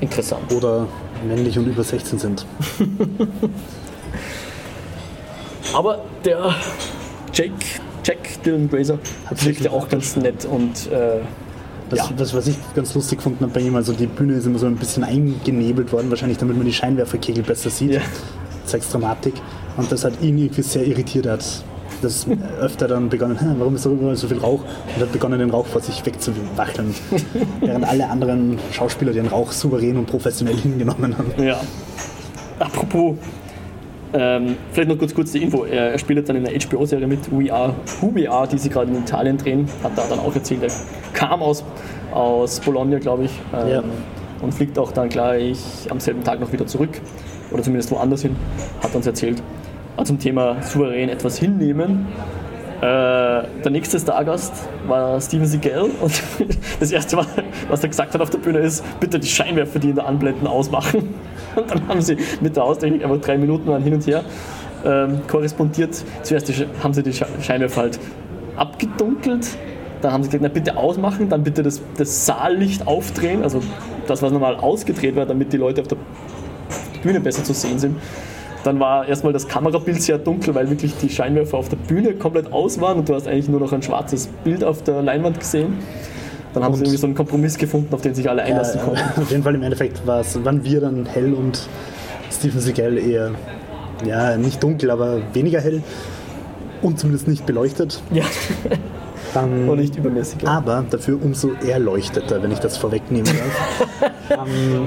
[0.00, 0.52] interessant.
[0.52, 0.86] Oder
[1.26, 2.46] männlich und über 16 sind.
[5.72, 6.54] Aber der
[7.32, 7.52] Jake,
[8.04, 11.20] Jack Dylan Grazer Hat wirkte wirklich auch ganz nett und äh,
[11.90, 12.10] Das, Ja.
[12.16, 14.76] das, was ich ganz lustig fand bei ihm, also die Bühne ist immer so ein
[14.76, 17.92] bisschen eingenebelt worden, wahrscheinlich damit man die Scheinwerferkegel besser sieht.
[17.92, 18.00] Ja.
[18.66, 19.34] Zeigt Dramatik.
[19.76, 21.26] Und das hat ihn irgendwie sehr irritiert.
[21.26, 21.44] Er hat
[22.00, 22.26] das
[22.60, 24.60] öfter dann begonnen, "Hä, warum ist da überall so viel Rauch?
[24.94, 26.94] Und hat begonnen, den Rauch vor sich wegzuwackeln.
[27.60, 31.32] Während alle anderen Schauspieler den Rauch souverän und professionell hingenommen haben.
[31.42, 31.60] Ja.
[32.58, 33.16] Apropos,
[34.14, 35.64] ähm, vielleicht noch kurz, kurz die Info.
[35.64, 38.58] Er, er spielt jetzt dann in der HBO-Serie mit We Are Who We Are, die
[38.58, 39.68] sie gerade in Italien drehen.
[39.82, 40.70] Hat da dann auch erzählt, er
[41.12, 41.64] kam aus,
[42.12, 43.32] aus Bologna, glaube ich.
[43.52, 43.82] Ähm, Ja.
[44.40, 45.58] Und fliegt auch dann gleich
[45.90, 47.00] am selben Tag noch wieder zurück.
[47.50, 48.36] Oder zumindest woanders hin.
[48.82, 49.42] Hat uns erzählt.
[49.96, 52.06] Also zum Thema souverän etwas hinnehmen.
[52.80, 54.52] Äh, der nächste Stargast
[54.86, 56.22] war Steven Seagal und
[56.80, 57.26] das erste Mal,
[57.68, 60.46] was er gesagt hat auf der Bühne ist, bitte die Scheinwerfer, die in der Anblenden
[60.46, 61.14] ausmachen.
[61.56, 64.22] Und dann haben sie mit der Austechnik einfach drei Minuten lang hin und her
[64.84, 66.02] ähm, korrespondiert.
[66.22, 66.52] Zuerst
[66.82, 67.98] haben sie die Sche- Scheinwerfer halt
[68.56, 69.48] abgedunkelt,
[70.00, 73.60] dann haben sie gesagt, na bitte ausmachen, dann bitte das, das Saallicht aufdrehen, also
[74.06, 75.96] das, was normal ausgedreht war, damit die Leute auf der
[77.02, 77.96] Bühne besser zu sehen sind.
[78.64, 82.52] Dann war erstmal das Kamerabild sehr dunkel, weil wirklich die Scheinwerfer auf der Bühne komplett
[82.52, 85.78] aus waren und du hast eigentlich nur noch ein schwarzes Bild auf der Leinwand gesehen.
[86.54, 89.20] Dann haben sie irgendwie so einen Kompromiss gefunden, auf den sich alle einlassen Ja, konnten.
[89.22, 91.68] auf jeden Fall im Endeffekt war es, waren wir dann hell und
[92.30, 93.32] Steven Seagal eher,
[94.06, 95.82] ja, nicht dunkel, aber weniger hell
[96.82, 98.02] und zumindest nicht beleuchtet.
[98.12, 98.24] Ja,
[99.34, 100.46] Dann, und nicht übermäßig.
[100.46, 104.10] Aber dafür umso erleuchteter, wenn ich das vorwegnehmen darf.
[104.46, 104.86] ähm,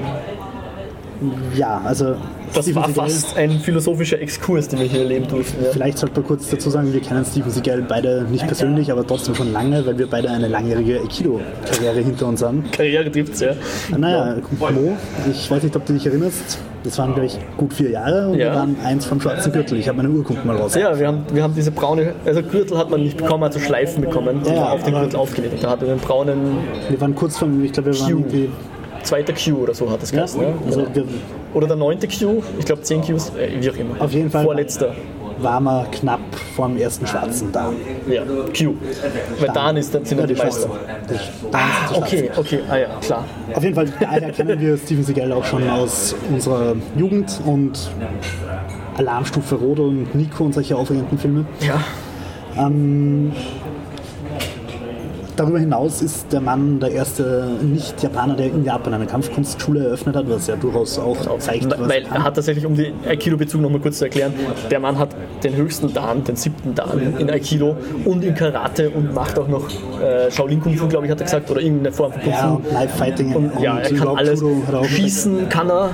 [1.54, 2.16] ja, also
[2.54, 5.62] Das Steven war Seagal- fast ein philosophischer Exkurs, den wir hier erleben durften.
[5.64, 5.70] Ja.
[5.72, 9.34] Vielleicht sollte man kurz dazu sagen, wir kennen Steven Seagal beide nicht persönlich, aber trotzdem
[9.34, 12.64] schon lange, weil wir beide eine langjährige Aikido-Karriere hinter uns haben.
[12.72, 13.52] Karriere trifft's, ja.
[13.96, 14.96] Naja, Mo,
[15.30, 18.38] ich weiß nicht, ob du dich erinnerst, das waren, glaube ich, gut vier Jahre und
[18.38, 18.52] Ja.
[18.52, 19.78] wir waren eins vom schwarzen Gürtel.
[19.78, 20.74] Ich habe meine Urkunden mal raus.
[20.74, 24.02] Ja, wir haben, wir haben diese braune, also Gürtel hat man nicht bekommen, also Schleifen
[24.02, 25.52] bekommen, die Ja, war auf den Gürtel aufgenäht.
[25.60, 26.38] Da hatte den braunen
[26.88, 28.48] Wir waren kurz vom, ich glaube, wir waren irgendwie.
[29.02, 30.40] Zweiter Q oder so hat es geheißen.
[30.40, 31.04] Ja, also wir,
[31.54, 34.00] Oder der neunte Q, ich glaube 10 Qs, äh, wie auch immer.
[34.00, 34.44] Auf jeden Fall.
[34.44, 34.94] Vorletzter,
[35.40, 36.20] waren wir knapp
[36.56, 37.72] vor dem ersten schwarzen da.
[38.08, 38.74] ja, Q.
[39.38, 40.68] Weil Dan ist, dann sind ja die Meister.
[41.52, 43.24] Ah, Okay, okay, ah ja, klar.
[43.54, 47.90] Auf jeden Fall, daher kennen wir Steven Seagal auch schon aus unserer Jugend und
[48.96, 51.44] Alarmstufe Rot und Nico und solche aufregenden Filme.
[51.60, 51.80] Ja,
[55.38, 60.28] Darüber hinaus ist der Mann der erste Nicht-Japaner, der in Japan eine Kampfkunstschule eröffnet hat,
[60.28, 63.98] was ja durchaus auch zeigt, was weil er hat tatsächlich, um den Aikido-Bezug nochmal kurz
[63.98, 64.32] zu erklären,
[64.68, 65.10] der Mann hat
[65.44, 69.68] den höchsten Dan, den siebten Dan in Aikido und in Karate und macht auch noch
[70.02, 72.48] äh, Shaolin Kung Fu, glaube ich, hat er gesagt, oder irgendeine Form von Kung ja,
[72.48, 72.54] Fu.
[72.56, 74.42] und Knife-Fighting Und ja, er kann alles.
[74.88, 75.90] Schießen kann er.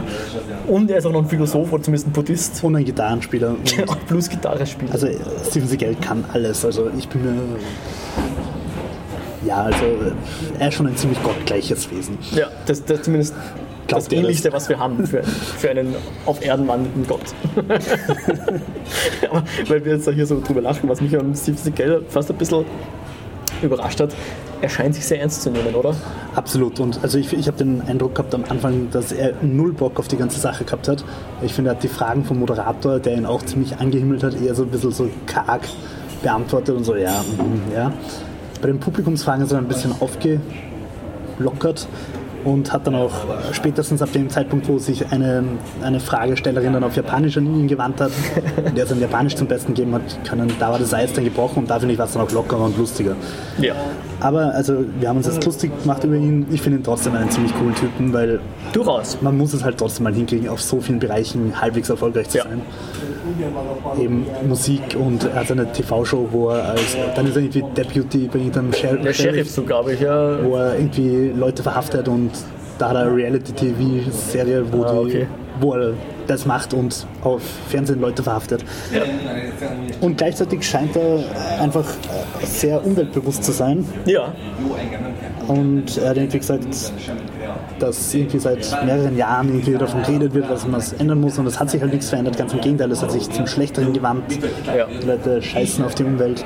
[0.67, 2.65] Und er ist auch noch ein Philosoph oder zumindest ein Buddhist.
[2.65, 3.51] und ein Gitarrenspieler.
[3.79, 4.93] Und Auch Blues-Gitarre spielt.
[4.93, 5.09] Also
[5.51, 6.65] Steven Seagal kann alles.
[6.65, 7.43] Also ich bin mir.
[9.47, 9.85] Ja, also
[10.59, 12.19] er ist schon ein ziemlich gottgleiches Wesen.
[12.33, 13.35] ja, das, das ist zumindest
[13.87, 14.25] Glaubt das ihr das?
[14.25, 17.35] Ähnlichste, was wir haben für, für einen auf Erden wandelnden Gott.
[19.31, 22.31] Aber weil wir jetzt da hier so drüber lachen, was mich an Steve Seagal fast
[22.31, 22.65] ein bisschen
[23.63, 24.15] überrascht hat.
[24.61, 25.95] er scheint sich sehr ernst zu nehmen, oder?
[26.35, 26.81] Absolut.
[26.81, 30.09] Und also ich, ich habe den Eindruck gehabt am Anfang, dass er null Bock auf
[30.09, 31.05] die ganze Sache gehabt hat.
[31.43, 34.55] Ich finde, er hat die Fragen vom Moderator, der ihn auch ziemlich angehimmelt hat, eher
[34.55, 35.63] so ein bisschen so karg
[36.23, 37.93] beantwortet und so, ja, mm, ja.
[38.65, 41.87] Bei den Publikumsfragen ist er ein bisschen aufgelockert
[42.45, 43.13] und hat dann auch
[43.53, 45.45] spätestens ab dem Zeitpunkt, wo sich eine,
[45.83, 48.11] eine Fragestellerin dann auf Japanisch an ihn gewandt hat,
[48.75, 51.59] der es in Japanisch zum Besten gegeben hat, können, da war das Eis dann gebrochen
[51.59, 53.17] und da finde ich war es dann auch lockerer und lustiger.
[53.61, 53.75] Ja.
[54.21, 56.47] Aber also wir haben uns jetzt lustig gemacht über ihn.
[56.51, 58.41] Ich finde ihn trotzdem einen ziemlich coolen Typen, weil
[58.73, 59.19] Durchaus.
[59.21, 62.45] man muss es halt trotzdem mal hinkriegen, auf so vielen Bereichen halbwegs erfolgreich zu Ja.
[62.45, 62.63] sein.
[64.01, 68.29] Eben Musik und er hat eine TV-Show, wo er als, dann ist er irgendwie Deputy
[68.33, 70.45] bei irgendeinem Sher Der Sheriff, so glaube ich, ja.
[70.45, 72.31] wo er irgendwie Leute verhaftet und
[72.79, 75.27] da hat er eine Reality-TV-Serie, wo, Ah, die- okay.
[75.61, 75.93] wo er
[76.27, 78.65] das macht und auf Fernsehen Leute verhaftet.
[80.01, 81.21] Und gleichzeitig scheint er
[81.61, 81.85] einfach
[82.43, 83.85] sehr umweltbewusst zu sein.
[84.07, 84.33] Ja,
[85.49, 86.65] Und er hat irgendwie gesagt,
[87.79, 91.39] dass irgendwie seit mehreren Jahren irgendwie davon geredet wird, dass man es ändern muss.
[91.39, 92.37] Und es hat sich halt nichts verändert.
[92.37, 94.25] Ganz im Gegenteil, es hat sich zum Schlechteren gewandt.
[94.67, 94.87] Ja.
[94.87, 96.45] Die Leute scheißen auf die Umwelt.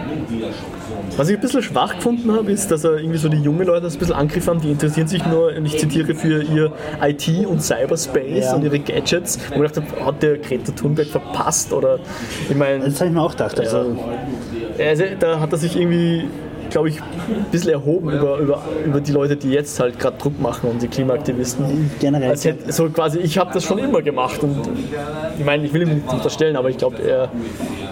[1.16, 3.82] Was ich ein bisschen schwach gefunden habe, ist, dass er irgendwie so die jungen Leute
[3.82, 7.28] das ein bisschen angegriffen haben, die interessieren sich nur, und ich zitiere, für ihr IT
[7.46, 8.54] und Cyberspace Ja.
[8.54, 9.38] und ihre Gadgets.
[9.54, 11.72] Wo ich dachte, hat der Greta Thunberg verpasst?
[11.72, 11.98] Oder
[12.48, 13.58] ich meine, Das habe ich mir auch gedacht.
[13.58, 13.96] Also,
[14.78, 16.24] also, da hat er sich irgendwie,
[16.70, 20.40] glaube ich, ein bisschen erhoben über, über, über die Leute, die jetzt halt gerade Druck
[20.40, 21.90] machen und die Klimaaktivisten.
[22.00, 22.30] generell.
[22.30, 24.68] Als hätte, so quasi, ich habe das schon immer gemacht und
[25.38, 27.28] ich meine, ich will ihm nicht unterstellen, aber ich glaube, er,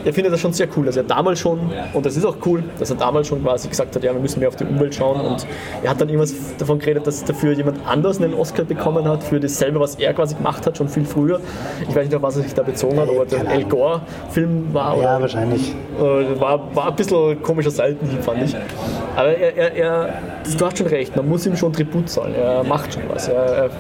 [0.05, 1.61] er findet das schon sehr cool, dass er damals schon,
[1.93, 4.41] und das ist auch cool, dass er damals schon quasi gesagt hat, ja, wir müssen
[4.41, 5.47] mehr auf die Umwelt schauen und
[5.83, 9.41] er hat dann irgendwas davon geredet, dass dafür jemand anders einen Oscar bekommen hat, für
[9.41, 11.41] dasselbe, was er quasi gemacht hat, schon viel früher.
[11.89, 13.69] Ich weiß nicht, auf was er sich da bezogen hat, ob er der Ahnung.
[13.69, 15.75] Gore-Film war ja, oder wahrscheinlich.
[15.99, 18.57] äh, war, war ein bisschen komischer Seitenhieb, fand ich.
[19.15, 20.09] Aber er, er, er,
[20.59, 22.35] du hast schon recht, man muss ihm schon Tribut zahlen.
[22.35, 23.29] Er macht schon was.
[23.29, 23.71] Er, er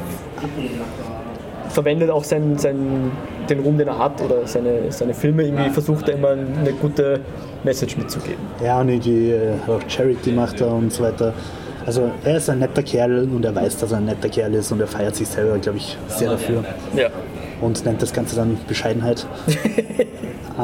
[1.70, 3.11] verwendet auch sein, sein,
[3.49, 5.43] den Ruhm, den er hat, oder seine, seine Filme.
[5.45, 7.20] Irgendwie versucht er immer eine gute
[7.64, 8.41] Message mitzugeben.
[8.64, 11.34] Ja, und irgendwie äh, auch Charity macht er und so weiter.
[11.84, 14.72] Also er ist ein netter Kerl und er weiß, dass er ein netter Kerl ist
[14.72, 16.64] und er feiert sich selber, glaube ich, sehr dafür
[16.97, 17.09] Ja.
[17.61, 19.24] und nennt das Ganze dann Bescheidenheit.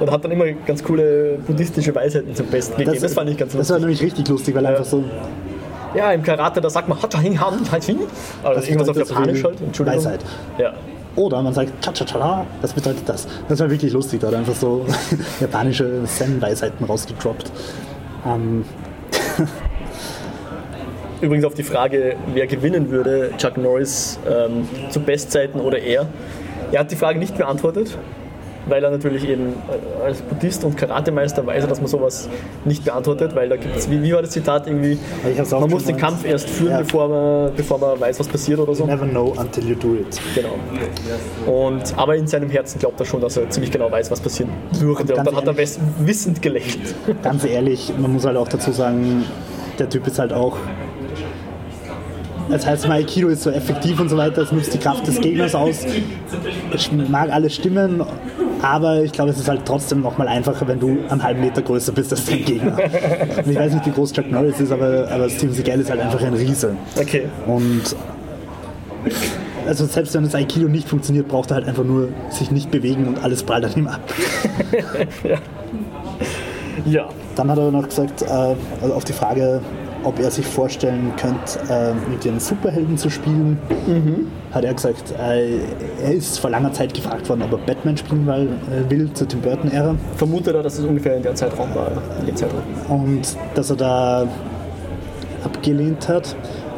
[0.00, 2.98] Und hat dann immer ganz coole buddhistische Weisheiten zum Besten gegeben.
[3.00, 3.80] Das, fand ich ganz Das war lustig.
[3.80, 5.02] nämlich richtig lustig, weil er einfach so
[5.94, 7.98] Ja, im Karate, da sagt man Hachahin Han Hachahin.
[8.42, 9.60] Aber das ist irgendwas auf Japanisch halt.
[9.60, 10.04] Entschuldigung.
[10.04, 10.20] Weisheit.
[10.58, 10.72] Ja.
[11.16, 13.26] Oder man sagt Cha-Cha-Cha, das bedeutet das.
[13.48, 14.86] Das war wirklich lustig, da hat einfach so
[15.40, 17.50] japanische Zen-Weisheiten rausgedroppt.
[18.24, 18.64] Ähm,
[21.20, 26.06] Übrigens auf die Frage, wer gewinnen würde, Chuck Norris ähm, zu Bestzeiten oder er.
[26.70, 27.98] Er hat die Frage nicht beantwortet,
[28.68, 32.28] weil er natürlich eben äh, als Buddhist und Karatemeister weiß, dass man sowas
[32.64, 34.98] nicht beantwortet, weil da gibt es, wie, wie war das Zitat irgendwie,
[35.50, 35.96] man muss den.
[35.96, 36.78] Kampf erst führen, Ja.
[36.78, 38.86] bevor, man, bevor man weiß, was passiert oder so.
[38.86, 40.20] never know until you do it.
[40.34, 40.54] Genau.
[41.52, 44.50] Und, aber in seinem Herzen glaubt er schon, dass er ziemlich genau weiß, was passieren
[44.72, 45.00] würde.
[45.02, 46.94] Und, ganz dann hat er ehrlich- wissend gelächelt.
[47.22, 49.24] Ganz ehrlich, man muss halt auch dazu sagen,
[49.78, 50.56] der Typ ist halt auch.
[52.50, 55.20] Das heißt, mal Aikido ist so effektiv und so weiter, es nutzt die Kraft des
[55.20, 55.84] Gegners aus.
[56.74, 58.02] Es mag alles stimmen,
[58.62, 61.92] aber ich glaube, es ist halt trotzdem nochmal einfacher, wenn du einen halben Meter größer
[61.92, 62.76] bist als dein Gegner.
[62.76, 66.00] Und ich weiß nicht, wie groß Chuck Norris ist, aber, aber Steven Seagal ist halt
[66.00, 66.74] einfach ein Riese.
[66.98, 67.24] Okay.
[67.46, 67.82] Und
[69.66, 73.06] also selbst wenn das Aikido nicht funktioniert, braucht er halt einfach nur sich nicht bewegen
[73.06, 74.00] und alles prallt an ihm ab.
[76.86, 77.08] Ja.
[77.34, 79.60] Dann hat er noch gesagt, äh, also auf die Frage,
[80.08, 83.58] ob er sich vorstellen könnte, äh, mit den Superhelden zu spielen,
[84.52, 85.58] hat er gesagt, äh,
[86.02, 89.28] er ist vor langer Zeit gefragt worden, ob er Batman spielen weil, äh, will zur
[89.28, 91.90] Tim Burton-Ära Vermutet er, dass es ungefähr in der Zeitraum war.
[92.26, 92.62] Dem Zeitraum.
[92.88, 94.26] und dass er da
[95.44, 96.34] abgelehnt hat.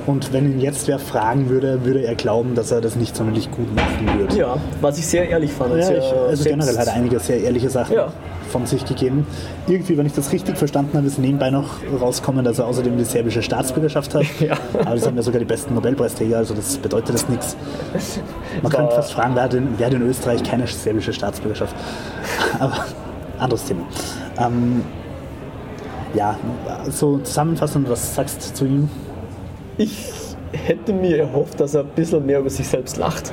[0.06, 3.50] Und wenn ihn jetzt wer fragen würde, würde er glauben, dass er das nicht sonderlich
[3.50, 4.36] gut machen würde.
[4.36, 5.70] Ja, was ich sehr ehrlich fand.
[5.76, 8.08] Ja, ich, also selbst- generell hat er einige sehr ehrliche Sachen Ja.
[8.50, 9.26] Von sich gegeben.
[9.66, 13.04] Irgendwie, wenn ich das richtig verstanden habe, ist nebenbei noch rausgekommen, dass er außerdem die
[13.04, 14.24] serbische Staatsbürgerschaft hat.
[14.40, 14.54] Ja.
[14.78, 17.56] Aber das haben ja sogar die besten Nobelpreisträger, also das bedeutet das nichts.
[18.62, 21.74] Man könnte fast fragen, wer hat, in, wer hat in Österreich keine serbische Staatsbürgerschaft?
[22.58, 22.84] Aber
[23.38, 23.82] anderes Thema.
[24.38, 24.82] Ähm,
[26.14, 26.36] ja,
[26.88, 28.88] so zusammenfassend, was sagst du zu ihm?
[29.78, 30.12] Ich
[30.52, 33.32] hätte mir erhofft, dass er ein bisschen mehr über sich selbst lacht.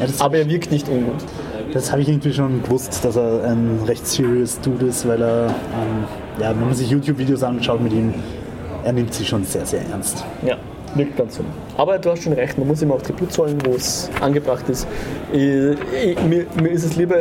[0.00, 1.24] Ja, Aber er wirkt nicht ungut.
[1.74, 5.46] Das habe ich irgendwie schon gewusst, dass er ein recht serious Dude ist, weil er,
[5.48, 6.04] ähm,
[6.40, 8.14] ja, wenn man sich YouTube-Videos anschaut mit ihm,
[8.84, 10.24] er nimmt sich schon sehr, sehr ernst.
[10.46, 10.56] Ja,
[10.94, 11.42] wirkt ganz so.
[11.76, 14.86] Aber du hast schon recht, man muss ihm auch Tribut zollen, wo es angebracht ist.
[15.32, 17.16] Ich, ich, mir, mir ist es lieber,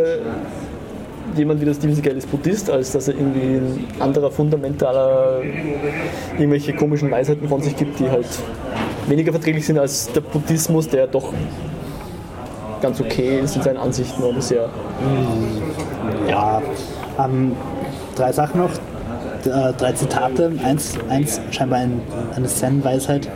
[1.36, 5.42] jemand wie der Steven Seagal ist Buddhist, als dass er irgendwie ein anderer fundamentaler
[6.38, 8.28] irgendwelche komischen Weisheiten von sich gibt, die halt
[9.08, 11.34] weniger verträglich sind als der Buddhismus, der doch
[12.84, 14.70] ganz okay ist in seinen Ansichten und sehr.
[16.30, 16.62] Ja,
[17.18, 17.54] ähm,
[18.16, 18.72] drei Sachen noch,
[19.46, 20.52] äh, drei Zitate.
[20.64, 22.02] Eins, eins scheinbar ein,
[22.36, 23.30] eine Zen-Weisheit.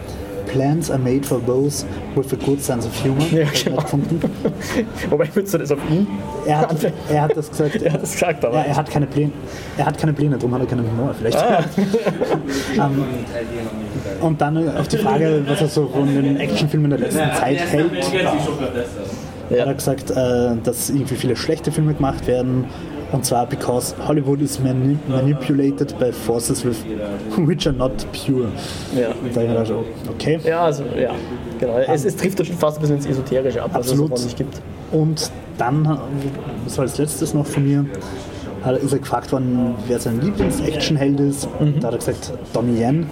[0.47, 1.85] Plans are made for those
[2.15, 3.25] with a good sense of humor.
[3.31, 3.83] Ja, genau.
[5.09, 6.07] Wobei würdest du das auf ihn?
[6.45, 7.81] Er hat, er hat das gesagt.
[7.81, 8.57] Er hat das gesagt, aber.
[8.57, 9.31] Ja, er hat keine Pläne.
[9.77, 11.37] Er hat keine Pläne, darum hat er keinen Humor vielleicht.
[11.37, 11.63] Ah.
[12.75, 13.03] ähm,
[14.21, 17.91] und dann auf die Frage, was er so von den Actionfilmen der letzten Zeit hält,
[19.49, 19.73] hat er ja.
[19.73, 22.65] gesagt, äh, dass irgendwie viele schlechte Filme gemacht werden.
[23.11, 26.83] Und zwar because Hollywood is mani manipulated by forces with,
[27.37, 28.49] which are not pure.
[28.93, 29.09] Ja.
[29.33, 30.39] Da ich mir gedacht, oh, okay.
[30.43, 31.11] ja, also, ja,
[31.57, 31.77] genau.
[31.77, 34.11] Es, es trifft schon fast ein bisschen ins Esoterische ab, was es Absolut.
[34.11, 34.61] nicht gibt.
[34.91, 35.99] Und dann,
[36.65, 37.85] das war als letztes noch von mir,
[38.63, 41.47] hat- ist er gefragt worden, wer sein Lieblings-Action-Held ist.
[41.61, 41.79] Mhm.
[41.79, 43.07] Da hat er gesagt, Donnie Yen.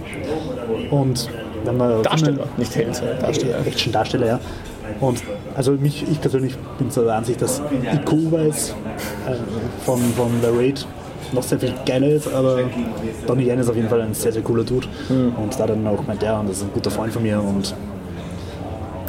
[0.91, 1.29] Und
[1.63, 3.65] wenn man Darsteller, nicht Held, sondern Darsteller.
[3.65, 4.39] Action-Darsteller, ja.
[4.99, 5.23] Und
[5.55, 7.61] also mich, ich persönlich bin so der Ansicht, dass
[7.93, 8.75] Iko Uweis
[9.27, 9.35] äh,
[9.85, 10.87] von, von The Raid
[11.31, 12.59] noch sehr viel geiler ist, aber
[13.27, 14.87] Donnie Yen ist auf jeden Fall ein sehr, sehr cooler Dude.
[15.09, 15.33] Mhm.
[15.35, 17.39] Und da er dann auch gemeint, ja, und das ist ein guter Freund von mir
[17.39, 17.73] und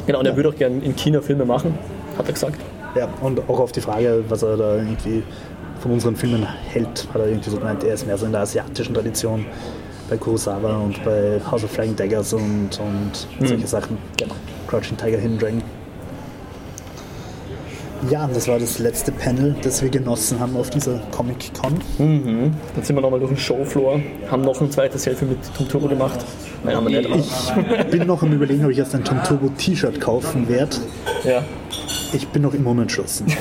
[0.06, 1.76] Genau, und er würde auch gerne in China Filme machen,
[2.16, 2.60] hat er gesagt.
[2.94, 5.22] Ja, und auch auf die Frage, was er da irgendwie
[5.80, 8.42] von unseren Filmen hält, hat er irgendwie so gemeint, er ist mehr so in der
[8.42, 9.44] asiatischen Tradition
[10.08, 13.98] bei Kurosawa und bei House of Flying Daggers und, und solche Sachen.
[14.16, 14.34] Genau.
[14.66, 15.62] Crouching Tiger, Hidden Dragon.
[18.10, 21.80] Ja, das war das letzte Panel, das wir genossen haben auf dieser Comic-Con.
[21.98, 24.00] Dann sind wir nochmal durch den Showfloor,
[24.30, 26.24] haben noch ein zweites Selfie mit Tom Turbo gemacht.
[26.62, 27.28] Nein, haben wir nicht.
[27.78, 30.76] Ich bin noch am überlegen, ob ich erst ein Tom Turbo T-Shirt kaufen werde.
[31.24, 31.42] Ja.
[32.12, 33.26] Ich bin noch immer unentschlossen.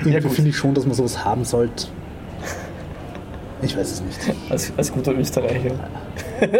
[0.00, 0.32] Irgendwie gut.
[0.32, 1.86] finde ich schon, dass man sowas haben sollte.
[3.62, 4.18] Ich weiß es nicht.
[4.50, 5.72] Als, als guter Österreicher.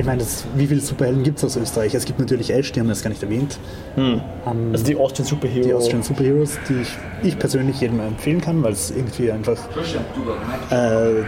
[0.00, 1.94] Ich meine, das, wie viele Superhelden gibt es aus Österreich?
[1.94, 3.58] Es gibt natürlich Ash, die haben wir jetzt gar nicht erwähnt.
[3.98, 4.22] Ähm,
[4.72, 5.62] Also die Austrian Superhero.
[5.62, 9.58] die Austrian Superheroes, die ich, ich persönlich jedem empfehlen kann, weil es irgendwie einfach
[10.70, 11.22] äh,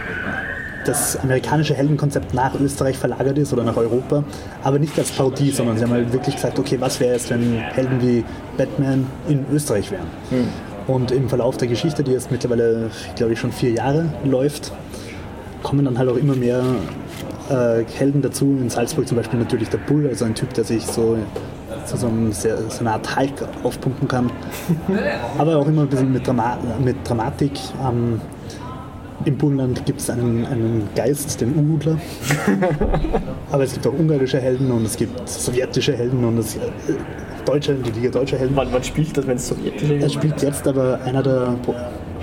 [0.87, 4.23] das amerikanische Heldenkonzept nach Österreich verlagert ist oder nach Europa,
[4.63, 7.53] aber nicht als Parodie, sondern sie haben halt wirklich gesagt, okay, was wäre es, wenn
[7.53, 8.23] Helden wie
[8.57, 10.07] Batman in Österreich wären?
[10.87, 14.71] Und im Verlauf der Geschichte, die jetzt mittlerweile, glaube ich, schon vier Jahre läuft,
[15.61, 16.63] kommen dann halt auch immer mehr
[17.49, 18.45] äh, Helden dazu.
[18.45, 21.17] In Salzburg zum Beispiel natürlich der Bull, also ein Typ, der sich so
[21.85, 23.33] zu so, einem so einer Art Hulk
[23.63, 24.31] aufpumpen kann.
[25.37, 27.53] Aber auch immer ein bisschen mit, Drama mit Dramatik.
[27.81, 28.21] Ähm,
[29.25, 31.97] Im Burgenland gibt es einen, einen Geist, den Uhudler.
[33.51, 36.59] Aber es gibt auch ungarische Helden und es gibt sowjetische Helden und es, äh,
[37.45, 38.55] Deutsche, die Liga Deutscher Helden.
[38.55, 40.13] Wann, wann spielt das, wenn es sowjetische Er ist?
[40.13, 41.55] spielt jetzt aber einer der,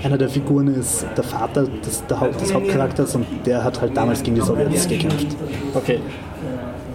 [0.03, 3.95] einer der Figuren ist der Vater des, der Haupt, des Hauptcharakters und der hat halt
[3.95, 5.27] damals gegen die Sowjets gekämpft.
[5.73, 5.99] Okay.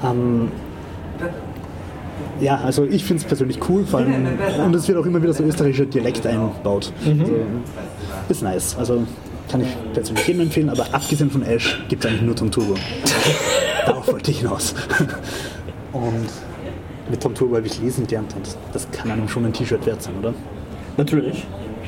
[0.05, 0.49] Ähm,
[2.41, 4.27] ja, also ich finde es persönlich cool, vor allem,
[4.65, 6.93] und es wird auch immer wieder so österreichischer Dialekt einbaut.
[7.05, 7.37] Also,
[8.29, 8.77] ist nice.
[8.77, 9.05] Also
[9.51, 12.75] kann ich persönlich jedem empfehlen, aber abgesehen von Ash gibt es eigentlich nur Tom Turbo.
[13.87, 14.75] Darauf wollte ich hinaus.
[15.93, 16.29] Und
[17.11, 20.03] mit Tom Turbo habe ich lesen gelernt und das kann einem schon ein T-Shirt wert
[20.03, 20.35] sein, oder?
[20.97, 21.47] Natürlich.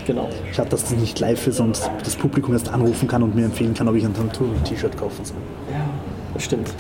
[0.09, 0.27] Genau.
[0.53, 3.75] Schade, dass das nicht live ist und das Publikum erst anrufen kann und mir empfehlen
[3.75, 5.37] kann, ob ich ein Tom Turbo T-Shirt kaufen soll.
[6.33, 6.71] Das stimmt.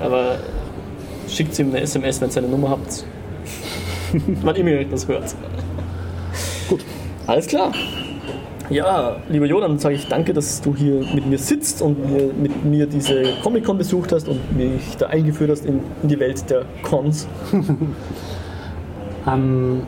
[0.00, 0.38] Aber
[1.28, 3.04] schickt ihm eine SMS, wenn ihr seine Nummer habt.
[4.42, 5.34] Wann immer ihr das hört.
[6.68, 6.84] Gut.
[7.26, 7.72] Alles klar.
[8.70, 12.30] Ja, lieber Jo, dann sage ich danke, dass du hier mit mir sitzt und mir,
[12.32, 16.48] mit mir diese Comic-Con besucht hast und mich da eingeführt hast in, in die Welt
[16.48, 17.26] der Cons.
[19.24, 19.82] Ähm,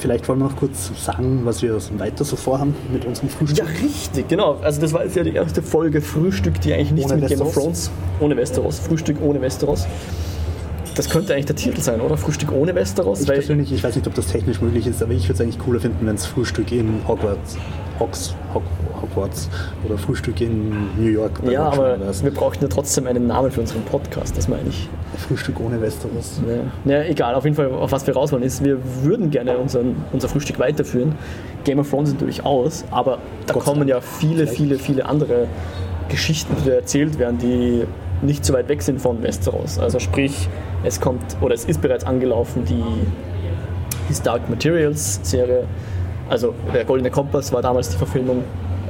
[0.00, 3.58] vielleicht wollen wir noch kurz sagen, was wir weiter so vorhaben mit unserem Frühstück.
[3.58, 4.58] Ja, richtig, genau.
[4.62, 7.40] Also das war jetzt ja die erste Folge Frühstück, die eigentlich nichts Ohne mit Game
[7.40, 7.54] of.
[7.54, 9.86] Thrones, ohne Westeros, Frühstück ohne Westeros.
[10.94, 12.16] Das könnte eigentlich der Titel sein, oder?
[12.16, 13.20] Frühstück ohne Westeros?
[13.20, 15.58] Ich persönlich, ich weiß nicht, ob das technisch möglich ist, aber ich würde es eigentlich
[15.58, 17.56] cooler finden, wenn es Frühstück in Hogwarts,
[18.00, 18.62] Hog,
[19.02, 19.48] Hogwarts
[19.84, 21.40] oder Frühstück in New York.
[21.48, 24.88] ja, aber wir brauchen ja trotzdem einen Namen für unseren Podcast, das meine ich.
[25.16, 26.40] Frühstück ohne Westeros.
[26.86, 26.92] Ja.
[26.92, 29.96] ja, egal, auf jeden Fall, auf was wir raus wollen, ist, wir würden gerne unseren,
[30.12, 31.14] unser Frühstück weiterführen.
[31.64, 35.46] Game of Thrones natürlich aus, aber da Gott kommen ja viele, viele, viele andere
[36.08, 37.84] Geschichten, die erzählt werden, die
[38.22, 39.78] nicht so weit weg sind von Westeros.
[39.78, 40.48] Also sprich,
[40.84, 42.82] es kommt, oder es ist bereits angelaufen, die
[44.08, 45.64] His Dark Materials Serie.
[46.30, 48.38] Also der Goldene Kompass war damals die Verfilmung.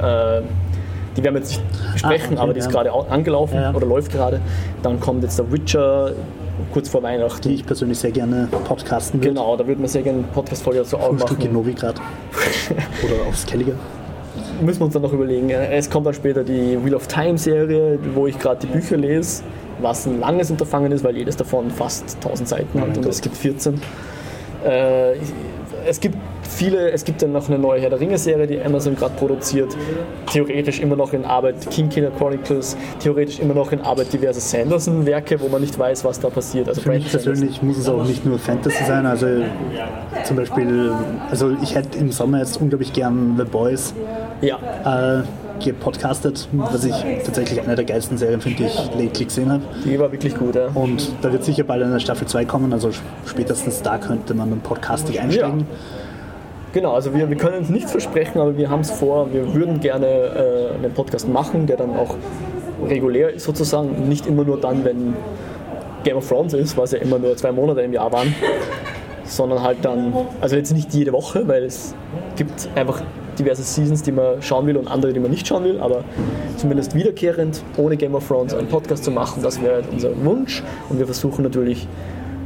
[0.01, 0.43] Äh,
[1.17, 2.71] die werden wir jetzt nicht besprechen, okay, aber die ist ja.
[2.71, 3.75] gerade au- angelaufen Ja, ja.
[3.75, 4.41] oder läuft gerade.
[4.83, 6.13] Dann kommt jetzt der Witcher
[6.73, 7.49] kurz vor Weihnachten.
[7.49, 9.31] Die ich persönlich sehr gerne podcasten würde.
[9.31, 11.53] Genau, da würde man sehr gerne eine Podcast-Folge dazu auch Frühstück in machen.
[11.55, 11.95] Novigrad.
[13.05, 13.73] Oder aufs Kelliger.
[14.61, 15.51] Müssen wir uns dann noch überlegen.
[15.51, 19.43] Es kommt dann später die Wheel of Time-Serie, wo ich gerade die Bücher lese,
[19.81, 23.13] was ein langes Unterfangen ist, weil jedes davon fast 1000 Seiten hat mein und Gott.
[23.13, 23.81] es gibt 14.
[24.65, 25.15] Äh,
[25.89, 26.17] es gibt
[26.51, 29.77] viele, es gibt dann noch eine neue Herr der Ringe-Serie, die Amazon gerade produziert.
[30.33, 35.41] Theoretisch immer noch in Arbeit King Killer Chronicles, theoretisch immer noch in Arbeit diverse Sanderson-Werke,
[35.41, 36.69] wo man nicht weiß, was da passiert.
[36.69, 37.33] Also Für mich Sanderson.
[37.33, 39.07] persönlich muss es auch nicht nur Fantasy sein.
[39.07, 39.27] Also
[40.25, 40.93] zum Beispiel,
[41.31, 43.95] also ich hätte im Sommer jetzt unglaublich gern The Boys
[44.41, 44.59] Ja,
[45.21, 45.23] äh,
[45.63, 46.95] gepodcastet, was ich
[47.25, 49.63] tatsächlich eine der geilsten Serien finde, die ich lately gesehen habe.
[49.85, 50.55] die war wirklich gut.
[50.55, 50.69] Ja.
[50.75, 52.91] Und da wird sicher bald eine Staffel 2 kommen, also
[53.27, 55.67] spätestens da könnte man dann podcastig einsteigen.
[56.73, 59.81] Genau, also wir, wir können es nicht versprechen, aber wir haben es vor, wir würden
[59.81, 62.15] gerne äh, einen Podcast machen, der dann auch
[62.87, 65.15] regulär ist sozusagen, nicht immer nur dann, wenn
[66.05, 68.33] Game of Thrones ist, was ja immer nur zwei Monate im Jahr waren,
[69.25, 71.95] sondern halt dann, also jetzt nicht jede Woche, weil es
[72.37, 73.03] gibt einfach
[73.37, 76.05] diverse Seasons, die man schauen will und andere, die man nicht schauen will, aber
[76.57, 80.63] zumindest wiederkehrend ohne Game of Thrones einen Podcast zu machen, das wäre unser Wunsch.
[80.89, 81.89] Und wir versuchen natürlich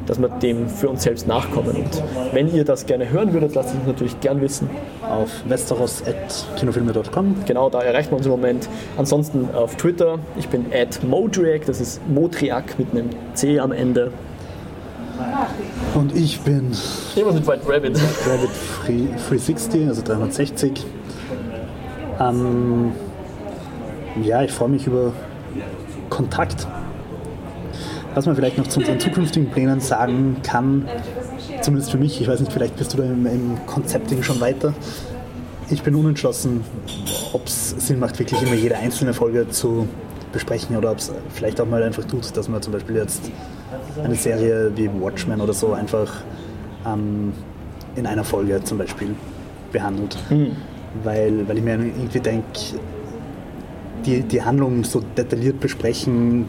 [0.06, 1.76] dass wir dem für uns selbst nachkommen.
[1.76, 2.02] Und
[2.32, 4.68] wenn ihr das gerne hören würdet, lasst es uns natürlich gern wissen.
[5.02, 7.36] Auf westeros.kinofilme.com.
[7.46, 8.68] Genau, da erreicht man uns im Moment.
[8.96, 14.12] Ansonsten auf Twitter, ich bin at Modriak, das ist Motriak mit einem C am Ende.
[15.94, 16.72] Und ich bin
[17.14, 17.98] Irgendwas mit White Rabbit.
[18.26, 20.84] Rabbit Free- 360, also 360.
[22.20, 22.92] Ähm,
[24.22, 25.12] ja, ich freue mich über
[26.10, 26.66] Kontakt.
[28.14, 30.86] Was man vielleicht noch zu unseren zukünftigen Plänen sagen kann,
[31.60, 34.72] zumindest für mich, ich weiß nicht, vielleicht bist du da im, im Konzepting schon weiter.
[35.70, 36.62] Ich bin unentschlossen,
[37.32, 39.88] ob es Sinn macht, wirklich immer jede einzelne Folge zu
[40.32, 43.30] besprechen oder ob es vielleicht auch mal einfach tut, dass man zum Beispiel jetzt
[44.02, 46.12] eine Serie wie Watchmen oder so einfach
[46.86, 47.32] ähm,
[47.96, 49.14] in einer Folge zum Beispiel
[49.72, 50.16] behandelt.
[51.02, 52.46] Weil, weil ich mir irgendwie denke,
[54.06, 56.46] die, die Handlung so detailliert besprechen,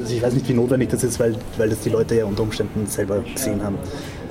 [0.00, 2.42] also ich weiß nicht, wie notwendig das ist, weil, weil das die Leute ja unter
[2.42, 3.76] Umständen selber gesehen haben.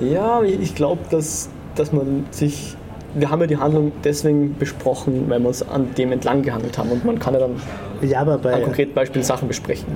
[0.00, 2.76] Ja, ich glaube, dass, dass man sich.
[3.14, 6.90] Wir haben ja die Handlung deswegen besprochen, weil wir uns an dem entlang gehandelt haben
[6.90, 7.56] und man kann ja dann
[8.02, 9.86] Ja, aber an bei, konkreten Beispielen Sachen besprechen.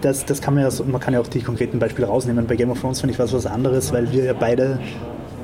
[0.00, 2.46] das, das kann man ja, man kann ja auch die konkreten Beispiele rausnehmen.
[2.46, 4.78] Bei Game of Thrones finde ich was was anderes, weil wir ja beide,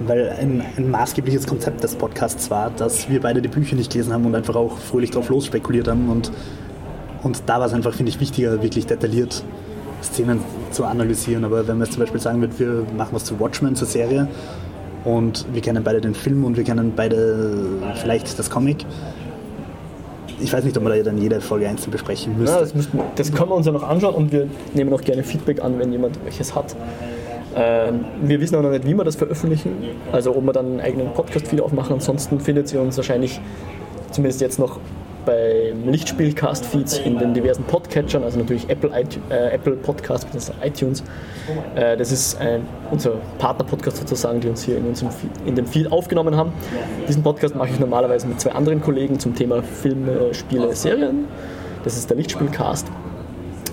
[0.06, 4.14] weil ein, ein maßgebliches Konzept des Podcasts war, dass wir beide die Bücher nicht gelesen
[4.14, 6.32] haben und einfach auch fröhlich drauf los spekuliert haben und,
[7.22, 9.44] und da war es einfach, finde ich, wichtiger, wirklich detailliert
[10.02, 10.40] Szenen
[10.70, 11.44] zu analysieren.
[11.44, 14.28] Aber wenn man jetzt zum Beispiel sagen würde, wir machen was zu Watchmen, zur Serie
[15.04, 17.58] und wir kennen beide den Film und wir kennen beide
[17.96, 18.84] vielleicht das Comic,
[20.42, 22.56] ich weiß nicht, ob man da dann jede Folge einzeln besprechen müsste.
[22.56, 22.72] Ja, das,
[23.14, 25.92] das können wir uns ja noch anschauen und wir nehmen auch gerne Feedback an, wenn
[25.92, 26.74] jemand welches hat.
[27.54, 29.72] Ähm, wir wissen auch noch nicht, wie wir das veröffentlichen,
[30.12, 31.94] also ob wir dann einen eigenen Podcast-Feed aufmachen.
[31.94, 33.40] Ansonsten findet ihr uns wahrscheinlich,
[34.12, 34.78] zumindest jetzt noch
[35.24, 38.90] beim Lichtspiel-Cast-Feeds in den diversen Podcatchern, also natürlich Apple,
[39.30, 40.52] äh, Apple Podcast bzw.
[40.66, 41.02] iTunes.
[41.74, 45.66] Äh, das ist ein, unser Partner-Podcast sozusagen, die uns hier in, unserem Feed, in dem
[45.66, 46.52] Feed aufgenommen haben.
[47.08, 51.26] Diesen Podcast mache ich normalerweise mit zwei anderen Kollegen zum Thema Filme, Spiele, Serien.
[51.84, 52.86] Das ist der Lichtspielcast.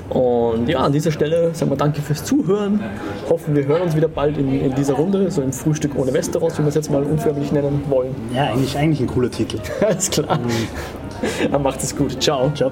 [0.09, 2.79] Und ja, an dieser Stelle sagen wir danke fürs Zuhören.
[3.29, 6.57] Hoffen, wir hören uns wieder bald in, in dieser Runde, so im Frühstück ohne Westeros,
[6.57, 8.15] wie wir es jetzt mal unförmlich nennen wollen.
[8.33, 9.59] Ja, eigentlich, eigentlich ein cooler Titel.
[9.85, 10.27] Alles klar.
[10.27, 10.41] Dann
[11.59, 12.21] macht es gut.
[12.21, 12.51] Ciao.
[12.53, 12.71] Ciao.